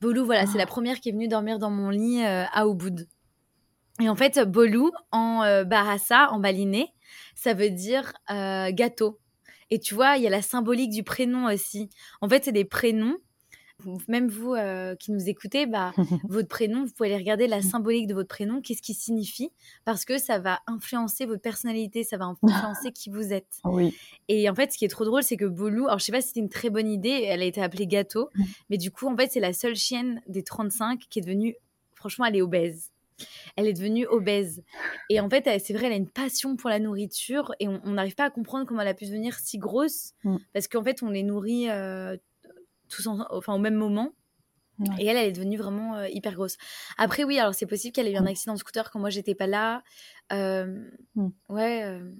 Bolou, 0.00 0.24
voilà, 0.24 0.46
c'est 0.46 0.58
la 0.58 0.64
ah. 0.64 0.66
première 0.66 1.00
qui 1.00 1.10
est 1.10 1.12
venue 1.12 1.28
dormir 1.28 1.58
dans 1.58 1.70
mon 1.70 1.90
lit 1.90 2.22
euh, 2.24 2.44
à 2.52 2.66
Ubud. 2.66 3.08
Et 4.00 4.08
en 4.08 4.16
fait, 4.16 4.40
Bolou, 4.40 4.90
en 5.12 5.42
euh, 5.42 5.64
Barassa, 5.64 6.30
en 6.32 6.40
baliné, 6.40 6.94
ça 7.34 7.54
veut 7.54 7.70
dire 7.70 8.12
gâteau. 8.28 9.18
Et 9.70 9.78
tu 9.78 9.94
vois, 9.94 10.16
il 10.16 10.24
y 10.24 10.26
a 10.26 10.30
la 10.30 10.42
symbolique 10.42 10.90
du 10.90 11.04
prénom 11.04 11.46
aussi. 11.46 11.90
En 12.20 12.28
fait, 12.28 12.44
c'est 12.44 12.52
des 12.52 12.64
prénoms 12.64 13.16
même 14.08 14.28
vous 14.28 14.54
euh, 14.54 14.94
qui 14.96 15.12
nous 15.12 15.28
écoutez, 15.28 15.66
bah, 15.66 15.92
votre 16.28 16.48
prénom, 16.48 16.84
vous 16.84 16.92
pouvez 16.92 17.10
aller 17.10 17.18
regarder 17.18 17.46
la 17.46 17.62
symbolique 17.62 18.06
de 18.06 18.14
votre 18.14 18.28
prénom, 18.28 18.60
qu'est-ce 18.60 18.82
qui 18.82 18.94
signifie, 18.94 19.50
parce 19.84 20.04
que 20.04 20.18
ça 20.18 20.38
va 20.38 20.60
influencer 20.66 21.26
votre 21.26 21.42
personnalité, 21.42 22.04
ça 22.04 22.16
va 22.16 22.26
influencer 22.26 22.92
qui 22.94 23.10
vous 23.10 23.32
êtes. 23.32 23.60
Oui. 23.64 23.94
Et 24.28 24.48
en 24.48 24.54
fait, 24.54 24.72
ce 24.72 24.78
qui 24.78 24.84
est 24.84 24.88
trop 24.88 25.04
drôle, 25.04 25.22
c'est 25.22 25.36
que 25.36 25.44
Bolou, 25.44 25.86
alors 25.86 25.98
je 25.98 26.04
sais 26.04 26.12
pas 26.12 26.20
si 26.20 26.28
c'était 26.28 26.40
une 26.40 26.48
très 26.48 26.70
bonne 26.70 26.88
idée, 26.88 27.24
elle 27.26 27.42
a 27.42 27.46
été 27.46 27.62
appelée 27.62 27.86
Gâteau, 27.86 28.30
mm. 28.34 28.44
mais 28.70 28.78
du 28.78 28.90
coup, 28.90 29.06
en 29.06 29.16
fait, 29.16 29.30
c'est 29.32 29.40
la 29.40 29.52
seule 29.52 29.76
chienne 29.76 30.20
des 30.28 30.42
35 30.42 31.00
qui 31.08 31.18
est 31.18 31.22
devenue, 31.22 31.56
franchement, 31.94 32.24
elle 32.24 32.36
est 32.36 32.42
obèse. 32.42 32.90
Elle 33.56 33.66
est 33.66 33.72
devenue 33.72 34.06
obèse. 34.06 34.62
Et 35.08 35.20
en 35.20 35.28
fait, 35.28 35.44
c'est 35.62 35.72
vrai, 35.72 35.86
elle 35.86 35.92
a 35.92 35.96
une 35.96 36.08
passion 36.08 36.56
pour 36.56 36.70
la 36.70 36.78
nourriture 36.78 37.54
et 37.60 37.68
on 37.68 37.90
n'arrive 37.90 38.14
pas 38.14 38.24
à 38.24 38.30
comprendre 38.30 38.66
comment 38.66 38.80
elle 38.80 38.88
a 38.88 38.94
pu 38.94 39.04
devenir 39.04 39.34
si 39.34 39.58
grosse 39.58 40.12
mm. 40.24 40.36
parce 40.52 40.68
qu'en 40.68 40.82
fait, 40.82 41.02
on 41.02 41.10
les 41.10 41.22
nourrit 41.22 41.68
euh, 41.68 42.16
tous 42.90 43.06
enfin, 43.06 43.54
au 43.54 43.58
même 43.58 43.74
moment. 43.74 44.12
Et 44.98 45.06
elle, 45.06 45.16
elle 45.16 45.28
est 45.28 45.32
devenue 45.32 45.58
vraiment 45.58 45.96
euh, 45.96 46.08
hyper 46.08 46.34
grosse. 46.34 46.56
Après, 46.96 47.24
oui, 47.24 47.38
alors 47.38 47.54
c'est 47.54 47.66
possible 47.66 47.92
qu'elle 47.92 48.06
ait 48.06 48.12
eu 48.12 48.16
un 48.16 48.26
accident 48.26 48.54
de 48.54 48.58
scooter 48.58 48.90
quand 48.90 48.98
moi 48.98 49.10
j'étais 49.10 49.34
pas 49.34 49.46
là. 49.46 49.82
Euh, 50.32 50.88
mm. 51.16 51.28
Ouais, 51.48 51.82
euh, 51.84 52.10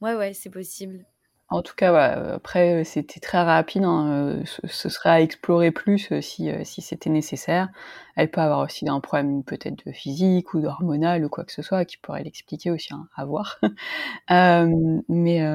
ouais, 0.00 0.14
ouais, 0.14 0.34
c'est 0.34 0.50
possible. 0.50 1.06
En 1.50 1.62
tout 1.62 1.74
cas, 1.76 1.94
après, 2.34 2.82
c'était 2.84 3.20
très 3.20 3.40
rapide. 3.42 3.84
Hein, 3.84 4.42
ce, 4.44 4.88
serait 4.88 5.10
à 5.10 5.20
explorer 5.20 5.70
plus 5.70 6.10
si, 6.20 6.50
si 6.64 6.82
c'était 6.82 7.10
nécessaire. 7.10 7.68
Elle 8.16 8.30
peut 8.30 8.40
avoir 8.40 8.60
aussi 8.60 8.88
un 8.88 8.98
problème 8.98 9.44
peut-être 9.44 9.86
de 9.86 9.92
physique 9.92 10.54
ou 10.54 10.60
d'hormonal 10.60 11.24
ou 11.24 11.28
quoi 11.28 11.44
que 11.44 11.52
ce 11.52 11.62
soit 11.62 11.84
qui 11.84 11.98
pourrait 11.98 12.24
l'expliquer 12.24 12.70
aussi, 12.70 12.92
hein, 12.92 13.08
à 13.14 13.24
voir. 13.26 13.60
mais, 14.30 15.46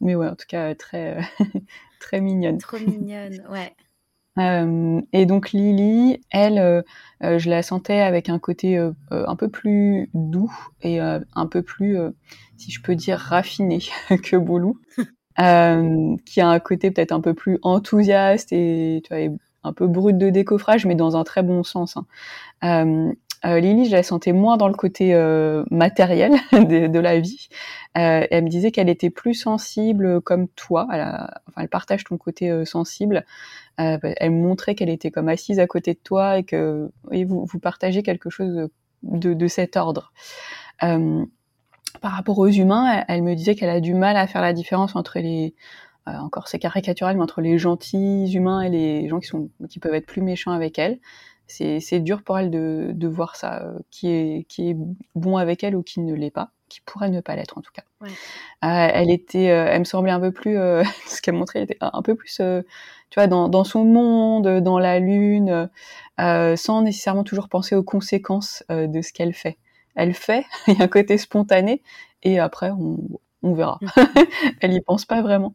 mais 0.00 0.14
ouais, 0.14 0.28
en 0.28 0.36
tout 0.36 0.46
cas, 0.46 0.74
très, 0.74 1.18
très 2.04 2.20
mignonne. 2.20 2.58
Trop 2.58 2.78
mignonne, 2.78 3.42
ouais. 3.50 3.74
Euh, 4.36 5.00
et 5.12 5.26
donc 5.26 5.52
Lily, 5.52 6.20
elle, 6.32 6.58
euh, 6.58 6.82
euh, 7.22 7.38
je 7.38 7.48
la 7.48 7.62
sentais 7.62 8.00
avec 8.00 8.28
un 8.28 8.40
côté 8.40 8.76
un 9.12 9.36
peu 9.36 9.48
plus 9.48 10.10
doux 10.12 10.52
et 10.82 10.98
un 10.98 11.46
peu 11.48 11.62
plus, 11.62 11.96
si 12.56 12.72
je 12.72 12.82
peux 12.82 12.96
dire, 12.96 13.16
raffiné 13.16 13.78
que 14.24 14.36
Boulou, 14.36 14.80
qui 15.36 16.40
a 16.40 16.48
un 16.48 16.58
côté 16.58 16.90
peut-être 16.90 17.12
un 17.12 17.20
peu 17.20 17.32
plus 17.32 17.60
enthousiaste 17.62 18.52
et 18.52 19.02
tu 19.04 19.14
vois, 19.14 19.36
un 19.62 19.72
peu 19.72 19.86
brut 19.86 20.18
de 20.18 20.30
décoffrage, 20.30 20.84
mais 20.84 20.96
dans 20.96 21.16
un 21.16 21.22
très 21.22 21.44
bon 21.44 21.62
sens. 21.62 21.96
Hein. 22.60 23.12
Euh, 23.44 23.60
Lily, 23.60 23.86
je 23.86 23.92
la 23.92 24.02
sentais 24.02 24.32
moins 24.32 24.56
dans 24.56 24.68
le 24.68 24.74
côté 24.74 25.14
euh, 25.14 25.64
matériel 25.70 26.32
de, 26.52 26.98
la 26.98 27.20
vie. 27.20 27.48
Euh, 27.96 28.26
elle 28.30 28.44
me 28.44 28.48
disait 28.48 28.70
qu'elle 28.70 28.88
était 28.88 29.10
plus 29.10 29.34
sensible 29.34 30.20
comme 30.22 30.48
toi. 30.48 30.88
Elle, 31.56 31.68
partage 31.68 32.04
ton 32.04 32.16
côté 32.16 32.64
sensible. 32.64 33.24
elle 33.76 34.30
me 34.30 34.42
montrait 34.42 34.74
qu'elle 34.74 34.88
était 34.88 35.10
comme 35.10 35.28
assise 35.28 35.60
à 35.60 35.66
côté 35.66 35.94
de 35.94 35.98
toi 36.02 36.38
et 36.38 36.44
que 36.44 36.90
vous, 37.10 37.58
partagez 37.60 38.02
quelque 38.02 38.30
chose 38.30 38.68
de, 39.02 39.48
cet 39.48 39.76
ordre. 39.76 40.12
par 40.80 42.12
rapport 42.12 42.38
aux 42.38 42.48
humains, 42.48 43.04
elle, 43.08 43.22
me 43.22 43.34
disait 43.34 43.54
qu'elle 43.54 43.70
a 43.70 43.80
du 43.80 43.94
mal 43.94 44.16
à 44.16 44.26
faire 44.26 44.42
la 44.42 44.52
différence 44.52 44.96
entre 44.96 45.18
les 45.18 45.54
encore 46.06 46.48
c'est 46.48 46.58
caricatural, 46.58 47.16
mais 47.16 47.22
entre 47.22 47.40
les 47.40 47.56
gentils 47.56 48.30
humains 48.34 48.60
et 48.60 48.68
les 48.68 49.08
gens 49.08 49.20
qui 49.20 49.78
peuvent 49.78 49.94
être 49.94 50.06
plus 50.06 50.20
méchants 50.20 50.52
avec 50.52 50.78
elle 50.78 50.98
c'est 51.46 52.00
dur 52.00 52.22
pour 52.22 52.38
elle 52.38 52.50
de, 52.50 52.90
de 52.92 53.08
voir 53.08 53.36
ça, 53.36 53.62
euh, 53.62 53.78
qui, 53.90 54.08
est, 54.08 54.46
qui 54.48 54.70
est 54.70 54.76
bon 55.14 55.36
avec 55.36 55.62
elle 55.62 55.76
ou 55.76 55.82
qui 55.82 56.00
ne 56.00 56.14
l'est 56.14 56.30
pas, 56.30 56.50
qui 56.68 56.80
pourrait 56.80 57.10
ne 57.10 57.20
pas 57.20 57.36
l'être 57.36 57.58
en 57.58 57.60
tout 57.60 57.72
cas. 57.72 57.84
Ouais. 58.00 58.08
Euh, 58.08 58.90
elle 58.92 59.10
était, 59.10 59.50
euh, 59.50 59.66
elle 59.68 59.80
me 59.80 59.84
semblait 59.84 60.12
un 60.12 60.20
peu 60.20 60.32
plus, 60.32 60.56
ce 61.06 61.20
qu'elle 61.20 61.34
montrait, 61.34 61.60
elle 61.60 61.64
était 61.64 61.78
un 61.80 62.02
peu 62.02 62.14
plus, 62.14 62.36
tu 62.36 63.20
vois, 63.20 63.26
dans, 63.26 63.48
dans, 63.48 63.64
son 63.64 63.84
monde, 63.84 64.60
dans 64.60 64.78
la 64.78 64.98
lune, 64.98 65.68
sans 66.18 66.82
nécessairement 66.82 67.24
toujours 67.24 67.48
penser 67.48 67.74
aux 67.74 67.84
conséquences 67.84 68.64
de 68.70 69.02
ce 69.02 69.12
qu'elle 69.12 69.34
fait. 69.34 69.58
Elle 69.94 70.14
fait, 70.14 70.44
il 70.66 70.78
y 70.78 70.80
a 70.80 70.84
un 70.84 70.88
côté 70.88 71.18
spontané, 71.18 71.82
et 72.22 72.38
après 72.38 72.70
on, 72.70 72.98
on 73.44 73.52
verra. 73.52 73.78
Mm. 73.80 73.86
elle 74.60 74.72
y 74.72 74.80
pense 74.80 75.04
pas 75.04 75.22
vraiment. 75.22 75.54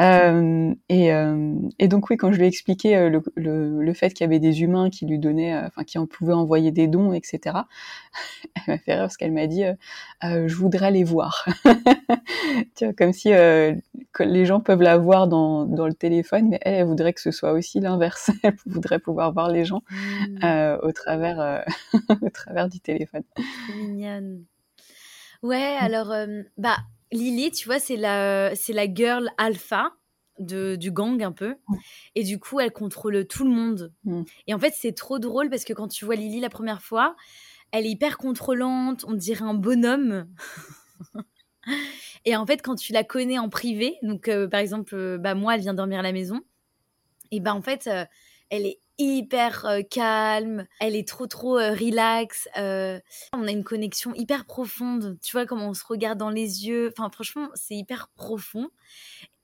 Euh, 0.00 0.72
et, 0.88 1.12
euh, 1.12 1.54
et, 1.78 1.88
donc 1.88 2.08
oui, 2.08 2.16
quand 2.16 2.32
je 2.32 2.38
lui 2.38 2.44
ai 2.44 2.48
expliqué 2.48 2.96
euh, 2.96 3.10
le, 3.10 3.22
le, 3.34 3.82
le 3.82 3.94
fait 3.94 4.10
qu'il 4.10 4.24
y 4.24 4.28
avait 4.28 4.38
des 4.38 4.62
humains 4.62 4.88
qui 4.88 5.04
lui 5.04 5.18
donnaient, 5.18 5.56
enfin 5.66 5.82
qui 5.82 5.98
en 5.98 6.06
pouvaient 6.06 6.32
envoyer 6.32 6.70
des 6.70 6.86
dons, 6.86 7.12
etc. 7.12 7.40
Elle 8.54 8.62
m'a 8.74 8.78
fait 8.78 8.92
rire 8.94 9.02
parce 9.02 9.16
qu'elle 9.16 9.32
m'a 9.32 9.46
dit, 9.48 9.64
je 10.22 10.54
voudrais 10.54 10.92
les 10.92 11.04
voir. 11.04 11.44
tu 12.76 12.84
vois, 12.84 12.94
comme 12.94 13.12
si 13.12 13.30
les 13.30 14.46
gens 14.46 14.60
peuvent 14.60 14.82
la 14.82 14.96
voir 14.96 15.26
dans, 15.26 15.64
dans 15.66 15.86
le 15.86 15.94
téléphone, 15.94 16.48
mais 16.48 16.60
elle, 16.62 16.74
elle 16.74 16.86
voudrait 16.86 17.12
que 17.12 17.20
ce 17.20 17.32
soit 17.32 17.52
aussi 17.52 17.80
l'inverse. 17.80 18.30
elle 18.44 18.54
voudrait 18.66 19.00
pouvoir 19.00 19.32
voir 19.32 19.50
les 19.50 19.64
gens 19.64 19.82
mm. 19.90 20.78
au 20.82 20.92
travers, 20.92 21.64
au 22.22 22.30
travers 22.30 22.68
du 22.68 22.78
téléphone. 22.80 23.24
Mignonne. 23.76 24.44
Ouais, 25.42 25.76
alors, 25.78 26.14
bah, 26.56 26.78
Lily, 27.14 27.50
tu 27.52 27.66
vois, 27.66 27.78
c'est 27.78 27.96
la, 27.96 28.54
c'est 28.54 28.72
la 28.72 28.92
girl 28.92 29.30
alpha 29.38 29.92
de, 30.38 30.76
du 30.76 30.90
gang 30.90 31.22
un 31.22 31.32
peu. 31.32 31.56
Et 32.14 32.24
du 32.24 32.38
coup, 32.38 32.60
elle 32.60 32.72
contrôle 32.72 33.26
tout 33.26 33.44
le 33.44 33.50
monde. 33.50 33.92
Mm. 34.04 34.22
Et 34.46 34.54
en 34.54 34.58
fait, 34.58 34.74
c'est 34.76 34.92
trop 34.92 35.18
drôle 35.18 35.48
parce 35.48 35.64
que 35.64 35.72
quand 35.72 35.88
tu 35.88 36.04
vois 36.04 36.16
Lily 36.16 36.40
la 36.40 36.50
première 36.50 36.82
fois, 36.82 37.14
elle 37.70 37.86
est 37.86 37.90
hyper 37.90 38.18
contrôlante, 38.18 39.04
on 39.06 39.14
dirait 39.14 39.44
un 39.44 39.54
bonhomme. 39.54 40.28
Et 42.24 42.36
en 42.36 42.46
fait, 42.46 42.62
quand 42.62 42.74
tu 42.74 42.92
la 42.92 43.04
connais 43.04 43.38
en 43.38 43.48
privé, 43.48 43.96
donc 44.02 44.30
par 44.50 44.60
exemple, 44.60 45.18
bah, 45.18 45.34
moi, 45.34 45.54
elle 45.54 45.60
vient 45.60 45.74
dormir 45.74 46.00
à 46.00 46.02
la 46.02 46.12
maison, 46.12 46.40
et 47.30 47.40
bah 47.40 47.54
en 47.54 47.62
fait, 47.62 47.88
elle 48.50 48.66
est 48.66 48.80
hyper 48.98 49.66
calme, 49.90 50.66
elle 50.80 50.96
est 50.96 51.06
trop 51.06 51.26
trop 51.26 51.54
relax. 51.54 52.48
on 52.56 53.46
a 53.46 53.50
une 53.50 53.64
connexion 53.64 54.14
hyper 54.14 54.44
profonde, 54.44 55.18
tu 55.22 55.32
vois, 55.32 55.46
comment 55.46 55.68
on 55.68 55.74
se 55.74 55.84
regarde 55.86 56.18
dans 56.18 56.30
les 56.30 56.66
yeux. 56.66 56.92
Enfin, 56.96 57.10
franchement, 57.10 57.48
c'est 57.54 57.74
hyper 57.74 58.08
profond. 58.16 58.70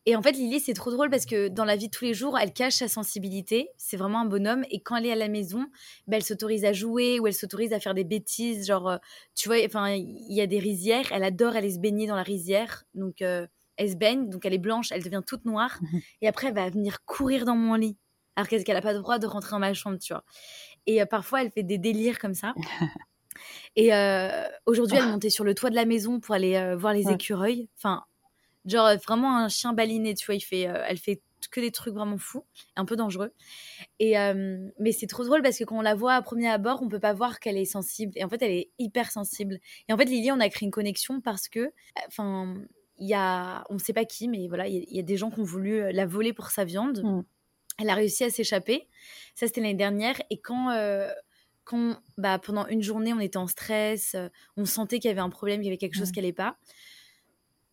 Et 0.07 0.17
en 0.17 0.23
fait, 0.23 0.33
Lily, 0.33 0.61
c'est 0.61 0.73
trop 0.73 0.91
drôle 0.91 1.11
parce 1.11 1.27
que 1.27 1.49
dans 1.49 1.65
la 1.65 1.77
vie 1.77 1.87
de 1.87 1.91
tous 1.91 2.05
les 2.05 2.15
jours, 2.15 2.39
elle 2.39 2.53
cache 2.53 2.75
sa 2.75 2.89
sensibilité. 2.89 3.69
C'est 3.77 3.99
vraiment 3.99 4.21
un 4.21 4.25
bonhomme. 4.25 4.65
Et 4.71 4.81
quand 4.81 4.97
elle 4.97 5.07
est 5.07 5.13
à 5.13 5.17
la 5.17 5.29
maison, 5.29 5.67
ben, 6.07 6.17
elle 6.17 6.25
s'autorise 6.25 6.65
à 6.65 6.73
jouer 6.73 7.21
ou 7.21 7.27
elle 7.27 7.35
s'autorise 7.35 7.73
à 7.75 7.81
faire 7.81 7.95
des 7.95 8.05
bêtises. 8.05 8.67
Genre, 8.67 8.99
tu 9.35 9.49
vois, 9.49 9.59
enfin, 9.65 9.91
il 9.91 10.33
y 10.33 10.41
a 10.41 10.47
des 10.47 10.59
rizières. 10.59 11.13
Elle 11.13 11.23
adore 11.23 11.55
aller 11.55 11.71
se 11.71 11.79
baigner 11.79 12.07
dans 12.07 12.17
la 12.17 12.23
rizière. 12.23 12.85
Donc, 12.95 13.21
elle 13.21 13.91
se 13.91 13.97
baigne. 13.97 14.31
Donc, 14.31 14.47
elle 14.47 14.55
est 14.55 14.59
blanche. 14.59 14.91
Elle 14.91 15.05
devient 15.05 15.23
toute 15.27 15.45
noire. 15.45 15.79
Et 16.23 16.29
après, 16.29 16.49
elle 16.49 16.55
va 16.55 16.71
venir 16.71 17.05
courir 17.05 17.45
dans 17.45 17.57
mon 17.57 17.75
lit 17.75 17.99
alors 18.37 18.49
qu'elle 18.49 18.63
n'a 18.67 18.81
pas 18.81 18.93
le 18.93 19.01
droit 19.01 19.19
de 19.19 19.27
rentrer 19.27 19.51
dans 19.51 19.59
ma 19.59 19.75
chambre, 19.75 19.99
tu 19.99 20.13
vois. 20.13 20.25
Et 20.87 21.03
euh, 21.03 21.07
parfois, 21.07 21.43
elle 21.43 21.51
fait 21.51 21.63
des 21.63 21.79
délires 21.79 22.19
comme 22.19 22.35
ça. 22.35 22.55
Et 23.77 23.95
euh, 23.95 24.47
aujourd'hui, 24.67 24.99
elle 24.99 25.07
montait 25.07 25.31
sur 25.31 25.45
le 25.45 25.55
toit 25.55 25.71
de 25.71 25.75
la 25.75 25.85
maison 25.85 26.21
pour 26.21 26.35
aller 26.35 26.57
euh, 26.57 26.77
voir 26.77 26.93
les 26.93 27.09
écureuils. 27.11 27.69
Enfin, 27.77 28.05
genre 28.67 28.91
vraiment 28.97 29.37
un 29.37 29.49
chien 29.49 29.73
baliné, 29.73 30.15
tu 30.15 30.27
vois. 30.27 30.35
Il 30.35 30.41
fait, 30.41 30.63
elle 30.63 30.99
fait 30.99 31.23
que 31.51 31.61
des 31.61 31.71
trucs 31.71 31.95
vraiment 31.95 32.19
fous, 32.19 32.45
un 32.77 32.85
peu 32.85 32.97
dangereux. 32.97 33.33
Et 33.99 34.15
mais 34.79 34.93
c'est 34.93 35.07
trop 35.07 35.25
drôle 35.25 35.43
parce 35.43 35.59
que 35.59 35.65
quand 35.65 35.79
on 35.79 35.83
la 35.83 35.95
voit 35.95 36.15
à 36.15 36.23
premier 36.23 36.49
abord, 36.49 36.83
on 36.83 36.89
peut 36.89 37.01
pas 37.01 37.15
voir 37.15 37.41
qu'elle 37.41 37.57
est 37.57 37.65
sensible. 37.65 38.13
Et 38.17 38.25
en 38.25 38.29
fait, 38.29 38.43
elle 38.43 38.51
est 38.51 38.71
hyper 38.79 39.11
sensible. 39.11 39.59
Et 39.89 39.93
en 39.93 39.97
fait, 39.97 40.05
Lily, 40.05 40.33
on 40.33 40.41
a 40.41 40.49
créé 40.49 40.67
une 40.67 40.73
connexion 40.73 41.21
parce 41.21 41.49
que, 41.49 41.73
enfin, 42.09 42.57
il 42.99 43.09
y 43.09 43.15
a, 43.15 43.65
on 43.71 43.79
sait 43.79 43.95
pas 43.95 44.05
qui, 44.05 44.29
mais 44.29 44.49
voilà, 44.49 44.67
il 44.69 44.85
y, 44.91 44.99
a 44.99 45.03
des 45.03 45.17
gens 45.17 45.31
qui 45.31 45.41
ont 45.41 45.45
voulu 45.45 45.91
la 45.93 46.05
voler 46.05 46.35
pour 46.35 46.51
sa 46.51 46.65
viande. 46.65 47.03
Mm 47.03 47.23
elle 47.81 47.91
a 47.91 47.95
réussi 47.95 48.25
à 48.25 48.31
s'échapper. 48.31 48.89
Ça, 49.35 49.47
c'était 49.47 49.61
l'année 49.61 49.75
dernière. 49.75 50.21
Et 50.31 50.41
quand, 50.41 50.71
euh, 50.71 51.11
quand 51.65 51.97
bah, 52.19 52.39
pendant 52.39 52.67
une 52.67 52.83
journée, 52.83 53.13
on 53.13 53.21
était 53.21 53.39
en 53.39 53.47
stress, 53.47 54.15
euh, 54.15 54.29
on 54.57 54.67
sentait 54.67 54.99
qu'il 54.99 55.09
y 55.09 55.13
avait 55.13 55.21
un 55.21 55.31
problème, 55.31 55.61
qu'il 55.61 55.67
y 55.67 55.69
avait 55.69 55.79
quelque 55.79 55.97
chose 55.97 56.13
qui 56.13 56.19
n'allait 56.19 56.33
pas. 56.33 56.59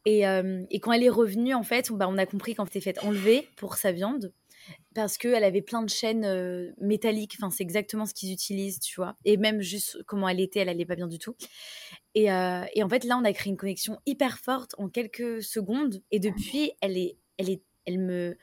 Et, 0.06 0.26
euh, 0.26 0.64
et, 0.70 0.80
quand 0.80 0.94
elle 0.94 1.04
est 1.04 1.10
revenue, 1.10 1.54
en 1.54 1.64
fait, 1.64 1.92
on, 1.92 1.96
bah, 1.96 2.08
on 2.10 2.18
a 2.18 2.26
compris 2.26 2.56
qu'elle 2.56 2.66
s'était 2.68 2.80
fait 2.80 3.00
enlever 3.00 3.50
pour 3.58 3.76
sa 3.76 3.92
viande 3.92 4.32
parce 4.96 5.18
qu'elle 5.18 5.44
avait 5.44 5.62
plein 5.62 5.82
de 5.82 5.90
chaînes 5.90 6.74
métalliques. 6.80 7.36
Enfin, 7.38 7.50
c'est 7.50 7.64
exactement 7.64 8.06
ce 8.06 8.14
qu'ils 8.14 8.32
utilisent, 8.32 8.80
tu 8.80 8.96
vois. 8.96 9.16
Et 9.26 9.38
même 9.38 9.62
juste 9.62 10.02
comment 10.06 10.28
elle 10.28 10.40
était, 10.40 10.60
elle 10.60 10.70
allait 10.70 10.86
pas 10.86 10.96
bien 10.96 11.08
du 11.08 11.20
tout. 11.20 11.36
Et, 12.16 12.24
et, 12.26 12.84
en 12.84 12.90
fait, 12.90 13.04
là, 13.04 13.18
on 13.18 13.24
a 13.24 13.32
créé 13.32 13.52
une 13.52 13.58
connexion 13.58 14.00
hyper 14.06 14.40
forte 14.40 14.74
en 14.78 14.90
quelques 14.90 15.44
secondes. 15.44 16.02
Et 16.12 16.20
depuis, 16.20 16.72
elle 16.82 16.98
est, 16.98 17.18
elle 17.38 17.50
est, 17.50 17.62
elle 17.86 18.00
me 18.00 18.36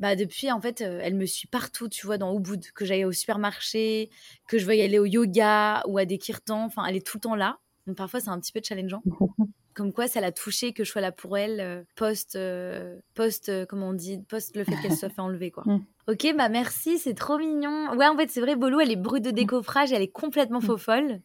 bah 0.00 0.16
depuis 0.16 0.50
en 0.50 0.60
fait 0.60 0.80
euh, 0.80 1.00
elle 1.00 1.14
me 1.14 1.26
suit 1.26 1.46
partout 1.46 1.88
tu 1.88 2.06
vois 2.06 2.18
dans 2.18 2.34
Ubud 2.34 2.72
que 2.72 2.84
j'aille 2.84 3.04
au 3.04 3.12
supermarché 3.12 4.10
que 4.48 4.58
je 4.58 4.66
veuille 4.66 4.82
aller 4.82 4.98
au 4.98 5.04
yoga 5.04 5.82
ou 5.86 5.96
à 5.96 6.04
des 6.04 6.18
kirtans. 6.18 6.64
Enfin 6.64 6.84
elle 6.86 6.96
est 6.96 7.06
tout 7.06 7.18
le 7.18 7.20
temps 7.22 7.36
là. 7.36 7.58
Donc 7.86 7.96
parfois 7.96 8.20
c'est 8.20 8.30
un 8.30 8.40
petit 8.40 8.52
peu 8.52 8.60
challengeant. 8.62 9.02
Comme 9.74 9.92
quoi 9.92 10.06
ça 10.06 10.20
l'a 10.20 10.32
touché 10.32 10.72
que 10.72 10.84
je 10.84 10.90
sois 10.90 11.00
là 11.00 11.12
pour 11.12 11.38
elle 11.38 11.60
euh, 11.60 11.82
post 11.96 12.36
euh, 12.36 12.98
post 13.14 13.50
comment 13.68 13.88
on 13.88 13.92
dit 13.94 14.18
post 14.28 14.54
le 14.56 14.64
fait 14.64 14.76
qu'elle 14.82 14.96
soit 14.96 15.08
fait 15.08 15.20
enlever 15.20 15.50
quoi. 15.50 15.64
Mm. 15.72 15.84
ok 16.08 16.34
bah 16.36 16.48
merci 16.48 16.98
c'est 16.98 17.14
trop 17.14 17.38
mignon. 17.38 17.96
Ouais 17.96 18.06
en 18.08 18.16
fait 18.16 18.28
c'est 18.28 18.40
vrai 18.40 18.56
Bolou 18.56 18.80
elle 18.80 18.90
est 18.90 18.96
brute 18.96 19.24
de 19.24 19.30
décoffrage 19.30 19.92
elle 19.92 20.02
est 20.02 20.10
complètement 20.10 20.58
mm. 20.58 20.66
faux 20.66 20.78
folle. 20.78 21.20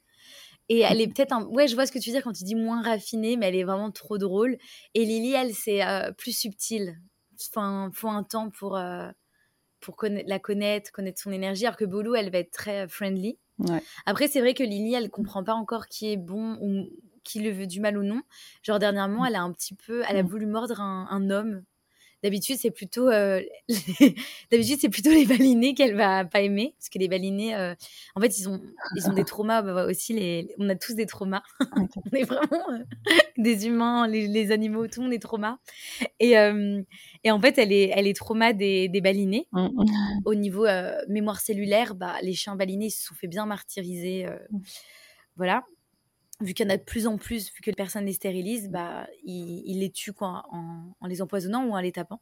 Et 0.69 0.81
elle 0.81 1.01
est 1.01 1.07
peut-être 1.13 1.31
un... 1.31 1.45
Ouais, 1.45 1.67
je 1.67 1.75
vois 1.75 1.85
ce 1.85 1.91
que 1.93 1.97
tu 1.97 2.09
veux 2.09 2.13
dire 2.13 2.23
quand 2.23 2.33
tu 2.33 2.43
dis 2.43 2.53
moins 2.53 2.81
raffinée, 2.81 3.37
mais 3.37 3.47
elle 3.47 3.55
est 3.55 3.63
vraiment 3.63 3.89
trop 3.89 4.17
drôle. 4.17 4.57
Et 4.93 5.05
Lily, 5.05 5.31
elle, 5.31 5.53
c'est 5.53 5.79
plus 6.17 6.37
subtil 6.37 6.97
enfin, 7.49 7.89
faut 7.93 8.09
un 8.09 8.23
temps 8.23 8.49
pour, 8.49 8.77
euh, 8.77 9.09
pour 9.79 9.97
la 10.01 10.39
connaître, 10.39 10.91
connaître 10.91 11.21
son 11.21 11.31
énergie, 11.31 11.65
alors 11.65 11.77
que 11.77 11.85
Bolou, 11.85 12.15
elle 12.15 12.31
va 12.31 12.39
être 12.39 12.51
très 12.51 12.85
euh, 12.85 12.87
friendly. 12.87 13.37
Après, 14.05 14.27
c'est 14.27 14.39
vrai 14.39 14.53
que 14.53 14.63
Lily, 14.63 14.93
elle 14.93 15.09
comprend 15.09 15.43
pas 15.43 15.55
encore 15.55 15.87
qui 15.87 16.11
est 16.11 16.17
bon 16.17 16.57
ou 16.61 16.87
qui 17.23 17.39
le 17.39 17.49
veut 17.49 17.65
du 17.65 17.79
mal 17.79 17.97
ou 17.97 18.03
non. 18.03 18.21
Genre, 18.61 18.77
dernièrement, 18.77 19.25
elle 19.25 19.35
a 19.35 19.41
un 19.41 19.51
petit 19.51 19.73
peu, 19.73 20.03
elle 20.07 20.17
a 20.17 20.23
mm. 20.23 20.27
voulu 20.27 20.45
mordre 20.45 20.79
un 20.79 21.29
homme 21.31 21.63
D'habitude, 22.23 22.57
c'est 22.59 22.71
plutôt, 22.71 23.09
euh, 23.09 23.43
d'habitude, 24.51 24.79
c'est 24.81 24.89
plutôt 24.89 25.11
les 25.11 25.25
balinés 25.25 25.75
qu'elle 25.75 25.95
va 25.95 26.25
pas 26.25 26.41
aimer, 26.41 26.73
parce 26.79 26.89
que 26.89 26.97
les 26.97 27.07
balinés, 27.07 27.55
euh, 27.55 27.75
en 28.15 28.21
fait, 28.21 28.39
ils 28.39 28.49
ont, 28.49 28.59
ils 28.95 29.07
ont 29.07 29.13
des 29.13 29.23
traumas. 29.23 29.61
Bah, 29.61 29.85
aussi, 29.85 30.13
les, 30.13 30.53
on 30.57 30.67
a 30.67 30.75
tous 30.75 30.95
des 30.95 31.05
traumas. 31.05 31.43
on 31.77 32.15
est 32.15 32.23
vraiment 32.23 32.71
euh, 32.71 32.83
des 33.43 33.67
humains, 33.67 34.07
les, 34.07 34.51
animaux, 34.51 34.87
tout 34.87 34.99
le 35.01 35.05
monde 35.05 35.13
est 35.13 35.19
trauma. 35.19 35.59
Et, 36.19 36.33
et 37.23 37.31
en 37.31 37.39
fait, 37.39 37.57
elle 37.57 37.71
est, 37.71 37.91
elle 37.95 38.07
est 38.07 38.15
trauma 38.15 38.53
des, 38.53 38.89
des 38.89 39.01
balinés. 39.01 39.47
Mmh, 39.51 39.67
mmh. 39.67 39.85
Au 40.25 40.35
niveau 40.35 40.65
mémoire 41.07 41.39
cellulaire, 41.39 41.95
bah, 41.95 42.15
les 42.21 42.33
chiens 42.33 42.55
balinés 42.55 42.89
se 42.89 43.05
sont 43.05 43.15
fait 43.15 43.27
bien 43.27 43.45
martyriser. 43.45 44.25
Mmh. 44.51 44.59
voilà 45.35 45.63
vu 46.41 46.53
qu'il 46.53 46.65
y 46.65 46.69
en 46.69 46.73
a 46.73 46.77
de 46.77 46.83
plus 46.83 47.07
en 47.07 47.17
plus, 47.17 47.51
vu 47.53 47.61
que 47.61 47.69
les 47.69 47.75
personnes 47.75 48.05
les 48.05 48.13
stérilisent, 48.13 48.69
bah, 48.69 49.07
ils, 49.23 49.79
les 49.79 49.91
tuent 49.91 50.13
quoi, 50.13 50.45
en, 50.51 50.93
les 51.07 51.21
empoisonnant 51.21 51.65
ou 51.65 51.71
en 51.73 51.79
les 51.79 51.91
tapant. 51.91 52.21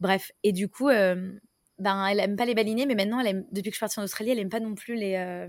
Bref, 0.00 0.32
et 0.42 0.52
du 0.52 0.68
coup, 0.68 0.88
euh, 0.88 1.32
ben, 1.78 2.06
elle 2.06 2.20
aime 2.20 2.36
pas 2.36 2.46
les 2.46 2.54
balinés, 2.54 2.86
mais 2.86 2.94
maintenant, 2.94 3.20
elle 3.20 3.28
aime, 3.28 3.44
depuis 3.52 3.70
que 3.70 3.74
je 3.74 3.76
suis 3.76 3.80
partie 3.80 4.00
en 4.00 4.04
Australie, 4.04 4.30
elle 4.30 4.40
aime 4.40 4.48
pas 4.48 4.60
non 4.60 4.74
plus 4.74 4.96
les, 4.96 5.16
euh, 5.16 5.46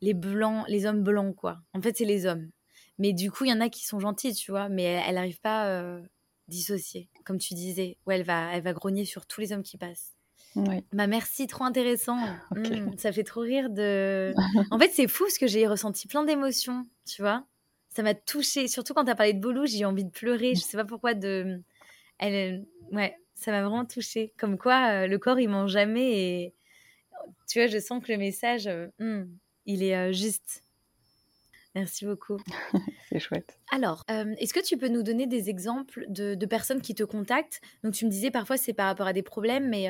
les 0.00 0.14
blancs, 0.14 0.64
les 0.68 0.86
hommes 0.86 1.02
blancs, 1.02 1.34
quoi. 1.34 1.58
En 1.72 1.80
fait, 1.80 1.96
c'est 1.96 2.04
les 2.04 2.26
hommes. 2.26 2.50
Mais 2.98 3.12
du 3.12 3.30
coup, 3.30 3.44
il 3.44 3.50
y 3.50 3.52
en 3.52 3.60
a 3.60 3.68
qui 3.68 3.84
sont 3.84 3.98
gentils, 3.98 4.34
tu 4.34 4.50
vois, 4.50 4.68
mais 4.68 4.84
elle 4.84 5.16
n'arrive 5.16 5.40
pas 5.40 5.62
à 5.62 5.68
euh, 5.68 6.00
dissocier, 6.48 7.08
comme 7.24 7.38
tu 7.38 7.54
disais. 7.54 7.96
Ouais, 8.06 8.16
elle 8.16 8.24
va, 8.24 8.54
elle 8.54 8.62
va 8.62 8.72
grogner 8.72 9.04
sur 9.04 9.26
tous 9.26 9.40
les 9.40 9.52
hommes 9.52 9.62
qui 9.62 9.78
passent. 9.78 10.14
Bah 10.92 11.08
merci, 11.08 11.46
trop 11.46 11.64
intéressant. 11.64 12.18
Mmh, 12.54 12.96
ça 12.98 13.10
fait 13.10 13.24
trop 13.24 13.40
rire 13.40 13.70
de. 13.70 14.32
en 14.70 14.78
fait, 14.78 14.90
c'est 14.92 15.08
fou 15.08 15.24
parce 15.24 15.38
que 15.38 15.48
j'ai 15.48 15.66
ressenti 15.66 16.06
plein 16.06 16.24
d'émotions, 16.24 16.84
tu 17.04 17.22
vois. 17.22 17.44
Ça 17.88 18.02
m'a 18.02 18.14
touchée, 18.14 18.68
surtout 18.68 18.94
quand 18.94 19.04
tu 19.04 19.10
as 19.10 19.14
parlé 19.16 19.32
de 19.32 19.40
Boulou, 19.40 19.66
j'ai 19.66 19.80
eu 19.80 19.84
envie 19.84 20.04
de 20.04 20.10
pleurer. 20.10 20.54
Je 20.54 20.60
sais 20.60 20.76
pas 20.76 20.84
pourquoi. 20.84 21.14
De, 21.14 21.60
elle, 22.18 22.64
ouais, 22.92 23.16
ça 23.34 23.50
m'a 23.50 23.62
vraiment 23.62 23.84
touchée. 23.84 24.32
Comme 24.38 24.56
quoi, 24.56 25.02
euh, 25.02 25.06
le 25.06 25.18
corps 25.18 25.40
il 25.40 25.48
ment 25.48 25.66
jamais 25.66 26.12
et 26.12 26.54
tu 27.48 27.58
vois, 27.58 27.66
je 27.66 27.78
sens 27.78 28.02
que 28.02 28.12
le 28.12 28.18
message, 28.18 28.66
euh, 28.66 28.88
mmh, 28.98 29.24
il 29.66 29.82
est 29.82 29.96
euh, 29.96 30.12
juste. 30.12 30.62
Merci 31.74 32.04
beaucoup. 32.04 32.36
c'est 33.08 33.18
chouette. 33.18 33.58
Alors, 33.72 34.04
est-ce 34.08 34.54
que 34.54 34.64
tu 34.64 34.76
peux 34.76 34.88
nous 34.88 35.02
donner 35.02 35.26
des 35.26 35.50
exemples 35.50 36.04
de, 36.08 36.34
de, 36.34 36.46
personnes 36.46 36.80
qui 36.80 36.94
te 36.94 37.02
contactent? 37.02 37.60
Donc, 37.82 37.94
tu 37.94 38.04
me 38.04 38.10
disais 38.10 38.30
parfois 38.30 38.56
c'est 38.56 38.72
par 38.72 38.86
rapport 38.86 39.06
à 39.06 39.12
des 39.12 39.22
problèmes, 39.22 39.68
mais 39.68 39.88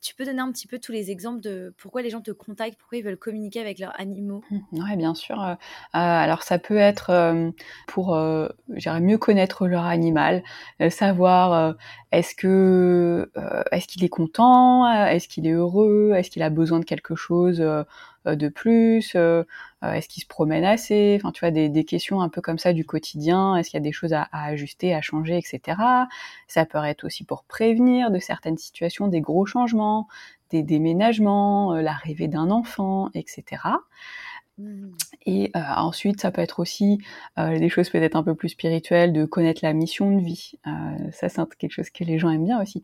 tu 0.00 0.14
peux 0.14 0.24
donner 0.24 0.40
un 0.40 0.52
petit 0.52 0.66
peu 0.66 0.78
tous 0.78 0.92
les 0.92 1.10
exemples 1.10 1.40
de 1.40 1.74
pourquoi 1.78 2.02
les 2.02 2.10
gens 2.10 2.20
te 2.20 2.30
contactent, 2.30 2.78
pourquoi 2.78 2.98
ils 2.98 3.04
veulent 3.04 3.18
communiquer 3.18 3.60
avec 3.60 3.78
leurs 3.78 3.98
animaux? 4.00 4.42
Mmh, 4.50 4.58
Oui, 4.72 4.96
bien 4.96 5.14
sûr. 5.14 5.40
Euh, 5.42 5.52
euh, 5.52 5.56
alors 5.92 6.42
ça 6.42 6.58
peut 6.58 6.76
être 6.76 7.10
euh, 7.10 7.50
pour 7.86 8.16
mieux 8.16 9.18
connaître 9.18 9.66
leur 9.66 9.84
animal, 9.84 10.42
savoir 10.90 11.74
est-ce 12.12 12.34
que 12.34 13.30
est-ce 13.72 13.86
qu'il 13.88 14.04
est 14.04 14.08
content, 14.08 14.88
est-ce 15.06 15.28
qu'il 15.28 15.46
est 15.46 15.52
heureux, 15.52 16.12
est-ce 16.14 16.30
qu'il 16.30 16.42
a 16.42 16.50
besoin 16.50 16.80
de 16.80 16.84
quelque 16.84 17.14
chose 17.14 17.64
de 18.36 18.48
plus 18.48 19.14
Est-ce 19.14 20.08
qu'il 20.08 20.22
se 20.22 20.26
promène 20.28 20.64
assez? 20.64 21.18
Enfin, 21.20 21.32
tu 21.32 21.40
vois, 21.40 21.50
des, 21.50 21.84
questions 21.84 22.20
un 22.20 22.28
peu 22.28 22.40
comme 22.40 22.58
ça 22.58 22.72
du 22.72 22.84
quotidien. 22.84 23.56
Est-ce 23.56 23.70
qu'il 23.70 23.78
y 23.78 23.82
a 23.82 23.84
des 23.84 23.92
choses 23.92 24.12
à, 24.12 24.28
à, 24.32 24.46
ajuster, 24.46 24.94
à 24.94 25.00
changer, 25.00 25.38
etc. 25.38 25.80
Ça 26.46 26.66
peut 26.66 26.78
être 26.84 27.04
aussi 27.04 27.24
pour 27.24 27.44
prévenir 27.44 28.10
de 28.10 28.18
certaines 28.18 28.58
situations, 28.58 29.08
des 29.08 29.20
gros 29.20 29.46
changements, 29.46 30.08
des 30.50 30.62
déménagements, 30.62 31.74
euh, 31.74 31.82
l'arrivée 31.82 32.28
d'un 32.28 32.50
enfant, 32.50 33.10
etc. 33.14 33.62
Mmh. 34.58 34.88
Et 35.26 35.52
euh, 35.54 35.60
ensuite, 35.76 36.20
ça 36.20 36.32
peut 36.32 36.40
être 36.40 36.58
aussi 36.58 36.98
euh, 37.38 37.58
des 37.58 37.68
choses 37.68 37.90
peut-être 37.90 38.16
un 38.16 38.24
peu 38.24 38.34
plus 38.34 38.48
spirituelles, 38.48 39.12
de 39.12 39.24
connaître 39.24 39.60
la 39.62 39.72
mission 39.72 40.16
de 40.16 40.20
vie. 40.20 40.52
Euh, 40.66 40.70
ça, 41.12 41.28
c'est 41.28 41.42
quelque 41.56 41.70
chose 41.70 41.90
que 41.90 42.02
les 42.02 42.18
gens 42.18 42.30
aiment 42.30 42.44
bien 42.44 42.60
aussi. 42.60 42.82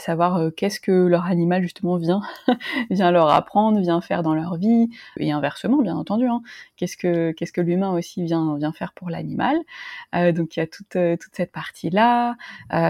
savoir 0.00 0.50
qu'est-ce 0.56 0.80
que 0.80 1.06
leur 1.06 1.26
animal 1.26 1.62
justement 1.62 1.96
vient, 1.96 2.22
vient 2.90 3.10
leur 3.12 3.28
apprendre, 3.28 3.78
vient 3.80 4.00
faire 4.00 4.22
dans 4.22 4.34
leur 4.34 4.56
vie, 4.56 4.88
et 5.16 5.30
inversement, 5.30 5.80
bien 5.80 5.96
entendu. 5.96 6.26
Hein. 6.26 6.42
Qu'est-ce 6.76 6.96
que 6.96 7.30
qu'est-ce 7.32 7.52
que 7.52 7.60
l'humain 7.60 7.92
aussi 7.92 8.24
vient 8.24 8.56
vient 8.56 8.72
faire 8.72 8.92
pour 8.92 9.10
l'animal. 9.10 9.58
donc 10.12 10.56
il 10.56 10.60
y 10.60 10.62
a 10.62 10.66
toute 10.66 10.96
toute 11.20 11.34
cette 11.34 11.52
partie 11.52 11.90
là. 11.90 12.36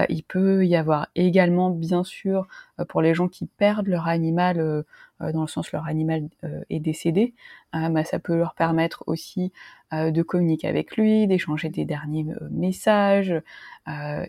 il 0.09 0.23
peut 0.23 0.65
y 0.65 0.75
avoir 0.75 1.07
également, 1.15 1.69
bien 1.69 2.03
sûr, 2.03 2.47
pour 2.89 3.01
les 3.01 3.13
gens 3.13 3.27
qui 3.27 3.45
perdent 3.45 3.87
leur 3.87 4.07
animal 4.07 4.85
dans 5.31 5.41
le 5.41 5.47
sens 5.47 5.71
leur 5.71 5.85
animal 5.85 6.29
euh, 6.43 6.61
est 6.69 6.79
décédé, 6.79 7.33
euh, 7.75 7.89
bah, 7.89 8.03
ça 8.03 8.19
peut 8.19 8.35
leur 8.35 8.55
permettre 8.55 9.03
aussi 9.07 9.51
de 9.91 10.23
communiquer 10.23 10.67
avec 10.67 10.97
lui, 10.97 11.27
d'échanger 11.27 11.69
des 11.69 11.85
derniers 11.85 12.25
messages 12.49 13.31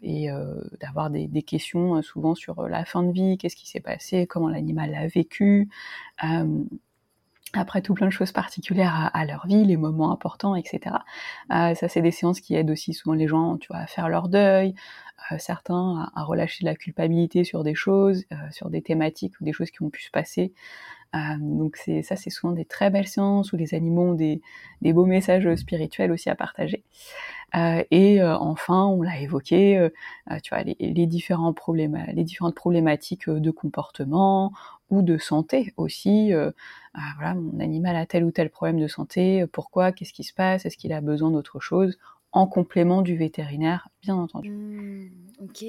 et 0.02 0.28
d'avoir 0.78 1.08
des, 1.08 1.42
questions 1.42 2.02
souvent 2.02 2.34
sur 2.34 2.68
la 2.68 2.84
fin 2.84 3.02
de 3.02 3.10
vie, 3.10 3.38
qu'est-ce 3.38 3.56
qui 3.56 3.66
s'est 3.66 3.80
passé, 3.80 4.26
comment 4.26 4.50
l'animal 4.50 4.90
l'a 4.90 5.06
vécu. 5.06 5.70
Après 7.56 7.82
tout 7.82 7.94
plein 7.94 8.06
de 8.06 8.12
choses 8.12 8.32
particulières 8.32 9.10
à, 9.12 9.24
leur 9.24 9.46
vie, 9.46 9.64
les 9.64 9.76
moments 9.76 10.12
importants, 10.12 10.54
etc. 10.54 10.96
Euh, 11.52 11.74
ça, 11.74 11.88
c'est 11.88 12.02
des 12.02 12.10
séances 12.10 12.40
qui 12.40 12.54
aident 12.54 12.70
aussi 12.70 12.92
souvent 12.92 13.14
les 13.14 13.28
gens, 13.28 13.56
tu 13.56 13.68
vois, 13.68 13.78
à 13.78 13.86
faire 13.86 14.08
leur 14.08 14.28
deuil, 14.28 14.74
euh, 15.32 15.36
certains 15.38 16.10
à, 16.14 16.22
relâcher 16.24 16.64
de 16.64 16.68
la 16.68 16.74
culpabilité 16.74 17.44
sur 17.44 17.64
des 17.64 17.74
choses, 17.74 18.24
euh, 18.32 18.36
sur 18.50 18.70
des 18.70 18.82
thématiques 18.82 19.34
ou 19.40 19.44
des 19.44 19.52
choses 19.52 19.70
qui 19.70 19.82
ont 19.82 19.90
pu 19.90 20.02
se 20.02 20.10
passer. 20.10 20.52
Donc 21.38 21.76
c'est 21.76 22.02
ça, 22.02 22.16
c'est 22.16 22.30
souvent 22.30 22.52
des 22.52 22.64
très 22.64 22.90
belles 22.90 23.06
séances 23.06 23.52
où 23.52 23.56
les 23.56 23.74
animaux 23.74 24.10
ont 24.10 24.14
des, 24.14 24.40
des 24.82 24.92
beaux 24.92 25.06
messages 25.06 25.52
spirituels 25.54 26.10
aussi 26.12 26.30
à 26.30 26.34
partager. 26.34 26.82
et 27.54 28.22
enfin, 28.22 28.86
on 28.86 29.02
l'a 29.02 29.20
évoqué, 29.20 29.88
tu 30.42 30.54
vois, 30.54 30.64
les, 30.64 31.06
différents 31.06 31.54
les 32.12 32.24
différentes 32.24 32.54
problématiques 32.54 33.28
de 33.30 33.50
comportement 33.50 34.52
ou 34.90 35.02
de 35.02 35.18
santé 35.18 35.72
aussi. 35.76 36.32
Voilà, 37.16 37.34
mon 37.34 37.60
animal 37.60 37.96
a 37.96 38.06
tel 38.06 38.24
ou 38.24 38.30
tel 38.30 38.50
problème 38.50 38.80
de 38.80 38.88
santé, 38.88 39.46
pourquoi, 39.52 39.92
qu'est-ce 39.92 40.12
qui 40.12 40.24
se 40.24 40.34
passe, 40.34 40.66
est-ce 40.66 40.76
qu'il 40.76 40.92
a 40.92 41.00
besoin 41.00 41.30
d'autre 41.30 41.60
chose, 41.60 41.98
en 42.34 42.48
complément 42.48 43.00
du 43.00 43.16
vétérinaire, 43.16 43.88
bien 44.02 44.16
entendu. 44.16 44.50
Mmh, 44.50 45.08
ok. 45.38 45.64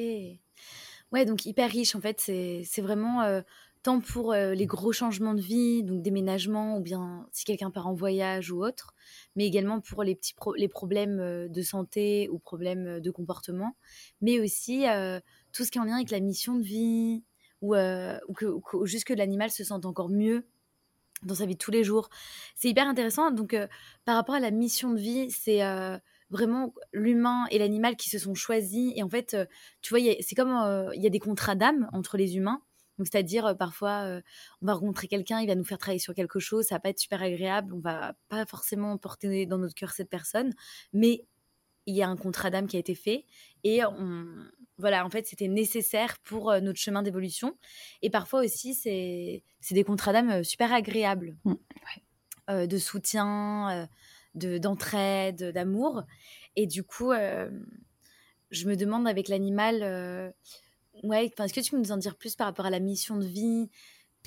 Ouais, 1.12 1.24
donc 1.24 1.46
hyper 1.46 1.70
riche 1.70 1.96
en 1.96 2.02
fait, 2.02 2.20
c'est 2.20 2.82
vraiment 2.82 3.22
euh, 3.22 3.42
tant 3.86 4.00
pour 4.00 4.34
euh, 4.34 4.56
les 4.56 4.66
gros 4.66 4.92
changements 4.92 5.36
de 5.36 5.42
vie, 5.42 5.84
donc 5.84 6.02
déménagement 6.02 6.78
ou 6.78 6.82
bien 6.82 7.28
si 7.32 7.46
quelqu'un 7.46 7.70
part 7.70 7.86
en 7.86 7.94
voyage 7.94 8.52
ou 8.52 8.66
autre, 8.66 8.96
mais 9.36 9.46
également 9.46 9.80
pour 9.80 10.04
les 10.04 10.16
petits 10.16 10.34
problèmes 10.34 11.20
euh, 11.20 11.48
de 11.48 11.62
santé 11.62 12.28
ou 12.32 12.40
problèmes 12.40 13.00
de 13.00 13.12
comportement, 13.12 13.76
mais 14.22 14.40
aussi 14.40 14.86
tout 15.52 15.64
ce 15.64 15.70
qui 15.70 15.78
est 15.78 15.82
en 15.82 15.86
lien 15.86 15.98
avec 15.98 16.10
la 16.10 16.20
mission 16.20 16.56
de 16.56 16.64
vie 16.64 17.24
ou, 17.62 17.76
juste 18.86 19.06
que 19.06 19.14
l'animal 19.14 19.52
se 19.52 19.64
sente 19.64 19.86
encore 19.86 20.10
mieux 20.10 20.48
dans 21.24 21.36
sa 21.36 21.46
vie 21.46 21.54
de 21.54 21.60
tous 21.60 21.72
les 21.72 21.84
jours. 21.84 22.10
C'est 22.56 22.70
hyper 22.70 22.88
intéressant. 22.88 23.32
Donc, 23.32 23.54
euh, 23.54 23.68
par 24.04 24.16
rapport 24.16 24.36
à 24.36 24.40
la 24.40 24.52
mission 24.52 24.92
de 24.94 25.00
vie, 25.00 25.30
c'est 25.32 25.64
euh, 25.64 25.98
vraiment 26.30 26.74
l'humain 26.92 27.46
et 27.52 27.60
l'animal 27.60 27.96
qui 27.96 28.10
se 28.10 28.18
sont 28.20 28.34
choisis. 28.34 28.94
Et 28.96 29.04
en 29.04 29.10
fait, 29.10 29.34
euh, 29.34 29.46
tu 29.82 29.94
vois, 29.94 30.04
c'est 30.22 30.36
comme 30.36 30.92
il 30.96 31.04
y 31.04 31.08
a 31.08 31.10
des 31.10 31.20
contrats 31.20 31.56
d'âme 31.56 31.90
entre 31.94 32.18
les 32.18 32.38
humains. 32.38 32.62
Donc, 32.98 33.08
c'est-à-dire, 33.12 33.56
parfois, 33.58 34.22
on 34.62 34.66
va 34.66 34.74
rencontrer 34.74 35.08
quelqu'un, 35.08 35.42
il 35.42 35.48
va 35.48 35.56
nous 35.56 35.64
faire 35.64 35.78
travailler 35.78 36.00
sur 36.00 36.14
quelque 36.14 36.40
chose, 36.40 36.66
ça 36.66 36.76
va 36.76 36.80
pas 36.80 36.90
être 36.90 37.00
super 37.00 37.22
agréable, 37.22 37.74
on 37.74 37.80
va 37.80 38.16
pas 38.30 38.46
forcément 38.46 38.98
porter 38.98 39.46
dans 39.46 39.58
notre 39.58 39.76
cœur 39.76 39.92
cette 39.92 40.10
personne, 40.10 40.54
mais 40.94 41.26
il 41.86 41.96
y 41.96 42.02
a 42.02 42.08
un 42.08 42.16
contrat 42.16 42.50
d'âme 42.50 42.68
qui 42.68 42.78
a 42.78 42.80
été 42.80 42.96
fait 42.96 43.26
et 43.64 43.84
on, 43.86 44.26
voilà, 44.78 45.06
en 45.06 45.10
fait, 45.10 45.26
c'était 45.26 45.48
nécessaire 45.48 46.18
pour 46.24 46.52
euh, 46.52 46.60
notre 46.60 46.80
chemin 46.80 47.02
d'évolution. 47.02 47.58
Et 48.02 48.10
parfois 48.10 48.42
aussi, 48.42 48.74
c'est 48.74 49.44
des 49.72 49.84
contrats 49.84 50.12
d'âme 50.12 50.30
euh, 50.30 50.44
super 50.44 50.74
agréables, 50.74 51.38
mmh, 51.46 51.54
euh, 52.50 52.68
de 52.68 52.78
soutien, 52.78 53.88
de 54.36 54.58
d'entraide, 54.58 55.52
d'amour. 55.54 56.04
Et 56.58 56.68
du 56.68 56.84
coup, 56.84 57.14
je 58.52 58.68
me 58.68 58.76
demande 58.76 59.08
avec 59.08 59.30
l'animal, 59.30 60.34
ouais, 61.04 61.32
est-ce 61.38 61.54
que 61.54 61.60
tu 61.60 61.72
peux 61.72 61.78
nous 61.78 61.92
en 61.92 61.98
dire 61.98 62.16
plus 62.16 62.36
par 62.36 62.48
rapport 62.48 62.66
à 62.66 62.70
la 62.70 62.80
mission 62.80 63.18
de 63.18 63.26
vie 63.26 63.70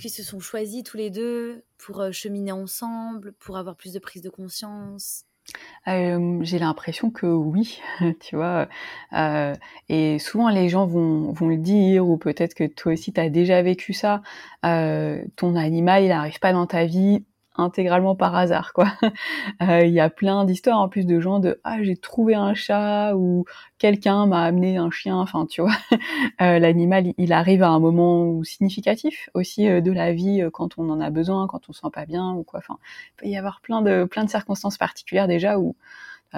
qu'ils 0.00 0.10
se 0.10 0.22
sont 0.22 0.40
choisis 0.40 0.84
tous 0.84 0.96
les 0.96 1.10
deux 1.10 1.64
pour 1.76 2.12
cheminer 2.12 2.52
ensemble, 2.52 3.32
pour 3.32 3.56
avoir 3.56 3.76
plus 3.76 3.92
de 3.92 3.98
prise 3.98 4.22
de 4.22 4.30
conscience? 4.30 5.24
J'ai 5.86 6.58
l'impression 6.58 7.10
que 7.10 7.26
oui, 7.26 7.80
tu 8.20 8.36
vois? 8.36 8.68
Euh, 9.14 9.54
et 9.88 10.18
souvent 10.18 10.50
les 10.50 10.68
gens 10.68 10.86
vont 10.86 11.48
le 11.48 11.56
dire 11.56 12.06
ou 12.06 12.18
peut-être 12.18 12.54
que 12.54 12.64
toi 12.64 12.92
aussi 12.92 13.12
tu 13.12 13.20
as 13.20 13.30
déjà 13.30 13.62
vécu 13.62 13.92
ça, 13.92 14.22
euh, 14.66 15.24
ton 15.36 15.56
animal 15.56 16.02
il 16.04 16.08
n'arrive 16.08 16.38
pas 16.40 16.52
dans 16.52 16.66
ta 16.66 16.84
vie 16.84 17.24
intégralement 17.58 18.14
par 18.14 18.34
hasard 18.34 18.72
quoi. 18.72 18.86
Euh, 19.62 19.84
il 19.84 19.92
y 19.92 20.00
a 20.00 20.08
plein 20.10 20.44
d'histoires 20.44 20.78
en 20.78 20.88
plus 20.88 21.04
de 21.04 21.18
gens 21.20 21.40
de 21.40 21.60
ah 21.64 21.82
j'ai 21.82 21.96
trouvé 21.96 22.34
un 22.34 22.54
chat 22.54 23.14
ou 23.16 23.44
quelqu'un 23.78 24.26
m'a 24.26 24.42
amené 24.42 24.76
un 24.76 24.90
chien. 24.90 25.16
Enfin 25.16 25.46
tu 25.46 25.62
vois, 25.62 25.72
euh, 26.42 26.58
l'animal 26.58 27.12
il 27.16 27.32
arrive 27.32 27.62
à 27.62 27.68
un 27.68 27.80
moment 27.80 28.42
significatif 28.44 29.30
aussi 29.34 29.68
euh, 29.68 29.80
de 29.80 29.90
la 29.90 30.12
vie 30.12 30.46
quand 30.52 30.78
on 30.78 30.90
en 30.90 31.00
a 31.00 31.10
besoin, 31.10 31.46
quand 31.48 31.68
on 31.68 31.72
se 31.72 31.80
sent 31.80 31.88
pas 31.92 32.06
bien 32.06 32.32
ou 32.32 32.44
quoi. 32.44 32.60
Enfin 32.60 32.78
il 33.12 33.16
peut 33.16 33.26
y 33.26 33.36
avoir 33.36 33.60
plein 33.60 33.82
de 33.82 34.04
plein 34.04 34.24
de 34.24 34.30
circonstances 34.30 34.78
particulières 34.78 35.26
déjà 35.28 35.58
où 35.58 35.74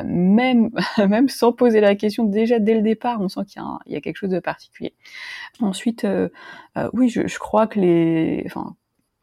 même 0.05 0.71
même 1.09 1.29
sans 1.29 1.53
poser 1.53 1.81
la 1.81 1.95
question 1.97 2.25
déjà 2.25 2.59
dès 2.59 2.75
le 2.75 2.83
départ 2.83 3.21
on 3.21 3.29
sent 3.29 3.41
qu'il 3.49 3.63
y, 3.87 3.97
a 3.97 4.01
quelque 4.01 4.17
chose 4.17 4.31
de 4.31 4.41
particulier 4.41 4.95
ensuite 5.61 6.07
oui 6.93 7.09
je, 7.09 7.27
je, 7.27 7.39
crois 7.39 7.67
que 7.67 7.81
les 7.81 8.43
enfin 8.47 8.77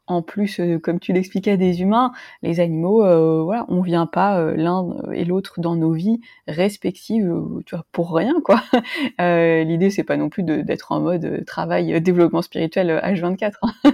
en 0.08 0.22
plus, 0.22 0.58
euh, 0.60 0.78
comme 0.78 0.98
tu 0.98 1.12
l'expliquais, 1.12 1.56
des 1.56 1.82
humains, 1.82 2.12
les 2.42 2.60
animaux, 2.60 3.04
euh, 3.04 3.42
voilà, 3.42 3.66
on 3.68 3.82
vient 3.82 4.06
pas 4.06 4.40
euh, 4.40 4.54
l'un 4.56 4.86
et 5.12 5.24
l'autre 5.24 5.60
dans 5.60 5.76
nos 5.76 5.92
vies 5.92 6.20
respectives, 6.48 7.32
tu 7.66 7.74
vois, 7.74 7.84
pour 7.92 8.14
rien, 8.14 8.34
quoi. 8.44 8.62
L'idée, 9.64 9.90
c'est 9.90 10.04
pas 10.04 10.16
non 10.16 10.28
plus 10.30 10.42
d'être 10.42 10.92
en 10.92 11.00
mode 11.00 11.44
travail, 11.46 12.00
développement 12.00 12.42
spirituel 12.42 12.90
H24. 13.04 13.52
Hein. 13.62 13.92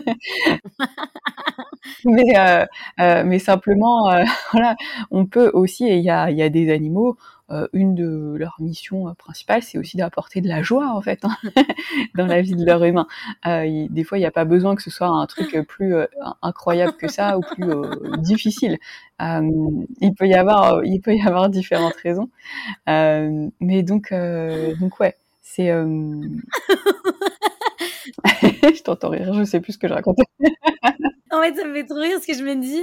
mais, 3.24 3.38
simplement, 3.38 4.10
voilà, 4.52 4.76
on 5.10 5.26
peut 5.26 5.50
aussi, 5.52 5.86
et 5.86 5.96
il 5.96 6.04
y 6.04 6.10
a 6.10 6.48
des 6.48 6.72
animaux, 6.72 7.16
euh, 7.50 7.68
une 7.74 7.94
de 7.94 8.36
leurs 8.38 8.56
missions 8.58 9.06
euh, 9.06 9.12
principales, 9.12 9.62
c'est 9.62 9.76
aussi 9.76 9.98
d'apporter 9.98 10.40
de 10.40 10.48
la 10.48 10.62
joie 10.62 10.88
en 10.94 11.02
fait 11.02 11.26
hein, 11.26 11.36
dans 12.14 12.24
la 12.24 12.40
vie 12.40 12.56
de 12.56 12.64
leur 12.64 12.82
humain. 12.82 13.06
Euh, 13.46 13.86
des 13.90 14.02
fois, 14.02 14.16
il 14.16 14.22
n'y 14.22 14.26
a 14.26 14.30
pas 14.30 14.46
besoin 14.46 14.74
que 14.74 14.82
ce 14.82 14.90
soit 14.90 15.08
un 15.08 15.26
truc 15.26 15.54
plus 15.68 15.94
incroyable 16.40 16.94
que 16.96 17.06
ça 17.06 17.36
ou 17.36 17.42
plus 17.42 17.70
difficile. 18.18 18.78
il 19.20 20.14
peut 20.16 20.26
y 20.26 20.32
avoir, 20.34 20.82
il 20.84 21.00
peut 21.02 21.14
y 21.14 21.20
avoir 21.20 21.50
différentes 21.50 21.96
raisons. 21.96 22.30
mais 22.86 23.82
donc, 23.82 24.14
donc 24.80 24.98
ouais, 25.00 25.14
c'est. 25.42 25.68
je 28.24 28.82
t'entends 28.82 29.10
rire, 29.10 29.34
je 29.34 29.44
sais 29.44 29.60
plus 29.60 29.74
ce 29.74 29.78
que 29.78 29.88
je 29.88 29.92
racontais. 29.92 30.24
En 31.30 31.42
fait, 31.42 31.56
ça 31.56 31.64
me 31.64 31.74
fait 31.74 31.84
trop 31.84 31.98
rire 31.98 32.12
parce 32.12 32.26
que 32.26 32.34
je 32.34 32.44
me 32.44 32.54
dis, 32.54 32.80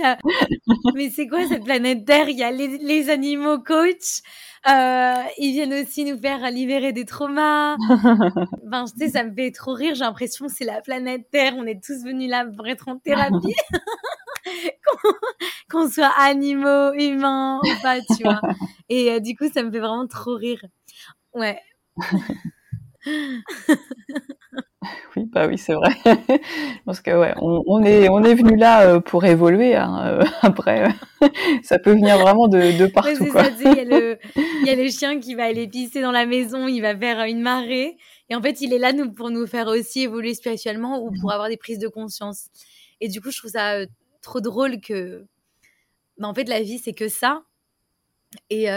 mais 0.94 1.10
c'est 1.10 1.28
quoi 1.28 1.48
cette 1.48 1.64
planète 1.64 2.06
Terre 2.06 2.28
Il 2.28 2.38
y 2.38 2.44
a 2.44 2.52
les, 2.52 2.78
les 2.80 3.10
animaux 3.10 3.60
coach, 3.60 4.22
euh, 4.68 5.24
ils 5.40 5.54
viennent 5.54 5.74
aussi 5.74 6.06
nous 6.06 6.20
faire 6.20 6.52
libérer 6.52 6.94
des 6.94 7.06
traumas. 7.06 7.78
ben, 8.64 8.86
tu 8.86 8.98
sais, 8.98 9.10
ça 9.10 9.24
me 9.24 9.34
fait 9.34 9.52
trop 9.52 9.74
rire. 9.74 9.96
J'ai 9.96 10.04
l'impression 10.04 10.46
que 10.46 10.54
c'est 10.54 10.66
la 10.66 10.82
planète 10.82 11.30
Terre. 11.32 11.54
On 11.58 11.66
est 11.66 11.84
tous 11.84 12.04
venus 12.04 12.30
là 12.30 12.46
pour 12.46 12.68
être 12.68 12.88
en 12.88 13.00
thérapie. 13.00 13.56
Qu'on 15.70 15.90
soit 15.90 16.14
animaux, 16.18 16.94
humains 16.94 17.60
ou 17.64 17.82
pas, 17.82 18.02
tu 18.02 18.24
vois. 18.24 18.42
Et 18.90 19.12
euh, 19.12 19.20
du 19.20 19.36
coup, 19.36 19.50
ça 19.52 19.64
me 19.64 19.72
fait 19.72 19.80
vraiment 19.80 20.08
trop 20.08 20.36
rire. 20.36 20.64
Ouais. 21.34 21.60
Oui, 25.16 25.26
bah 25.26 25.48
oui, 25.48 25.58
c'est 25.58 25.74
vrai. 25.74 25.92
Parce 26.86 27.02
que 27.02 27.12
ouais, 27.12 27.34
on, 27.38 27.84
est 27.84 28.10
on 28.10 28.24
est 28.24 28.34
venu 28.34 28.56
là 28.56 28.88
euh, 28.88 29.00
pour 29.00 29.26
évoluer. 29.26 29.76
Hein, 29.76 30.02
euh, 30.06 30.24
après, 30.42 30.88
ça 31.64 31.80
peut 31.80 31.92
venir 31.92 32.18
vraiment 32.18 32.48
de, 32.48 32.78
de 32.78 32.88
partout. 32.88 33.12
il, 33.20 33.74
y 33.74 33.80
a 33.80 33.84
le, 33.84 34.18
il 34.36 34.68
y 34.68 34.70
a 34.70 34.76
le 34.76 34.90
chien 34.90 35.20
qui 35.20 35.36
va 35.36 35.46
aller 35.46 35.68
pisser 35.68 36.02
dans 36.02 36.12
la 36.12 36.26
maison, 36.26 36.68
il 36.68 36.82
va 36.82 36.98
faire 36.98 37.24
une 37.26 37.42
marée, 37.42 37.98
et 38.30 38.36
en 38.36 38.42
fait, 38.42 38.62
il 38.62 38.74
est 38.74 38.80
là 38.80 38.94
nous, 38.94 39.12
pour 39.12 39.30
nous 39.30 39.46
faire 39.46 39.68
aussi 39.68 40.02
évoluer 40.02 40.34
spirituellement 40.34 41.04
ou 41.04 41.12
pour 41.20 41.30
mmh. 41.30 41.34
avoir 41.34 41.50
des 41.50 41.58
prises 41.58 41.80
de 41.80 41.88
conscience. 41.88 42.48
Et 43.02 43.08
du 43.08 43.22
coup, 43.22 43.32
je 43.32 43.38
trouve 43.38 43.52
ça 43.52 43.74
euh, 43.74 43.86
trop 44.22 44.40
drôle 44.40 44.80
que, 44.80 45.26
bah, 46.18 46.28
en 46.28 46.34
fait, 46.34 46.48
la 46.48 46.62
vie 46.62 46.80
c'est 46.80 46.94
que 46.94 47.10
ça. 47.10 47.44
Et 48.50 48.68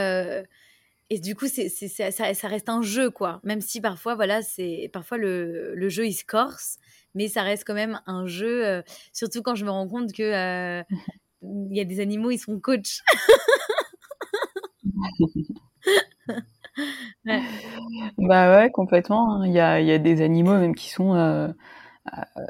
et 1.10 1.18
du 1.18 1.34
coup, 1.34 1.46
c'est, 1.46 1.68
ça, 1.68 2.10
ça, 2.10 2.48
reste 2.48 2.68
un 2.68 2.82
jeu, 2.82 3.10
quoi. 3.10 3.40
Même 3.44 3.60
si 3.60 3.80
parfois, 3.80 4.14
voilà, 4.14 4.42
c'est 4.42 4.90
parfois 4.92 5.18
le, 5.18 5.74
le, 5.74 5.88
jeu 5.88 6.06
il 6.06 6.14
se 6.14 6.24
corse, 6.24 6.78
mais 7.14 7.28
ça 7.28 7.42
reste 7.42 7.64
quand 7.66 7.74
même 7.74 8.00
un 8.06 8.26
jeu. 8.26 8.66
Euh, 8.66 8.82
surtout 9.12 9.42
quand 9.42 9.54
je 9.54 9.64
me 9.64 9.70
rends 9.70 9.88
compte 9.88 10.12
que 10.12 10.22
euh, 10.22 10.82
il 11.42 11.76
y 11.76 11.80
a 11.80 11.84
des 11.84 12.00
animaux, 12.00 12.30
ils 12.30 12.38
sont 12.38 12.58
coach. 12.58 13.02
Bah 18.18 18.56
ouais, 18.56 18.70
complètement. 18.70 19.34
Hein. 19.34 19.46
Il 19.46 19.52
y, 19.52 19.60
a, 19.60 19.80
y 19.80 19.92
a, 19.92 19.98
des 19.98 20.22
animaux 20.22 20.58
même 20.58 20.74
qui 20.74 20.90
sont 20.90 21.14
euh, 21.14 21.48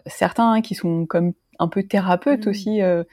certains 0.06 0.52
hein, 0.52 0.62
qui 0.62 0.74
sont 0.74 1.06
comme 1.06 1.32
un 1.58 1.68
peu 1.68 1.82
thérapeutes 1.82 2.46
mmh. 2.46 2.50
aussi. 2.50 2.82
Euh, 2.82 3.04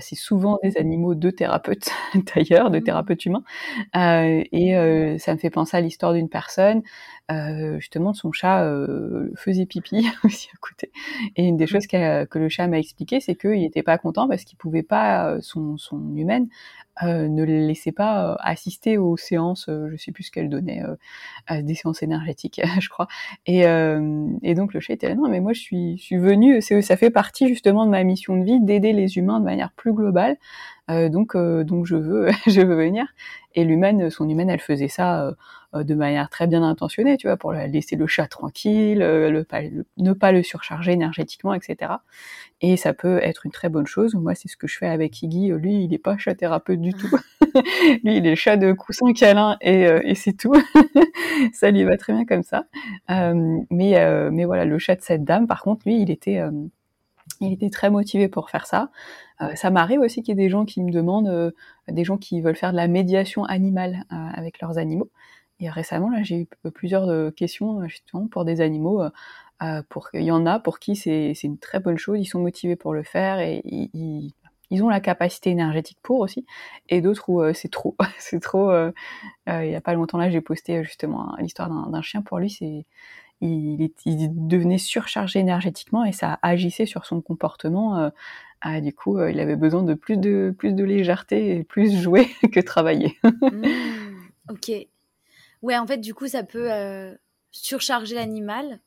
c'est 0.00 0.14
souvent 0.14 0.58
des 0.62 0.78
animaux 0.78 1.14
de 1.14 1.30
thérapeutes 1.30 1.90
d'ailleurs, 2.34 2.70
de 2.70 2.78
mmh. 2.78 2.82
thérapeutes 2.82 3.26
humains. 3.26 3.44
Euh, 3.94 4.42
et 4.52 4.76
euh, 4.76 5.18
ça 5.18 5.34
me 5.34 5.38
fait 5.38 5.50
penser 5.50 5.76
à 5.76 5.80
l'histoire 5.80 6.14
d'une 6.14 6.28
personne. 6.28 6.82
justement, 7.78 8.14
son 8.14 8.32
chat 8.32 8.64
faisait 9.36 9.66
pipi 9.66 10.06
aussi 10.24 10.48
à 10.54 10.56
côté. 10.60 10.90
Et 11.36 11.44
une 11.44 11.56
des 11.56 11.64
mmh. 11.64 11.68
choses 11.68 11.86
que 11.86 12.38
le 12.38 12.48
chat 12.48 12.66
m'a 12.68 12.78
expliqué, 12.78 13.20
c'est 13.20 13.34
qu'il 13.34 13.60
n'était 13.60 13.82
pas 13.82 13.98
content 13.98 14.28
parce 14.28 14.44
qu'il 14.44 14.56
pouvait 14.58 14.82
pas, 14.82 15.36
son, 15.40 15.76
son 15.76 16.16
humaine, 16.16 16.48
ne 17.02 17.42
les 17.44 17.66
laissait 17.66 17.92
pas 17.92 18.36
assister 18.40 18.98
aux 18.98 19.16
séances, 19.16 19.66
je 19.68 19.96
sais 19.96 20.12
plus 20.12 20.24
ce 20.24 20.30
qu'elle 20.30 20.48
donnait, 20.48 20.82
des 21.50 21.74
séances 21.74 22.02
énergétiques, 22.02 22.60
je 22.80 22.88
crois. 22.88 23.08
Et, 23.46 23.62
et 24.42 24.54
donc 24.54 24.74
le 24.74 24.80
chat 24.80 24.94
était 24.94 25.08
là, 25.08 25.14
non, 25.14 25.28
mais 25.28 25.40
moi 25.40 25.52
je 25.52 25.60
suis, 25.60 25.96
je 25.98 26.02
suis 26.02 26.16
venue, 26.16 26.62
ça 26.62 26.96
fait 26.96 27.10
partie 27.10 27.48
justement 27.48 27.84
de 27.84 27.90
ma 27.90 28.02
mission 28.04 28.36
de 28.36 28.44
vie 28.44 28.60
d'aider 28.60 28.92
les 28.92 29.18
humains 29.18 29.40
de 29.40 29.44
manière 29.44 29.72
plus 29.72 29.92
globale. 29.92 30.36
Euh, 30.90 31.08
donc, 31.08 31.34
euh, 31.34 31.64
donc 31.64 31.86
je 31.86 31.96
veux, 31.96 32.28
je 32.46 32.60
veux 32.60 32.76
venir. 32.76 33.06
Et 33.54 33.64
l'humaine, 33.64 34.10
son 34.10 34.28
humaine, 34.28 34.50
elle 34.50 34.60
faisait 34.60 34.88
ça 34.88 35.34
euh, 35.74 35.82
de 35.82 35.94
manière 35.94 36.28
très 36.28 36.46
bien 36.46 36.62
intentionnée, 36.62 37.16
tu 37.16 37.26
vois, 37.26 37.36
pour 37.36 37.52
laisser 37.52 37.96
le 37.96 38.06
chat 38.06 38.26
tranquille, 38.28 38.98
le, 38.98 39.46
ne 39.96 40.12
pas 40.12 40.32
le 40.32 40.42
surcharger 40.42 40.92
énergétiquement, 40.92 41.54
etc. 41.54 41.92
Et 42.60 42.76
ça 42.76 42.92
peut 42.92 43.18
être 43.22 43.46
une 43.46 43.52
très 43.52 43.68
bonne 43.68 43.86
chose. 43.86 44.14
Moi, 44.14 44.34
c'est 44.34 44.48
ce 44.48 44.56
que 44.56 44.66
je 44.66 44.76
fais 44.76 44.86
avec 44.86 45.22
Iggy. 45.22 45.48
Lui, 45.48 45.84
il 45.84 45.90
n'est 45.90 45.98
pas 45.98 46.16
chat 46.18 46.34
thérapeute 46.34 46.80
du 46.80 46.92
tout. 46.92 47.14
lui, 48.04 48.18
il 48.18 48.26
est 48.26 48.36
chat 48.36 48.56
de 48.56 48.72
coussin 48.72 49.12
câlin 49.12 49.56
et, 49.60 49.82
et 50.04 50.14
c'est 50.14 50.34
tout. 50.34 50.54
ça 51.52 51.70
lui 51.70 51.84
va 51.84 51.96
très 51.96 52.12
bien 52.12 52.26
comme 52.26 52.42
ça. 52.42 52.66
mais, 53.08 54.30
mais 54.30 54.44
voilà, 54.44 54.64
le 54.66 54.78
chat 54.78 54.96
de 54.96 55.02
cette 55.02 55.24
dame, 55.24 55.46
par 55.46 55.62
contre, 55.62 55.82
lui, 55.86 56.00
il 56.00 56.10
était 56.10 56.42
il 57.40 57.52
était 57.52 57.70
très 57.70 57.90
motivé 57.90 58.28
pour 58.28 58.50
faire 58.50 58.66
ça. 58.66 58.90
Euh, 59.40 59.54
ça 59.54 59.70
m'arrive 59.70 60.00
aussi 60.00 60.22
qu'il 60.22 60.36
y 60.36 60.40
ait 60.40 60.44
des 60.44 60.50
gens 60.50 60.64
qui 60.64 60.82
me 60.82 60.90
demandent, 60.90 61.28
euh, 61.28 61.50
des 61.88 62.04
gens 62.04 62.16
qui 62.16 62.40
veulent 62.40 62.56
faire 62.56 62.72
de 62.72 62.76
la 62.76 62.88
médiation 62.88 63.44
animale 63.44 64.04
euh, 64.12 64.16
avec 64.34 64.60
leurs 64.60 64.78
animaux. 64.78 65.10
Et 65.60 65.70
récemment, 65.70 66.10
là, 66.10 66.22
j'ai 66.22 66.40
eu 66.40 66.70
plusieurs 66.70 67.34
questions 67.34 67.88
justement 67.88 68.26
pour 68.28 68.44
des 68.44 68.60
animaux. 68.60 69.02
pour 69.88 70.10
il 70.12 70.22
y 70.22 70.30
en 70.30 70.44
a 70.44 70.60
pour 70.60 70.78
qui 70.78 70.96
c'est 70.96 71.32
une 71.44 71.56
très 71.56 71.80
bonne 71.80 71.96
chose, 71.96 72.18
ils 72.20 72.26
sont 72.26 72.40
motivés 72.40 72.76
pour 72.76 72.92
le 72.92 73.02
faire 73.02 73.38
et 73.40 73.62
ils, 73.64 74.34
ils 74.70 74.82
ont 74.82 74.90
la 74.90 75.00
capacité 75.00 75.48
énergétique 75.48 75.96
pour 76.02 76.20
aussi, 76.20 76.44
et 76.90 77.00
d'autres 77.00 77.30
où 77.30 77.42
c'est 77.54 77.70
trop, 77.70 77.96
c'est 78.18 78.40
trop. 78.40 78.70
il 79.46 79.70
y 79.70 79.74
a 79.74 79.80
pas 79.80 79.94
longtemps 79.94 80.18
là, 80.18 80.28
j'ai 80.28 80.42
posté 80.42 80.84
justement 80.84 81.34
l'histoire 81.38 81.70
d'un 81.70 82.02
chien. 82.02 82.20
Pour 82.20 82.38
lui, 82.38 82.50
c'est 82.50 82.84
il, 83.40 83.90
devenait 84.48 84.78
surchargé 84.78 85.38
énergétiquement 85.38 86.04
et 86.04 86.12
ça 86.12 86.38
agissait 86.42 86.86
sur 86.86 87.06
son 87.06 87.20
comportement. 87.20 87.98
Euh, 87.98 88.10
ah, 88.60 88.80
du 88.80 88.92
coup, 88.92 89.18
euh, 89.18 89.30
il 89.30 89.40
avait 89.40 89.56
besoin 89.56 89.82
de 89.82 89.94
plus 89.94 90.16
de 90.16 90.54
plus 90.56 90.72
de 90.72 90.84
légèreté 90.84 91.56
et 91.56 91.64
plus 91.64 92.00
jouer 92.00 92.28
que 92.52 92.60
travailler. 92.60 93.18
Mmh, 93.24 93.64
ok. 94.50 94.72
Ouais, 95.62 95.78
en 95.78 95.86
fait, 95.86 95.98
du 95.98 96.14
coup, 96.14 96.28
ça 96.28 96.42
peut 96.42 96.72
euh, 96.72 97.14
surcharger 97.50 98.14
l'animal 98.14 98.80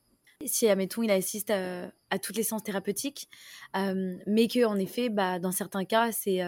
si, 0.45 0.70
admettons, 0.70 1.04
il 1.04 1.12
assiste 1.12 1.52
à, 1.52 2.20
toutes 2.20 2.38
les 2.38 2.43
séances 2.43 2.64
thérapeutiques, 2.64 3.28
mais 3.76 4.47
que 4.47 4.64
en 4.64 4.78
effet, 4.78 5.10
bah, 5.10 5.38
dans 5.38 5.52
certains 5.52 5.84
cas, 5.84 6.14
c'est 6.14 6.39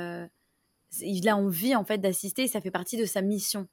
il 1.01 1.29
a 1.29 1.35
envie 1.35 1.75
en 1.75 1.83
fait 1.83 1.97
d'assister, 1.97 2.47
ça 2.47 2.61
fait 2.61 2.71
partie 2.71 2.97
de 2.97 3.05
sa 3.05 3.21
mission. 3.21 3.67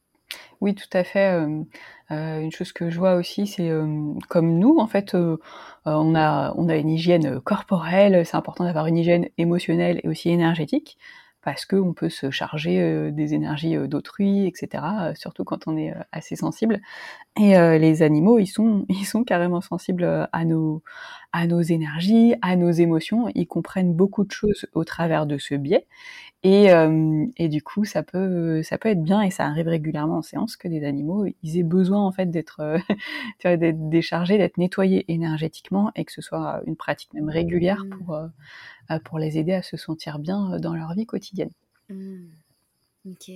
Oui, 0.61 0.74
tout 0.74 0.89
à 0.93 1.05
fait. 1.05 1.33
Euh, 1.33 1.62
euh, 2.11 2.41
une 2.41 2.53
chose 2.53 2.72
que 2.72 2.91
je 2.91 2.99
vois 2.99 3.14
aussi, 3.14 3.47
c'est 3.47 3.68
euh, 3.70 3.87
comme 4.29 4.59
nous, 4.59 4.79
en 4.79 4.87
fait, 4.87 5.14
on 5.85 6.14
a 6.14 6.55
on 6.57 6.68
a 6.68 6.76
une 6.76 6.91
hygiène 6.91 7.41
corporelle. 7.41 8.24
C'est 8.26 8.37
important 8.37 8.64
d'avoir 8.64 8.87
une 8.87 8.97
hygiène 8.99 9.29
émotionnelle 9.39 10.01
et 10.05 10.09
aussi 10.09 10.31
énergétique 10.31 10.99
parce 11.43 11.64
qu'on 11.64 11.95
peut 11.95 12.11
se 12.11 12.31
charger 12.31 13.11
des 13.12 13.33
énergies 13.33 13.76
d'autrui, 13.89 14.47
etc. 14.47 15.14
surtout 15.14 15.45
quand 15.45 15.66
on 15.68 15.76
est 15.79 15.95
assez 16.12 16.37
sensible. 16.37 16.81
Et 17.41 17.53
les 17.79 18.03
animaux, 18.03 18.39
ils 18.39 18.47
sont 18.47 18.85
ils 18.91 19.07
sont 19.07 19.24
carrément 19.24 19.61
sensibles 19.61 20.29
à 20.33 20.45
nos 20.45 20.83
à 21.33 21.47
nos 21.47 21.61
énergies, 21.61 22.35
à 22.43 22.57
nos 22.57 22.70
émotions. 22.70 23.29
Ils 23.35 23.47
comprennent 23.47 23.95
beaucoup 23.95 24.24
de 24.24 24.33
choses 24.33 24.66
au 24.74 24.85
travers 24.85 25.26
de 25.26 25.39
ce 25.39 25.55
biais. 25.55 25.87
Et, 26.45 26.70
euh, 26.72 27.26
et, 27.36 27.49
du 27.49 27.62
coup, 27.62 27.84
ça 27.84 28.05
peut, 28.05 28.62
ça 28.62 28.78
peut 28.78 28.89
être 28.89 29.03
bien, 29.03 29.22
et 29.22 29.30
ça 29.30 29.45
arrive 29.47 29.66
régulièrement 29.66 30.18
en 30.18 30.22
séance, 30.22 30.57
que 30.57 30.68
des 30.68 30.84
animaux, 30.84 31.26
ils 31.43 31.59
aient 31.59 31.64
besoin 31.64 32.01
en 32.01 32.12
fait 32.12 32.26
d'être, 32.26 32.61
euh, 32.61 32.78
d'être 33.57 33.89
déchargés, 33.89 34.39
d'être 34.39 34.57
nettoyés 34.57 35.05
énergétiquement, 35.12 35.91
et 35.97 36.05
que 36.05 36.12
ce 36.12 36.22
soit 36.22 36.62
une 36.66 36.76
pratique 36.76 37.12
même 37.12 37.28
régulière 37.28 37.84
mmh. 37.84 37.91
pour, 37.91 38.14
euh, 38.14 38.28
pour 39.05 39.18
les 39.18 39.36
aider 39.36 39.53
à 39.53 39.62
se 39.62 39.76
sentir 39.76 40.20
bien 40.20 40.61
dans 40.61 40.74
leur 40.74 40.95
vie 40.95 41.07
quotidienne. 41.07 41.51
Mmh. 41.89 42.26
Ok, 43.07 43.30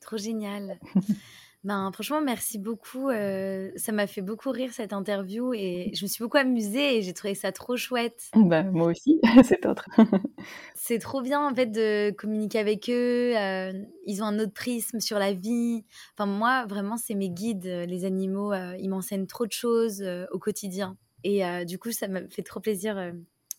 trop 0.00 0.16
génial. 0.16 0.78
Ben, 1.64 1.90
franchement, 1.92 2.20
merci 2.20 2.58
beaucoup. 2.58 3.10
Euh, 3.10 3.70
ça 3.76 3.90
m'a 3.90 4.06
fait 4.06 4.22
beaucoup 4.22 4.50
rire 4.50 4.70
cette 4.72 4.92
interview 4.92 5.52
et 5.52 5.90
je 5.92 6.04
me 6.04 6.08
suis 6.08 6.22
beaucoup 6.22 6.36
amusée 6.36 6.98
et 6.98 7.02
j'ai 7.02 7.12
trouvé 7.12 7.34
ça 7.34 7.50
trop 7.50 7.76
chouette. 7.76 8.30
Ben, 8.36 8.70
moi 8.70 8.86
aussi, 8.86 9.20
c'est 9.42 9.66
autre. 9.66 9.88
c'est 10.76 11.00
trop 11.00 11.20
bien 11.20 11.44
en 11.44 11.52
fait 11.54 11.66
de 11.66 12.10
communiquer 12.12 12.60
avec 12.60 12.88
eux. 12.88 13.36
Euh, 13.36 13.72
ils 14.06 14.22
ont 14.22 14.26
un 14.26 14.38
autre 14.38 14.52
prisme 14.52 15.00
sur 15.00 15.18
la 15.18 15.32
vie. 15.32 15.84
Enfin, 16.16 16.26
moi, 16.26 16.64
vraiment, 16.66 16.96
c'est 16.96 17.14
mes 17.14 17.30
guides. 17.30 17.66
Les 17.66 18.04
animaux, 18.04 18.52
euh, 18.52 18.76
ils 18.78 18.88
m'enseignent 18.88 19.26
trop 19.26 19.46
de 19.46 19.52
choses 19.52 20.04
au 20.30 20.38
quotidien. 20.38 20.96
Et 21.24 21.42
du 21.64 21.80
coup, 21.80 21.90
ça 21.90 22.06
m'a 22.06 22.20
fait 22.28 22.42
trop 22.42 22.60
plaisir 22.60 23.12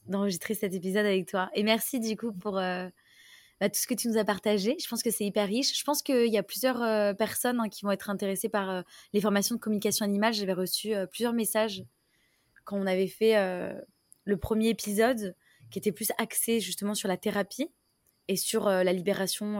d'enregistrer 0.08 0.54
cet 0.54 0.74
épisode 0.74 1.06
avec 1.06 1.28
toi. 1.28 1.50
Et 1.54 1.64
merci 1.64 2.00
du 2.00 2.16
coup 2.16 2.32
pour 2.32 2.58
bah, 3.60 3.70
tout 3.70 3.80
ce 3.80 3.88
que 3.88 3.94
tu 3.94 4.08
nous 4.08 4.18
as 4.18 4.24
partagé. 4.24 4.78
Je 4.80 4.88
pense 4.88 5.04
que 5.04 5.12
c'est 5.12 5.26
hyper 5.26 5.48
riche. 5.48 5.78
Je 5.78 5.84
pense 5.84 6.02
qu'il 6.02 6.28
y 6.28 6.38
a 6.38 6.44
plusieurs 6.44 6.82
euh, 6.82 7.14
personnes 7.14 7.60
hein, 7.60 7.70
qui 7.70 7.84
vont 7.84 7.92
être 7.92 8.10
intéressées 8.10 8.50
par 8.50 8.70
euh, 8.70 8.82
les 9.14 9.22
formations 9.22 9.56
de 9.56 9.60
communication 9.60 10.06
animale. 10.06 10.34
J'avais 10.34 10.54
reçu 10.54 10.96
euh, 10.96 11.06
plusieurs 11.06 11.34
messages 11.34 11.84
quand 12.64 12.78
on 12.78 12.86
avait 12.86 13.08
fait 13.08 13.34
le 14.26 14.38
premier 14.38 14.70
épisode 14.70 15.36
qui 15.72 15.80
était 15.80 15.92
plus 15.92 16.12
axé 16.20 16.60
justement 16.60 16.94
sur 16.94 17.08
la 17.08 17.18
thérapie 17.18 17.72
et 18.28 18.36
sur 18.36 18.70
la 18.70 18.94
libération 18.94 19.60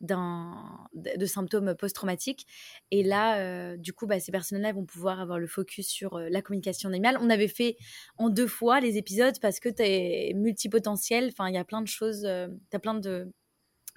de 0.00 1.26
symptômes 1.26 1.74
post-traumatiques. 1.74 2.46
Et 2.90 3.02
là, 3.02 3.38
euh, 3.38 3.76
du 3.76 3.92
coup, 3.92 4.06
bah, 4.06 4.20
ces 4.20 4.32
personnes-là 4.32 4.72
vont 4.72 4.84
pouvoir 4.84 5.20
avoir 5.20 5.38
le 5.38 5.46
focus 5.46 5.88
sur 5.88 6.16
euh, 6.16 6.28
la 6.30 6.42
communication 6.42 6.88
animale. 6.88 7.18
On 7.20 7.30
avait 7.30 7.48
fait 7.48 7.76
en 8.16 8.28
deux 8.28 8.46
fois 8.46 8.80
les 8.80 8.96
épisodes 8.96 9.38
parce 9.40 9.60
que 9.60 9.68
tu 9.68 9.82
es 9.82 10.32
multipotentiel. 10.34 11.28
Enfin, 11.32 11.48
il 11.48 11.54
y 11.54 11.58
a 11.58 11.64
plein 11.64 11.82
de 11.82 11.88
choses, 11.88 12.24
euh, 12.24 12.48
tu 12.70 12.76
as 12.76 12.80
plein 12.80 12.94
de 12.94 13.32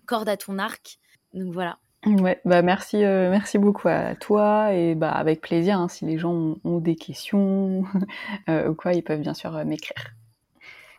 cordes 0.06 0.30
à 0.30 0.38
ton 0.38 0.58
arc. 0.58 0.98
Donc 1.34 1.54
voilà. 1.54 1.78
Ouais, 2.04 2.42
bah 2.46 2.64
merci, 2.64 2.98
merci 2.98 3.60
beaucoup 3.60 3.88
à 3.88 4.16
toi 4.16 4.74
et 4.74 4.96
bah 4.96 5.12
avec 5.12 5.40
plaisir. 5.40 5.78
Hein, 5.78 5.88
si 5.88 6.04
les 6.04 6.18
gens 6.18 6.58
ont, 6.64 6.80
des 6.80 6.96
questions 6.96 7.84
ou 8.48 8.74
quoi, 8.74 8.94
ils 8.94 9.04
peuvent 9.04 9.22
bien 9.22 9.36
sûr 9.36 9.52
m'écrire. 9.66 10.16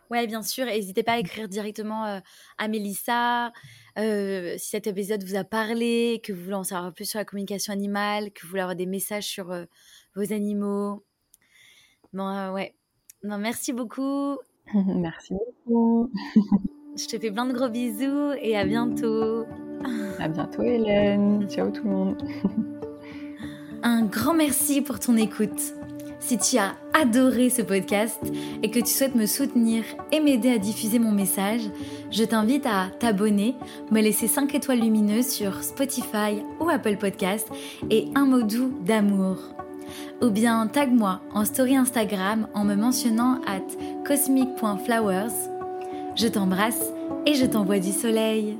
Ouais, 0.09 0.27
bien 0.27 0.41
sûr. 0.41 0.65
N'hésitez 0.65 1.03
pas 1.03 1.13
à 1.13 1.17
écrire 1.17 1.49
directement 1.49 2.21
à 2.57 2.67
Mélissa. 2.69 3.51
Euh, 3.99 4.55
si 4.57 4.69
cet 4.69 4.87
épisode 4.87 5.23
vous 5.23 5.35
a 5.35 5.43
parlé, 5.43 6.19
que 6.23 6.33
vous 6.33 6.43
voulez 6.43 6.55
en 6.55 6.63
savoir 6.63 6.93
plus 6.93 7.05
sur 7.05 7.19
la 7.19 7.25
communication 7.25 7.73
animale, 7.73 8.31
que 8.31 8.41
vous 8.41 8.49
voulez 8.49 8.61
avoir 8.61 8.75
des 8.75 8.85
messages 8.85 9.27
sur 9.27 9.51
euh, 9.51 9.65
vos 10.15 10.33
animaux. 10.33 11.03
Bon, 12.11 12.27
euh, 12.27 12.51
ouais. 12.51 12.73
Non, 13.23 13.37
merci 13.37 13.73
beaucoup. 13.73 14.37
merci 14.73 15.33
beaucoup. 15.33 16.11
Je 16.95 17.07
te 17.07 17.19
fais 17.19 17.31
plein 17.31 17.45
de 17.45 17.53
gros 17.53 17.69
bisous 17.69 18.33
et 18.39 18.55
à 18.55 18.65
bientôt. 18.65 19.45
À 20.19 20.27
bientôt, 20.27 20.61
Hélène. 20.61 21.47
Ciao 21.49 21.71
tout 21.71 21.83
le 21.83 21.89
monde. 21.89 22.23
Un 23.81 24.05
grand 24.05 24.33
merci 24.33 24.81
pour 24.81 24.99
ton 24.99 25.17
écoute. 25.17 25.73
Si 26.25 26.37
tu 26.37 26.57
as 26.57 26.75
adoré 26.93 27.49
ce 27.49 27.61
podcast 27.61 28.17
et 28.63 28.71
que 28.71 28.79
tu 28.79 28.93
souhaites 28.93 29.13
me 29.13 29.25
soutenir 29.25 29.83
et 30.13 30.21
m'aider 30.21 30.51
à 30.51 30.57
diffuser 30.57 30.97
mon 30.97 31.11
message, 31.11 31.63
je 32.11 32.23
t'invite 32.23 32.65
à 32.65 32.87
t'abonner, 32.97 33.55
me 33.91 33.99
laisser 33.99 34.29
5 34.29 34.55
étoiles 34.55 34.79
lumineuses 34.79 35.27
sur 35.27 35.61
Spotify 35.63 36.41
ou 36.61 36.69
Apple 36.69 36.95
Podcast 36.95 37.49
et 37.89 38.07
un 38.15 38.25
mot 38.25 38.41
doux 38.41 38.73
d'amour. 38.85 39.35
Ou 40.21 40.29
bien 40.29 40.65
tag-moi 40.67 41.19
en 41.33 41.43
story 41.43 41.75
Instagram 41.75 42.47
en 42.53 42.63
me 42.63 42.75
mentionnant 42.75 43.41
at 43.45 44.05
cosmic.flowers. 44.07 45.33
Je 46.15 46.27
t'embrasse 46.29 46.85
et 47.25 47.33
je 47.33 47.45
t'envoie 47.45 47.79
du 47.79 47.91
soleil. 47.91 48.57